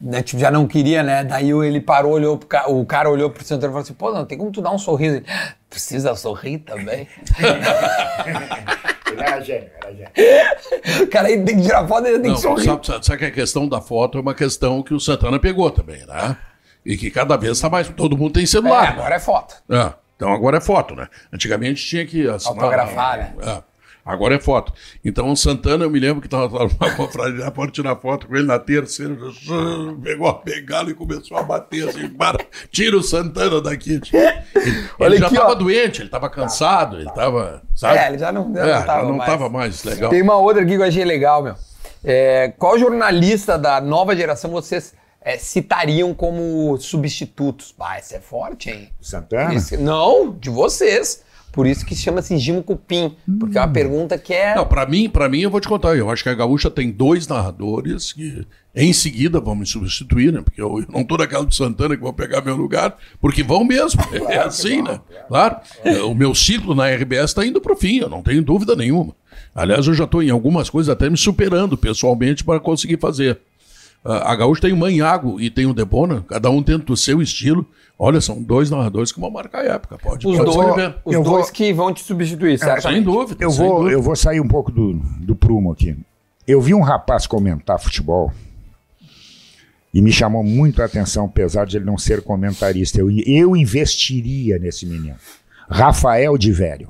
[0.00, 1.22] né, tipo, já não queria, né?
[1.22, 4.10] Daí ele parou, olhou pro ca- o cara olhou pro centro e falou assim: pô,
[4.10, 5.16] não tem como tu dar um sorriso.
[5.18, 5.26] Ele,
[5.68, 7.06] Precisa sorrir também.
[9.12, 11.02] Ele era gênio, era gênio.
[11.02, 12.64] o cara aí tem que tirar foto, ele tem Não, que sorrir.
[12.64, 16.04] sabe, sabe- que a questão da foto é uma questão que o Santana pegou também,
[16.06, 16.36] né?
[16.86, 17.86] E que cada vez está mais.
[17.88, 18.88] Todo mundo tem É, celular.
[18.88, 19.56] agora é foto.
[19.70, 21.06] É, então agora é foto, né?
[21.32, 22.54] Antigamente tinha que assinar.
[22.64, 23.34] Autografar, né?
[23.42, 23.62] É,
[24.04, 24.72] agora é foto.
[25.04, 28.46] Então o Santana, eu me lembro que estava numa confraria, pode tirar foto com ele
[28.46, 29.16] na terceira,
[30.02, 34.00] pegou a bengala e começou a bater assim, para, tira o Santana daqui.
[34.12, 37.62] Ele, Olha ele já estava doente, ele estava cansado, ele estava.
[37.74, 37.98] Sabe?
[37.98, 39.30] É, ele já não- já É, não tava já não mais.
[39.30, 40.10] tava mais legal.
[40.10, 41.54] Tem uma outra aqui que eu achei legal, meu.
[42.04, 44.92] É, qual jornalista da nova geração vocês
[45.26, 47.74] é, citariam como substitutos.
[47.80, 48.90] Ah, essa é forte, hein?
[49.00, 49.54] Santana?
[49.54, 51.23] Isso- não, de vocês.
[51.54, 53.14] Por isso que chama-se Gimo Cupim.
[53.38, 54.56] Porque é uma pergunta que é.
[54.56, 55.96] Não, pra mim, para mim eu vou te contar.
[55.96, 58.44] Eu acho que a Gaúcha tem dois narradores que
[58.74, 60.42] em seguida vão me substituir, né?
[60.42, 63.62] Porque eu, eu não tô naquela do Santana que vão pegar meu lugar, porque vão
[63.64, 64.00] mesmo.
[64.28, 65.00] é assim, né?
[65.28, 65.56] Claro.
[65.84, 69.14] É, O meu ciclo na RBS está indo pro fim, eu não tenho dúvida nenhuma.
[69.54, 73.38] Aliás, eu já estou em algumas coisas até me superando pessoalmente para conseguir fazer.
[74.04, 77.22] Ah, A Gaúcha tem o Manhago e tem o Debona, cada um dentro do seu
[77.22, 77.66] estilo.
[77.98, 79.96] Olha, são dois narradores que vão marcar a época.
[79.98, 83.04] Pode, Os pode dois, os Eu dois vou- que vão te substituir, Sem certamente.
[83.04, 83.44] dúvida.
[83.44, 83.92] Eu sem vou, dúvida.
[83.94, 85.96] eu vou sair um pouco do, do prumo aqui.
[86.46, 88.30] Eu vi um rapaz comentar futebol
[89.92, 92.98] e me chamou muito a atenção, apesar de ele não ser comentarista.
[92.98, 95.14] Eu, eu investiria nesse menino.
[95.70, 96.88] Rafael de Velho.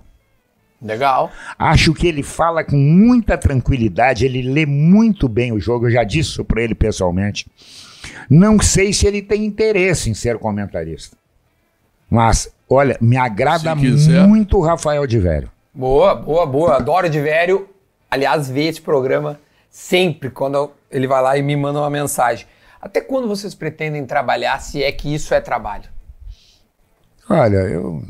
[0.84, 1.32] Legal.
[1.58, 6.04] Acho que ele fala com muita tranquilidade, ele lê muito bem o jogo, eu já
[6.04, 7.50] disse isso para ele pessoalmente.
[8.28, 11.16] Não sei se ele tem interesse em ser comentarista.
[12.08, 15.50] Mas, olha, me agrada muito o Rafael de Velho.
[15.74, 16.76] Boa, boa, boa.
[16.76, 17.68] Adoro de velho.
[18.08, 22.46] Aliás, vê esse programa sempre quando ele vai lá e me manda uma mensagem.
[22.80, 25.88] Até quando vocês pretendem trabalhar, se é que isso é trabalho?
[27.28, 28.04] Olha, eu.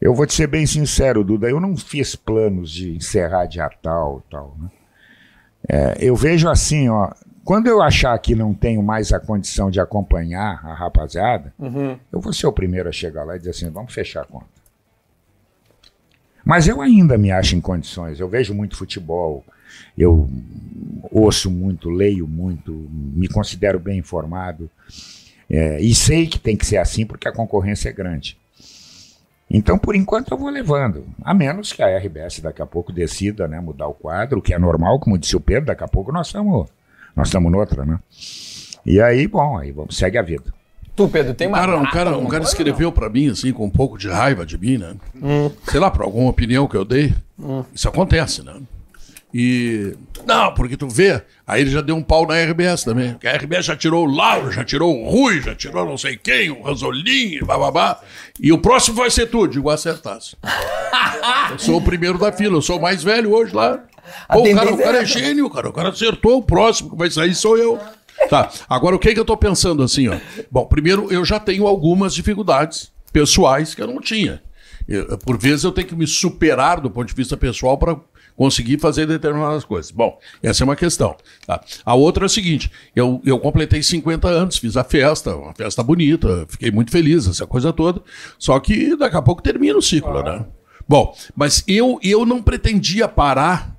[0.00, 4.22] Eu vou te ser bem sincero, Duda, eu não fiz planos de encerrar dia tal
[4.30, 4.56] tal.
[4.58, 4.68] Né?
[5.68, 7.10] É, eu vejo assim, ó.
[7.44, 11.52] Quando eu achar que não tenho mais a condição de acompanhar a rapaziada,
[12.10, 14.46] eu vou ser o primeiro a chegar lá e dizer assim: vamos fechar a conta.
[16.44, 18.20] Mas eu ainda me acho em condições.
[18.20, 19.44] Eu vejo muito futebol,
[19.96, 20.28] eu
[21.10, 24.68] ouço muito, leio muito, me considero bem informado.
[25.48, 28.38] É, e sei que tem que ser assim porque a concorrência é grande.
[29.56, 31.04] Então, por enquanto, eu vou levando.
[31.22, 34.52] A menos que a RBS daqui a pouco decida né, mudar o quadro, o que
[34.52, 36.68] é normal, como disse o Pedro, daqui a pouco nós estamos
[37.14, 38.00] nós estamos noutra, né?
[38.84, 40.52] E aí, bom, aí vamos, segue a vida.
[40.96, 41.58] Tu, Pedro, tem Um uma.
[41.58, 44.58] cara, um cara, um cara escreveu pra mim, assim, com um pouco de raiva de
[44.58, 44.96] mim, né?
[45.22, 45.48] Hum.
[45.68, 47.14] Sei lá, por alguma opinião que eu dei.
[47.72, 48.54] Isso acontece, né?
[49.36, 49.94] E.
[50.24, 51.20] Não, porque tu vê.
[51.44, 53.14] Aí ele já deu um pau na RBS também.
[53.14, 56.16] Porque a RBS já tirou o Lauro, já tirou o Rui, já tirou não sei
[56.16, 58.00] quem, o Ranzolin, bababá.
[58.40, 60.36] E o próximo vai ser tu, digo, acertasse.
[61.50, 63.80] eu sou o primeiro da fila, eu sou o mais velho hoje lá.
[64.32, 65.68] Pô, o, cara, o cara é é gênio, cara.
[65.68, 67.80] O cara acertou, o próximo que vai sair sou eu.
[68.30, 70.16] Tá, agora o que, que eu tô pensando assim, ó?
[70.48, 74.40] Bom, primeiro, eu já tenho algumas dificuldades pessoais que eu não tinha.
[74.86, 77.96] Eu- por vezes eu tenho que me superar do ponto de vista pessoal para
[78.36, 79.90] conseguir fazer determinadas coisas.
[79.90, 81.16] Bom, essa é uma questão.
[81.46, 81.62] tá?
[81.84, 85.82] A outra é o seguinte: eu, eu completei 50 anos, fiz a festa, uma festa
[85.82, 88.02] bonita, fiquei muito feliz, essa coisa toda.
[88.38, 90.44] Só que daqui a pouco termina o ciclo, né?
[90.86, 93.74] Bom, mas eu, eu não pretendia parar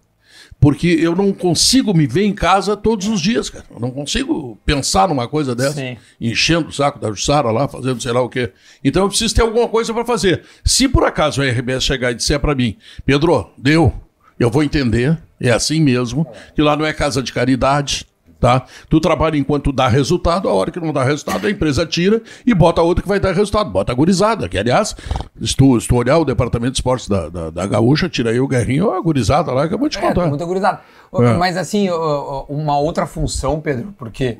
[0.59, 3.65] porque eu não consigo me ver em casa todos os dias, cara.
[3.69, 5.97] Eu não consigo pensar numa coisa dessa, Sim.
[6.19, 8.51] enchendo o saco da Jussara lá, fazendo sei lá o quê.
[8.83, 10.43] Então eu preciso ter alguma coisa para fazer.
[10.63, 13.93] Se por acaso a RBS chegar e disser para mim, Pedro, deu,
[14.39, 16.25] eu vou entender, é assim mesmo,
[16.55, 18.05] que lá não é casa de caridade.
[18.37, 18.63] Tá?
[18.89, 22.53] Tu trabalha enquanto dá resultado, a hora que não dá resultado, a empresa tira e
[22.53, 23.71] bota outra que vai dar resultado.
[23.71, 24.95] Bota a gurizada, que aliás,
[25.41, 28.39] se tu, se tu olhar o departamento de esportes da, da, da Gaúcha, tira aí
[28.39, 30.21] o Guerrinho, a gurizada lá que eu vou te É, contar.
[30.23, 30.81] tô muito gurizada.
[31.15, 31.33] É.
[31.37, 31.89] Mas assim,
[32.47, 34.37] uma outra função, Pedro, porque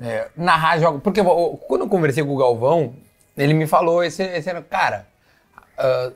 [0.00, 1.00] é, narrar jogos.
[1.02, 2.94] Porque quando eu conversei com o Galvão,
[3.36, 5.06] ele me falou esse, esse cara.
[5.78, 6.10] Ah,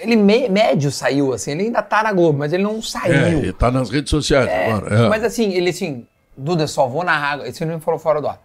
[0.00, 3.38] ele me- médio saiu, assim, ele ainda tá na Globo, mas ele não É, saiu.
[3.38, 4.94] ele tá nas redes sociais É, agora.
[5.04, 5.08] é.
[5.08, 7.44] Mas assim, ele assim, Duda, só vou narrar.
[7.46, 8.40] Esse ele me falou fora do ar.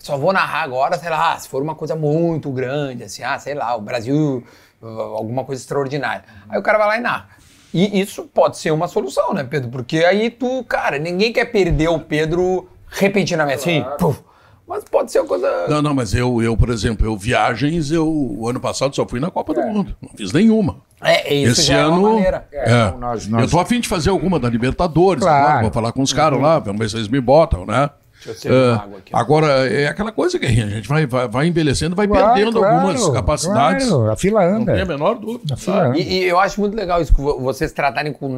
[0.00, 3.54] Só vou narrar agora, sei lá, se for uma coisa muito grande, assim, ah, sei
[3.54, 4.44] lá, o Brasil,
[4.82, 6.24] uh, alguma coisa extraordinária.
[6.48, 7.28] Aí o cara vai lá e narra.
[7.72, 9.68] E isso pode ser uma solução, né, Pedro?
[9.70, 14.20] Porque aí tu, cara, ninguém quer perder o Pedro repentinamente, assim, puf.
[14.68, 15.66] Mas pode ser uma coisa.
[15.68, 19.20] Não, não, mas eu, eu, por exemplo, eu viagens, eu o ano passado só fui
[19.20, 19.94] na Copa do Mundo.
[20.02, 20.78] Não fiz nenhuma.
[21.00, 22.08] É, é isso Esse já é uma ano.
[22.14, 22.48] maneira.
[22.50, 25.22] É, então nós- nós- Eu tô afim de fazer alguma da Libertadores.
[25.22, 25.44] Claro.
[25.46, 27.90] agora, vou falar com os caras lá, vamos ver se eles me botam, né?
[28.24, 29.18] Deixa eu servir É, uma água aqui, ó.
[29.18, 32.74] agora, é aquela coisa que a gente vai, vai, vai envelhecendo, vai Claro, perdendo claro,
[32.88, 33.86] algumas capacidades.
[33.88, 34.84] claro, a fila Não tem a anda.
[34.86, 35.54] menor dúvida.
[35.54, 35.98] A fila anda.
[35.98, 38.28] E, e eu acho muito legal isso, que vo- vocês tratarem com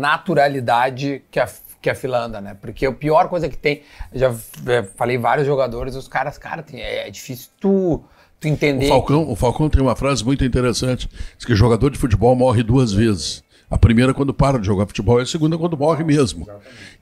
[0.42, 1.48] naturalidade que a,
[1.80, 2.54] que a fila anda, né?
[2.60, 3.82] Porque a pior coisa que tem,
[4.12, 4.34] já
[4.66, 8.02] é, falei vários jogadores, os caras, cara, tem- é, é difícil tu,
[8.40, 8.86] tu entender.
[8.86, 11.08] O Falcão, o Falcão tem uma frase muito interessante.
[11.36, 13.42] Diz que jogador de futebol morre duas vezes.
[13.70, 16.48] A primeira quando para de jogar futebol e a segunda quando morre mesmo.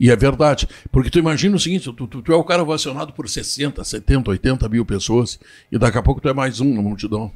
[0.01, 0.69] E é verdade.
[0.90, 4.31] Porque tu imagina o seguinte, tu, tu, tu é o cara vacionado por 60, 70,
[4.31, 5.39] 80 mil pessoas
[5.70, 7.31] e daqui a pouco tu é mais um na multidão.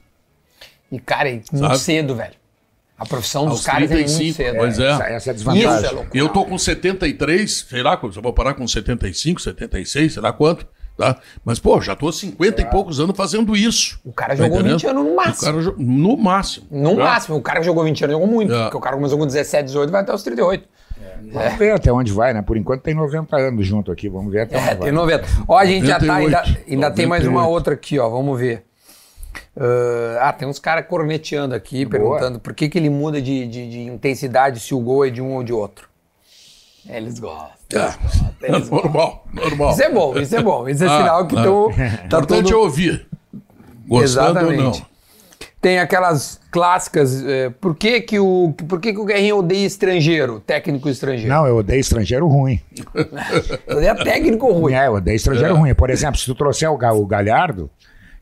[0.91, 1.79] E, cara, é muito Sabe?
[1.79, 2.35] cedo, velho.
[3.01, 4.56] A profissão dos caras é muito 35, cedo.
[4.59, 4.90] pois é.
[4.90, 5.94] Essa, essa é a Isso é desvantagem.
[5.94, 6.10] loucura.
[6.18, 10.66] Eu tô com 73, sei lá, eu vou parar com 75, 76, sei lá quanto.
[10.98, 11.16] tá?
[11.43, 13.98] Mas, pô, já tô há 50 e poucos anos fazendo isso.
[14.05, 14.78] O cara Tá jogou entendendo?
[14.81, 15.40] 20 anos no O máximo.
[15.52, 16.66] cara jo- no máximo.
[16.70, 17.05] No tá?
[17.05, 17.36] máximo.
[17.39, 18.52] O cara que jogou 20 anos jogou muito.
[18.52, 18.62] É.
[18.64, 20.68] Porque o cara começou com 17, 18 vai até os 38.
[21.32, 22.43] Vamos ver até onde vai, né?
[22.43, 24.93] Por enquanto tem 90 anos junto aqui, vamos ver até É, onde tem vai.
[24.93, 25.24] 90.
[25.48, 26.14] Ó, a gente já tá.
[26.16, 26.70] Ainda, 98.
[26.70, 27.55] ainda tem mais uma 98.
[27.55, 28.09] outra aqui, ó.
[28.10, 28.64] Vamos ver.
[29.62, 31.91] Ah, ah, tem uns caras corneteando aqui, Boa.
[31.99, 35.20] perguntando por que, que ele muda de, de- de intensidade se o gol é de
[35.20, 35.87] um ou de outro.
[36.89, 37.51] É, Eles gostam.
[37.74, 37.95] É,
[38.49, 38.91] Eles gostam.
[38.91, 39.70] normal, normal.
[39.73, 40.66] Isso é bom, isso é bom.
[40.69, 41.43] Isso é Ah, sinal que ah.
[41.43, 42.53] tu, O tá importante todo...
[42.53, 43.07] é ouvir.
[43.87, 44.73] Gostando ou não.
[45.61, 47.23] Tem aquelas clássicas.
[47.23, 51.28] eh, por que, que, o, por que, que o Guerrinho odeia estrangeiro, técnico estrangeiro?
[51.28, 52.59] Não, eu odeio estrangeiro ruim.
[53.69, 54.73] Odeia técnico ruim.
[54.73, 55.59] É, eu odeio estrangeiro É.
[55.59, 55.74] ruim.
[55.74, 57.69] Por exemplo, se tu trouxer o, o Galhardo,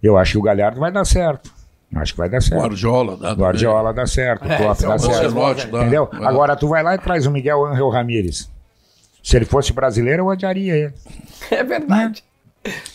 [0.02, 1.50] eu acho que o Galhardo vai dar certo.
[1.94, 2.60] Acho que vai dar certo.
[2.62, 3.32] Guardiola, dá.
[3.32, 5.34] O Guardiola dá certo, o É, Klopp é um dá certo.
[5.70, 5.78] Dá.
[5.80, 6.08] Entendeu?
[6.12, 6.26] É.
[6.26, 8.50] Agora tu vai lá e traz o Miguel Ángel Ramírez.
[9.22, 10.94] Se ele fosse brasileiro, eu odiaria ele.
[11.50, 12.22] É verdade.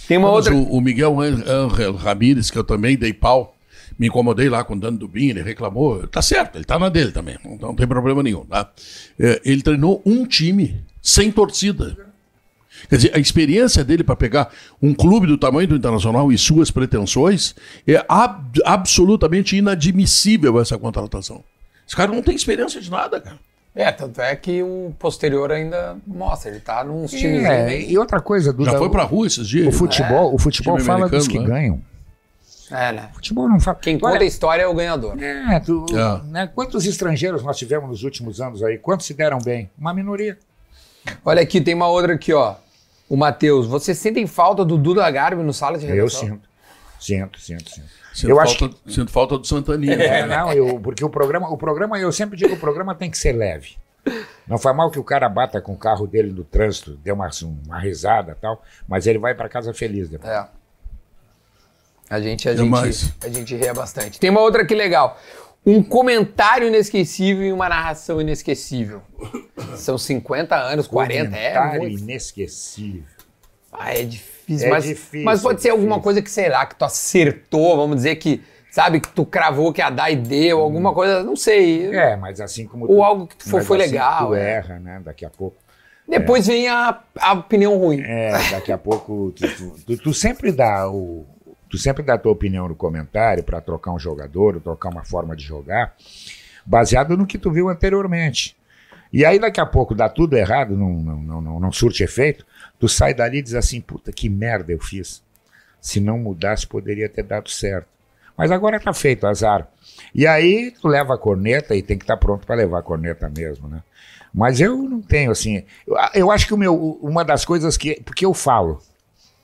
[0.07, 0.53] Tem uma Mas outra.
[0.55, 3.55] o, o Miguel Ángel Ramírez, que eu também dei pau,
[3.97, 6.05] me incomodei lá com o Dano Dubin, ele reclamou.
[6.07, 8.45] Tá certo, ele tá na dele também, não, não tem problema nenhum.
[8.45, 8.69] Tá?
[9.19, 11.97] É, ele treinou um time sem torcida.
[12.89, 14.51] Quer dizer, a experiência dele para pegar
[14.81, 17.55] um clube do tamanho do Internacional e suas pretensões
[17.87, 21.43] é ab- absolutamente inadmissível essa contratação.
[21.87, 23.37] Esse cara não tem experiência de nada, cara.
[23.75, 26.51] É, tanto é que o posterior ainda mostra.
[26.51, 27.43] Ele tá nos times.
[27.43, 29.67] É, bem- e outra coisa, Duda, Já foi pra rua esses dias.
[29.67, 31.45] o futebol, o futebol fala dos que né?
[31.45, 31.81] ganham.
[32.71, 33.09] É, né?
[33.11, 33.77] O futebol não fala.
[33.81, 35.21] Quem conta a história é o ganhador.
[35.21, 36.21] É, tu- É.
[36.27, 38.77] né, quantos estrangeiros nós tivemos nos últimos anos aí?
[38.77, 39.69] Quantos se deram bem?
[39.77, 40.37] Uma minoria.
[41.25, 42.55] Olha aqui, tem uma outra aqui, ó.
[43.13, 46.19] O Matheus, vocês sentem falta do Duda Garbi no sala de Eu redação?
[46.19, 46.49] sinto.
[46.99, 47.87] Sinto, sinto, sinto.
[48.11, 48.91] Sinto, eu falta, acho que.
[48.91, 49.93] sinto falta do Santaninha.
[49.93, 53.17] É, não, eu, porque o programa, o programa, eu sempre digo, o programa tem que
[53.19, 53.77] ser leve.
[54.47, 57.29] Não faz mal que o cara bata com o carro dele no trânsito, dê uma,
[57.67, 60.33] uma risada e tal, mas ele vai para casa feliz depois.
[60.33, 60.47] É.
[62.09, 62.99] A gente, a, Demais.
[62.99, 64.19] gente, a gente ria bastante.
[64.19, 65.19] Tem uma outra aqui legal.
[65.65, 69.01] Um comentário inesquecível e uma narração inesquecível.
[69.75, 71.99] São 50 anos, 40, é Comentário muito.
[72.01, 73.03] inesquecível.
[73.71, 74.67] Ah, é difícil.
[74.67, 76.03] É mas, difícil, mas pode é ser alguma difícil.
[76.03, 79.79] coisa que, sei lá, que tu acertou, vamos dizer que, sabe, que tu cravou que
[79.81, 81.95] ia dar e deu, alguma coisa, não sei.
[81.95, 82.85] É, mas assim como.
[82.91, 84.51] Ou algo que tu foi- assim legal, Tu é.
[84.55, 85.01] erra, né?
[85.03, 85.57] Daqui a pouco.
[86.05, 88.01] Depois vem a, a opinião ruim.
[88.01, 89.31] É, daqui a pouco.
[89.33, 91.25] Tu, tu- tu- tu sempre dá o.
[91.73, 95.03] Tu sempre dá a tua opinião no comentário para trocar um jogador, ou trocar uma
[95.03, 95.95] forma de jogar,
[96.63, 98.55] baseado no que tu viu anteriormente.
[99.11, 102.45] E aí daqui a pouco dá tudo errado, não, não, não, não, surte efeito,
[102.77, 105.23] tu sai dali e diz assim, puta, que merda eu fiz.
[105.81, 107.87] Se não mudasse, poderia ter dado certo.
[108.37, 109.67] Mas agora tá feito, azar.
[110.13, 113.27] E aí tu leva a corneta e tem que estar pronto para levar a corneta
[113.35, 113.81] mesmo, né?
[114.31, 115.63] Mas eu não tenho assim.
[115.87, 117.99] Eu, eu acho que o meu, uma das coisas que.
[118.05, 118.79] Porque eu falo,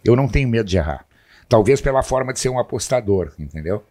[0.05, 1.08] eu não tenho medo de errar.
[1.49, 3.83] Talvez pela forma de ser um apostador, entendeu?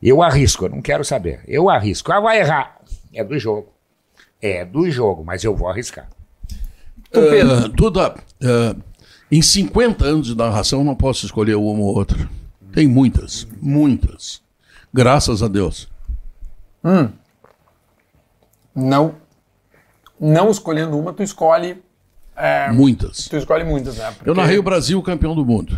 [0.00, 1.40] Eu arrisco, eu não quero saber.
[1.46, 2.12] Eu arrisco.
[2.12, 2.78] Ah, vai errar.
[3.12, 3.68] É do jogo.
[4.40, 6.08] É do jogo, mas eu vou arriscar.
[7.10, 7.68] Tu, Pedro.
[7.70, 8.76] Duda, ah,
[9.30, 12.28] em 50 anos de narração não posso escolher uma ou outra.
[12.72, 14.40] Tem muitas, muitas.
[14.94, 15.88] Graças a Deus.
[18.74, 19.14] Não.
[20.20, 21.82] Não escolhendo uma, tu escolhe.
[22.36, 23.28] é, Muitas.
[23.28, 24.12] tu escolhe muitas, né?
[24.12, 25.76] Porque- Eu narrei o Brasil campeão do mundo.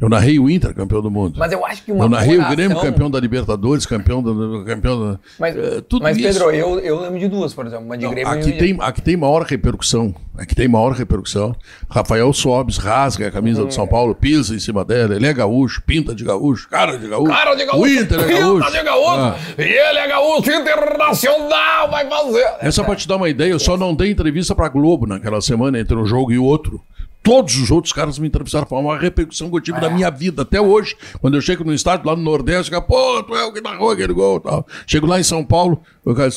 [0.00, 1.38] Eu narrei o Inter campeão do mundo.
[1.38, 4.64] Mas eu acho que uma eu narrei o Grêmio campeão da Libertadores, campeão da.
[4.64, 6.26] Campeão da Mas, eh, tudo mas isso.
[6.26, 7.84] Pedro, eu, eu lembro de duas, por exemplo.
[7.86, 10.14] Uma de Não, Grêmio aqui, e tem, aqui tem maior repercussão.
[10.36, 11.54] Aqui tem maior repercussão.
[11.90, 15.16] Rafael Sobes rasga a camisa do São Paulo, pisa em cima dela.
[15.16, 17.32] Ele é gaúcho, pinta de gaúcho, cara de gaúcho.
[17.32, 18.70] Cara de gaúcho, O Inter é pinta gaúcho.
[18.72, 19.36] de gaúcho, Ah.
[19.58, 22.46] e ele é gaúcho internacional, vai fazer.
[22.60, 25.78] Essa pra te dar uma ideia, eu só não dei entrevista pra Globo naquela semana
[25.80, 26.80] entre um jogo e outro.
[27.28, 30.40] Todos os outros caras me entrevistaram, foi uma repercussão que eu tive na minha vida
[30.40, 30.96] até hoje.
[31.20, 33.90] Quando eu chego no estádio lá no Nordeste, eu pô, tu é o que narrou
[33.90, 34.66] aquele gol e tal.
[34.86, 36.30] Chego lá em São Paulo, o cara,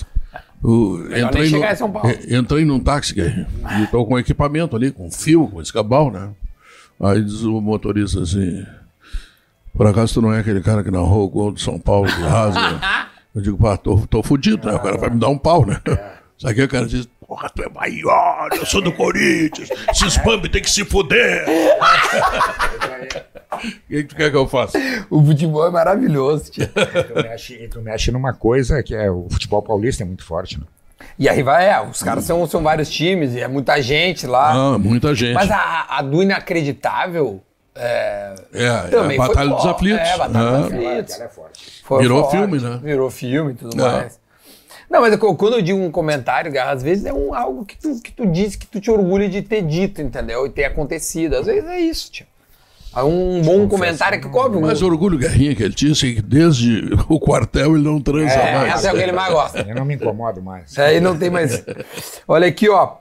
[0.61, 1.57] o, entrei, no,
[2.09, 6.29] e- entrei num táxi e tô com equipamento ali, com fio, com escabal, né?
[6.99, 8.61] Aí diz o motorista assim,
[9.73, 12.21] por acaso tu não é aquele cara que narrou o gol do São Paulo que
[12.21, 13.07] rasga?
[13.33, 14.75] Eu digo, pá, tô, tô fudido, né?
[14.75, 15.79] O cara vai me dar um pau, né?
[16.37, 20.49] Sabe que o cara diz, porra, tu é maior, eu sou do Corinthians, esses Bambi
[20.49, 21.45] tem que se fuder.
[23.53, 24.79] O que, tu quer que eu faça?
[25.09, 26.67] O futebol é maravilhoso, tio.
[26.67, 30.57] Tu mexe, e tu mexe numa coisa que é o futebol paulista é muito forte,
[30.57, 30.65] né?
[31.19, 34.51] E aí vai, é, os caras são, são vários times, e é muita gente lá.
[34.53, 35.33] Ah, muita gente.
[35.33, 37.41] Mas a, a do inacreditável
[37.75, 40.07] é, É, é também a foi Batalha dos Aflitos.
[40.07, 40.65] É, Batalha dos Ah.
[40.65, 41.15] Aflitos.
[41.15, 41.83] Ela é forte.
[41.83, 42.79] Foi Virou forte, filme, né?
[42.81, 43.91] Virou filme e tudo É.
[43.91, 44.20] mais.
[44.91, 47.77] Não, mas eu- quando eu digo um comentário, Garra, às vezes é um, algo que
[47.77, 50.45] tu, que tu diz que tu te orgulha de ter dito, entendeu?
[50.45, 51.37] E ter acontecido.
[51.37, 52.25] Às vezes é isso, tio.
[52.97, 54.61] Um bom comentário que cobre um.
[54.61, 58.33] Mas o orgulho guerrinha que ele tinha, assim, que desde o quartel ele não transa
[58.33, 58.73] É, mais.
[58.73, 59.59] essa é o que ele mais gosta.
[59.65, 60.71] Eu não me incomodo mais.
[60.71, 61.63] Isso aí não tem mais.
[62.27, 62.95] Olha aqui, ó.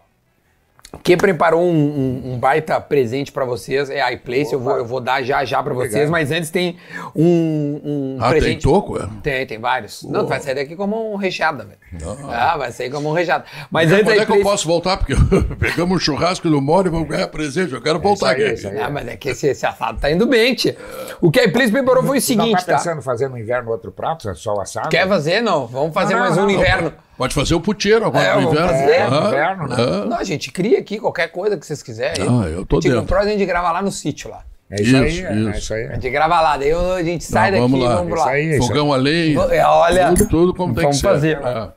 [1.05, 4.53] Quem preparou um, um- um baita presente pra vocês é a iPlace.
[4.53, 6.77] Eu vou, eu vou dar já já pra vocês, mas antes tem
[7.15, 8.51] um, um Ah, presente.
[8.51, 9.09] tem toco, é?
[9.23, 10.03] Tem, tem vários.
[10.03, 12.19] Não, tu vai sair daqui como um recheado, velho.
[12.29, 13.45] Ah, vai sair como um recheado.
[13.71, 14.97] Mas Quando antes a é que eu posso voltar?
[14.97, 15.15] Porque
[15.59, 17.73] pegamos um churrasco no Moro e vamos ganhar presente.
[17.73, 18.67] Eu quero voltar aí, aqui.
[18.67, 18.83] é.
[18.83, 20.77] Ah, mas é que esse, esse assado tá indo bem, tia.
[21.21, 22.79] O que a iPlace preparou foi o Não seguinte, tá tá?
[22.79, 24.89] pensando em fazer no inverno outro prato, é só o assado?
[24.89, 25.41] Quer fazer?
[25.41, 25.67] Não.
[25.67, 26.93] Vamos fazer Não, não, mais um no não.
[27.21, 28.69] Pode fazer o puteiro agora É, no vamos inverno.
[28.73, 29.03] fazer.
[29.03, 29.77] Aham, Inverno, né?
[30.09, 32.27] Não, a gente cria aqui qualquer coisa que vocês quiserem.
[32.27, 32.99] Ah, eu tô dentro.
[33.01, 34.43] comprou, a gente grava lá no sítio lá.
[34.71, 35.49] É isso, aí, Isso, é, isso.
[35.51, 35.87] é isso aí.
[35.89, 37.97] A gente grava lá, daí a gente sai Não, daqui vamos e lá.
[37.97, 38.31] vamos Isso lá.
[38.33, 38.69] aí, é isso.
[38.69, 39.39] Fogão a lenha.
[39.51, 41.09] É, Olha, Tudo, tudo como tem vamos que ser.
[41.13, 41.39] fazer.
[41.45, 41.69] É.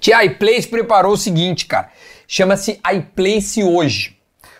[0.00, 1.90] Tia iPlace preparou o seguinte, cara.
[2.26, 4.16] Chama-se iPlace hoje.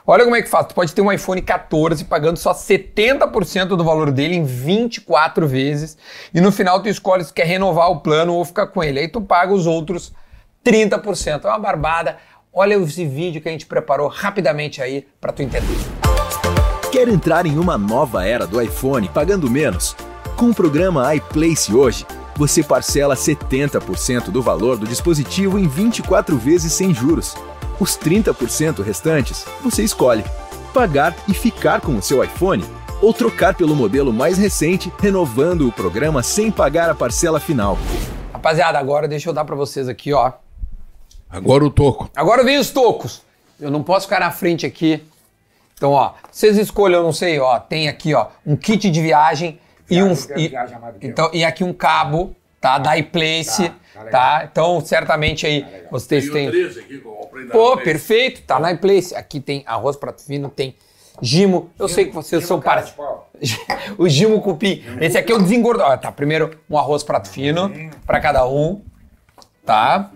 [0.06, 0.66] Olha como é que faz.
[0.68, 5.98] Tu pode ter um iPhone 14 pagando só 70% do valor dele em 24 vezes.
[6.32, 9.00] E no final tu escolhe se quer renovar o plano ou ficar com ele.
[9.00, 10.12] Aí tu paga os outros
[10.64, 11.44] 30%.
[11.44, 12.16] É uma barbada.
[12.52, 15.76] Olha esse vídeo que a gente preparou rapidamente aí pra tu entender.
[16.90, 19.94] Quer entrar em uma nova era do iPhone pagando menos?
[20.36, 26.72] Com o programa iPlace hoje, você parcela 70% do valor do dispositivo em 24 vezes
[26.72, 27.36] sem juros.
[27.78, 30.24] Os 30% restantes você escolhe:
[30.72, 32.64] pagar e ficar com o seu iPhone
[33.02, 37.78] ou trocar pelo modelo mais recente, renovando o programa sem pagar a parcela final.
[38.32, 40.32] Rapaziada, agora deixa eu dar pra vocês aqui, ó.
[41.30, 42.10] Agora o toco.
[42.14, 43.22] Agora vem os tocos.
[43.60, 45.02] Eu não posso ficar na frente aqui.
[45.74, 49.60] Então, ó, vocês escolham, eu não sei, ó, tem aqui, ó, um kit de viagem
[49.88, 54.10] e um Viagem, e, viagem então e aqui um cabo, tá, da iPlace, Tá, tá
[54.10, 54.48] tá?
[54.50, 57.02] Então, certamente aí vocês têm aqui,
[57.50, 59.14] Pô, perfeito, tá na iPlace.
[59.14, 60.76] Aqui tem arroz prato fino, tem
[61.20, 61.70] gimo.
[61.78, 63.30] Eu sei que vocês são para pau.
[63.98, 64.82] o gimo cupim.
[65.00, 65.92] Esse aqui é o desengordado.
[65.92, 67.72] Ó, Tá, primeiro um arroz prato fino
[68.06, 68.82] pra cada um,
[69.64, 70.10] tá?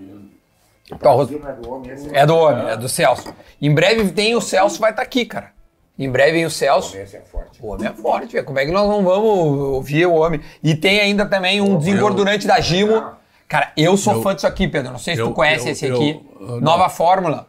[0.95, 3.35] Então, arroz Não é do homem, esse é do homem, é do Celso.
[3.61, 5.51] Em breve tem o Celso, vai estar aqui, cara.
[5.99, 6.97] Em breve vem o Celso.
[6.97, 7.59] Esse é forte.
[7.61, 8.45] O homem é forte, velho.
[8.45, 9.25] Como é que nós não vamos
[9.75, 10.41] ouvir o homem?
[10.63, 13.03] E tem ainda também um desengordurante da Gimo.
[13.49, 14.91] Cara, eu sou Eu- fã disso aqui, Pedro.
[14.93, 16.21] Não sei se eu- tu conhece eu- esse aqui.
[16.61, 17.47] Nova fórmula.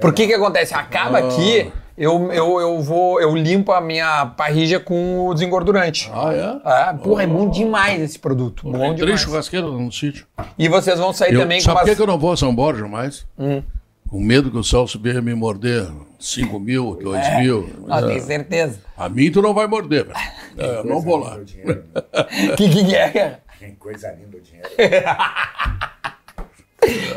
[0.00, 0.74] Por que que acontece?
[0.74, 6.10] Acaba aqui, eu, eu, eu vou, eu limpo a minha parrija com o desengordurante.
[6.12, 6.60] Ah, é?
[6.64, 8.70] Ah, porra, é bom demais esse produto.
[8.70, 10.26] Bom Tem três churrasqueiras no sítio.
[10.58, 12.54] E vocês vão sair Eu, também com sabe por que eu não vou a São
[12.54, 13.26] Borja mais?
[13.38, 13.62] Hum.
[14.08, 15.88] Com medo que o Celso venha me morder
[16.20, 17.68] 5 mil, 2 mil.
[17.88, 18.06] Ah, É.
[18.06, 18.78] tenho certeza.
[18.96, 20.16] A mim tu não vai morder, velho.
[20.58, 21.36] É, eu não vou lá.
[21.36, 21.44] O.
[22.56, 23.40] Que que é?
[23.60, 24.68] Tem coisa linda o dinheiro.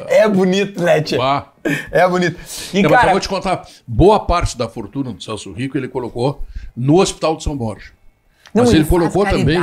[0.08, 1.18] É bonito, né, tia?
[1.92, 2.40] É bonito.
[2.74, 5.78] E, É, mas eu cara, vou te contar, boa parte da fortuna do Celso Rico
[5.78, 6.44] ele colocou
[6.76, 7.92] no Hospital de São Borja.
[8.54, 9.58] Não, Mas ele ele, colocou também.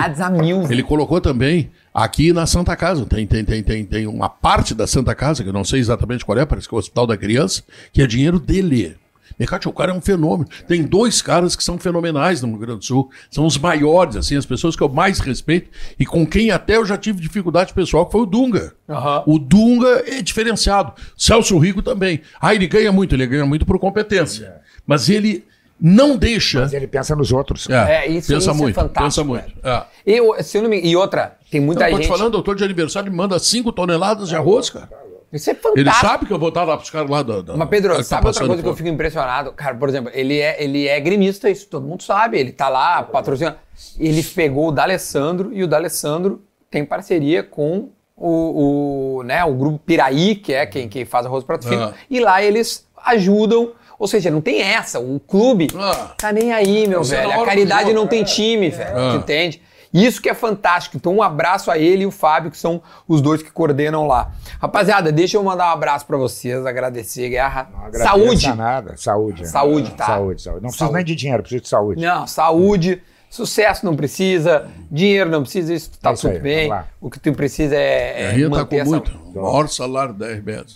[0.70, 3.04] Ele colocou também aqui na Santa Casa.
[3.04, 6.24] Tem, tem, tem, tem, tem uma parte da Santa Casa, que eu não sei exatamente
[6.24, 7.62] qual é, parece que é o Hospital da Criança,
[7.92, 8.96] que é dinheiro dele.
[9.38, 10.48] Mecate, o cara é um fenômeno.
[10.66, 13.10] Tem dois caras que são fenomenais no Rio Grande do Sul.
[13.30, 16.86] São os maiores, assim, as pessoas que eu mais respeito e com quem até eu
[16.86, 18.72] já tive dificuldade pessoal, que foi o Dunga.
[18.88, 19.22] Aham.
[19.26, 20.92] O Dunga é diferenciado.
[21.16, 22.22] Celso Rico também.
[22.40, 24.54] Ah, ele ganha muito, ele ganha muito por competência.
[24.86, 25.44] Mas ele
[25.78, 26.60] não deixa.
[26.60, 27.68] Mas ele pensa nos outros.
[27.68, 29.52] É, isso- pensa isso é muito, fantástico, pensa muito.
[29.62, 29.84] É.
[30.06, 30.80] E, se eu não me...
[30.80, 32.16] e outra, tem muita Eu tô te gente.
[32.16, 34.88] falando, doutor de aniversário me manda 5 toneladas de arroz, cara.
[35.36, 35.80] Isso é fantástico.
[35.80, 37.40] Ele sabe que eu vou estar lá pros caras lá da.
[37.42, 39.52] da Mas, Pedro, tá sabe outra coisa que eu fico impressionado?
[39.52, 42.38] Cara, por exemplo, ele é, ele é gremista, isso todo mundo sabe.
[42.38, 43.56] Ele tá lá patrocinando.
[43.98, 49.78] Ele pegou o D'Alessandro e o D'Alessandro tem parceria com o, o, né, o grupo
[49.78, 51.84] Piraí, que é quem, quem faz arroz prato fino.
[51.84, 51.94] Ah.
[52.10, 53.72] E lá eles ajudam.
[53.98, 54.98] Ou seja, não tem essa.
[55.00, 56.14] O clube Ah.
[56.18, 57.40] tá nem aí, meu Isso é velho.
[57.40, 58.24] A caridade não tem é.
[58.24, 58.98] time, velho.
[58.98, 59.14] Ah.
[59.16, 59.62] Entende?
[59.96, 60.96] Isso que é fantástico.
[60.96, 64.30] Então, um abraço a ele e o Fábio, que são os dois que coordenam lá.
[64.60, 67.70] Rapaziada, deixa eu mandar um abraço pra vocês, agradecer, Guerra.
[67.72, 68.54] Não Saúde!
[68.54, 68.94] Nada.
[68.96, 69.48] Saúde.
[69.48, 70.06] Saúde, tá?
[70.06, 70.62] Saúde, saúde.
[70.62, 70.94] Não preciso Saúde.
[70.96, 72.02] nem de dinheiro, preciso de saúde.
[72.02, 73.02] Não, saúde.
[73.28, 76.72] Sucesso não precisa, dinheiro não precisa, isso tá É tudo aí, bem.
[77.00, 78.90] O que tu precisa é, A é Ria tá manter com essa...
[78.90, 79.26] muito.
[79.34, 80.74] O maior salário da RBS.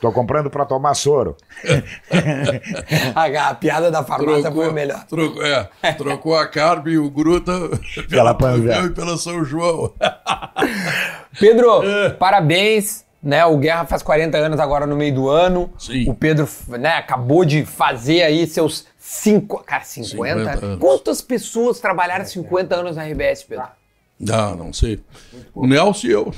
[0.00, 1.36] Tô comprando pra tomar soro.
[3.14, 5.04] A, a piada da farmácia foi a melhor.
[5.06, 7.52] Trocou, é, trocou a carne e o gruta
[8.08, 8.86] Pela Panvel Panvel.
[8.86, 9.92] e pela São João.
[11.38, 12.10] Pedro, É.
[12.10, 13.04] parabéns.
[13.22, 15.72] Né, o Guerra faz 40 anos agora no meio do ano.
[15.78, 16.10] Sim.
[16.10, 18.84] O Pedro né, acabou de fazer aí seus
[19.16, 19.62] 5.
[19.64, 20.08] Cara, 50?
[20.54, 20.78] 50 anos.
[20.80, 23.66] Quantas pessoas trabalharam 50 anos na RBS, Pedro?
[24.18, 25.00] Não, não sei.
[25.54, 26.34] O Nelson e eu.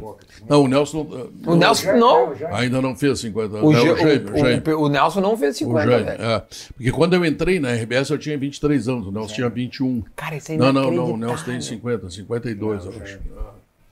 [0.00, 0.26] Pouca.
[0.48, 1.30] Não, o Nelson.
[1.46, 2.32] O Nelson não.
[2.52, 3.68] Ainda não fez 50 anos.
[3.68, 4.62] O, Não, o Jaime, o- o Jaime.
[4.72, 6.22] o- o Nelson não fez O 50, Jaime, velho.
[6.24, 6.42] é.
[6.74, 10.02] Porque quando eu entrei na RBS eu tinha 23 anos, o Nelson tinha 21.
[10.16, 11.28] Cara, isso é Não, não, não, o inacreditável.
[11.28, 13.18] Nelson tem 50, 52, eu acho.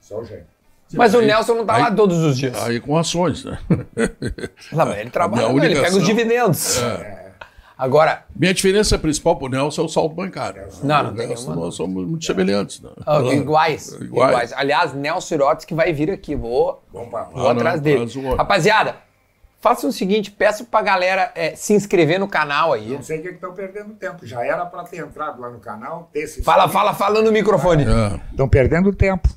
[0.01, 0.43] Só o Jaime.
[0.95, 2.61] Mas o Aí- Nelson não tá aí- lá todos os dias.
[2.65, 3.57] Aí com ações, né?
[4.73, 6.81] Mas ele trabalha, não, ele pega os dividendos.
[7.81, 10.63] Agora, Minha diferença principal pro Nelson é o saldo bancário.
[10.83, 12.81] Não, não O tem Nelson, nenhuma Nós somos muito semelhantes.
[12.83, 12.91] Né?
[13.07, 14.09] ah, iguais, Iguais.
[14.31, 14.53] iguais.
[14.55, 16.35] Aliás, Nelson Irotes que vai vir aqui.
[16.35, 18.11] Vou, vou Ah, atrás não, dele.
[18.29, 18.97] o- Rapaziada,
[19.61, 22.91] faça o seguinte, peço pra galera é, se inscrever no canal aí.
[22.91, 24.27] Não sei o que estão perdendo tempo.
[24.27, 27.85] Já era para ter entrado lá no canal, ter se Fala, fala, fala no microfone.
[27.85, 28.21] É.
[28.31, 29.29] Estão perdendo tempo.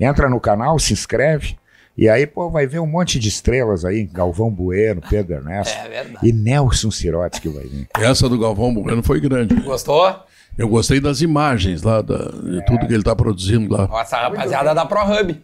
[0.00, 1.56] Entra no canal, se inscreve.
[1.96, 4.04] E aí, pô, vai ver um monte de estrelas aí.
[4.04, 5.76] Galvão Bueno, Pedro Ernesto.
[5.84, 6.26] É verdade.
[6.26, 7.86] E Nelson Sirotes que vai vir.
[7.98, 9.54] Essa do Galvão Bueno foi grande.
[9.56, 10.14] Gostou?
[10.56, 13.88] Eu gostei das imagens lá, da, de tudo que ele está produzindo lá.
[14.00, 15.42] Essa rapaziada da ProHub.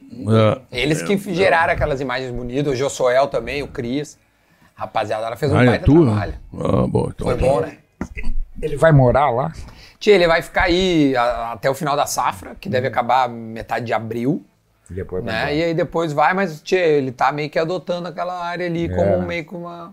[0.71, 0.83] É.
[0.83, 2.73] Eles que geraram aquelas imagens bonitas.
[2.73, 4.19] O Josuel também, o Cris.
[4.75, 6.05] Rapaziada, ela fez um Ah, é baita tua?
[6.07, 6.35] trabalho.
[6.55, 7.09] Ah, bom.
[7.15, 7.79] Então, Foi bom, né?
[8.61, 9.53] Ele vai morar lá?
[9.99, 13.87] Tia, ele vai ficar aí a- até o final da safra, que deve acabar metade
[13.87, 14.45] de abril,
[14.91, 15.57] E depois vai né?
[15.57, 19.19] E aí depois vai, mas tia, ele tá meio que adotando aquela área ali como
[19.19, 19.27] né?
[19.27, 19.93] meio que uma.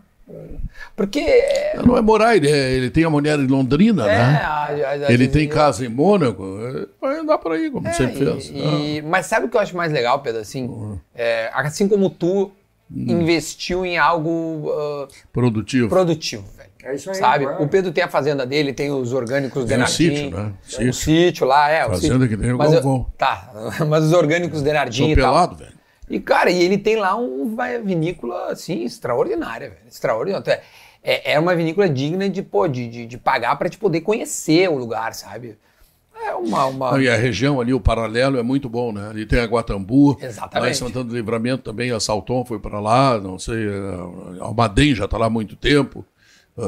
[0.95, 1.19] Porque.
[1.19, 4.17] É, Não é morar, ele, é- ele tem a mulher em Londrina, né?
[4.43, 7.88] a- a- a- Ele a- tem casa em Mônaco, é, vai andar por aí, como
[7.88, 8.49] é, sempre fez.
[8.49, 10.41] e- e- mas sabe o que eu acho mais legal, Pedro?
[10.41, 10.99] Assim, Uhum.
[11.13, 12.51] é, assim como tu
[12.91, 13.05] Hum.
[13.07, 15.89] investiu em algo ah, Produtivo.
[15.89, 16.45] produtivo.
[16.86, 17.45] É isso aí, Sabe?
[17.45, 17.64] claro.
[17.64, 19.94] O Pedro tem a fazenda dele, tem os orgânicos Tem um Denardim.
[19.94, 20.53] sítio, né?
[20.64, 20.94] O Sítio.
[20.94, 21.86] sítio lá, é.
[21.86, 22.30] o Fazenda sítio.
[22.30, 23.06] que tem o Mas eu- Galvão.
[23.18, 23.52] Tá,
[23.90, 25.34] mas os orgânicos Denardim Sou e tal.
[25.34, 25.74] pelado, velho.
[26.07, 29.82] E, cara, e ele tem lá um- uma vinícola, assim, extraordinária, velho.
[29.90, 30.62] Extraordinária.
[31.03, 34.70] É, é uma vinícola digna de, pô, de, de, de pagar pra te poder conhecer
[34.70, 35.57] o lugar, sabe?
[36.24, 36.66] É uma...
[36.68, 36.91] uma...
[36.91, 39.10] Não, e a região ali, o paralelo, é muito bom, né?
[39.10, 40.18] Ali tem a Guatambu.
[40.22, 40.64] Exatamente.
[40.64, 43.68] Lá em Santana do Livramento também, a Salton foi para lá, não sei,
[44.40, 46.06] a Almaden já está lá há muito tempo.
[46.57, 46.61] Ah,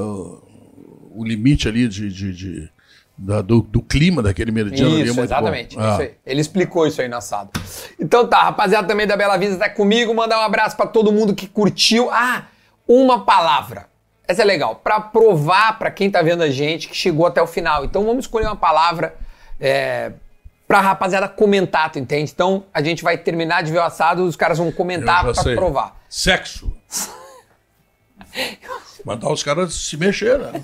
[1.16, 2.70] o limite ali de, de- de-
[3.18, 5.76] da- do, do clima daquele meridiano ali é Isso, muito exatamente.
[5.76, 5.82] bom.
[5.82, 6.12] Ah, Isso aí.
[6.26, 7.50] Ele explicou isso aí na assado.
[8.00, 10.14] Então tá, rapaziada também da Bela Vista tá comigo.
[10.14, 12.10] Mandar um abraço pra todo mundo que curtiu.
[12.12, 12.44] Ah,
[12.88, 13.88] uma palavra.
[14.28, 14.76] Essa é legal.
[14.76, 17.84] Pra provar pra quem tá vendo a gente que chegou até o final.
[17.86, 19.16] Então vamos escolher uma palavra
[19.60, 20.12] é,
[20.68, 22.32] pra rapaziada comentar, tu entende?
[22.34, 25.56] Então a gente vai terminar de ver o assado, os caras vão comentar sei.
[25.56, 26.00] provar.
[26.08, 26.72] Sexo.
[29.06, 30.62] Mandar os caras se mexer, né?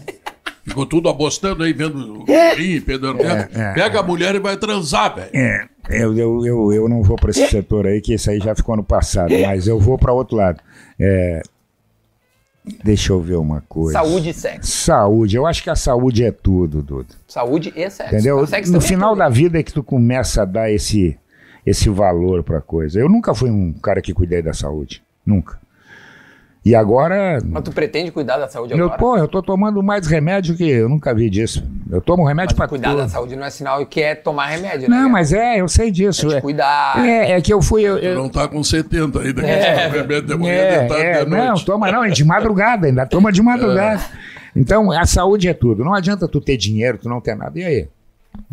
[0.66, 2.26] Ficou tudo abostando aí, vendo o
[2.56, 3.60] Rio, Pedro Ernesto.
[3.60, 5.30] é, Pega a mulher e vai transar, velho.
[5.34, 8.56] É, eu, eu, eu, eu não vou para esse setor aí, que esse aí já
[8.56, 10.62] ficou no passado, mas eu vou para outro lado.
[10.98, 11.42] É,
[12.84, 13.94] deixa eu ver uma coisa.
[14.00, 14.72] Saúde e sexo.
[14.72, 17.14] Saúde, eu acho que a saúde é tudo, Dudu.
[17.28, 18.16] Saúde e sexo.
[18.16, 18.48] Entendeu?
[18.48, 19.20] Sexo No é final tudo.
[19.20, 21.18] da vida é que tu começa a dar esse,
[21.66, 23.00] esse valor pra coisa.
[23.00, 25.04] Eu nunca fui um cara que cuidei da saúde.
[25.26, 25.60] Nunca.
[26.66, 27.40] E agora.
[27.44, 28.98] Mas tu pretende cuidar da saúde Eu, agora?
[28.98, 30.64] pô, eu tô tomando mais remédio que.
[30.70, 31.62] Eu nunca vi disso.
[31.92, 33.00] Eu tomo remédio Mas pra cuidar tudo.
[33.02, 34.96] da saúde não é sinal que é tomar remédio, né?
[34.98, 36.28] Não, mas é, eu sei disso.
[36.30, 37.06] É É, de cuidar.
[37.06, 37.82] é, é que eu fui.
[37.84, 39.60] Eu, eu- Não tá com 70 ainda, que É.
[39.84, 39.88] é.
[39.90, 41.66] remédio de manhã, É, de tarde, é, de não, noite.
[41.66, 44.02] toma não, é de madrugada ainda, toma de madrugada.
[44.56, 45.84] Então, a saúde é tudo.
[45.84, 47.60] Não adianta tu ter dinheiro, tu não ter nada.
[47.60, 47.88] E aí?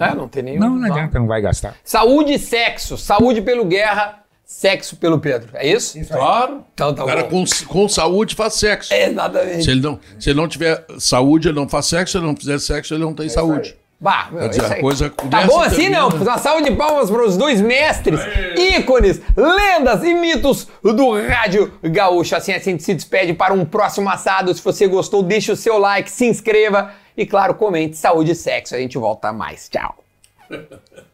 [0.00, 0.58] É, não tem nenhum.
[0.60, 1.74] Não, não adianta, não vai gastar.
[1.84, 2.98] Saúde e sexo.
[2.98, 4.16] Saúde pelo Guerra,
[4.50, 5.50] sexo pelo Pedro.
[5.54, 5.96] É isso?
[6.08, 6.64] Claro.
[6.74, 7.44] Então tá o cara bom.
[7.44, 8.92] com, com saúde faz sexo.
[8.92, 9.62] Exatamente.
[9.64, 12.12] Se ele, não, se ele não tiver saúde, ele não faz sexo.
[12.12, 13.76] Se ele não fizer sexo, ele não tem saúde.
[14.00, 16.00] Bah, meu, dizer, isso a coisa Tá bom e assim, termina.
[16.00, 16.08] não?
[16.08, 18.18] Uma salva de palmas para os dois mestres,
[18.58, 22.34] ícones, lendas e mitos do Rádio Gaúcho.
[22.34, 24.52] Assim a gente se despede para um próximo assado.
[24.52, 28.74] Se você gostou, deixe o seu like, se inscreva e, claro, comente saúde e sexo.
[28.74, 29.68] A gente volta mais.
[29.68, 30.02] Tchau.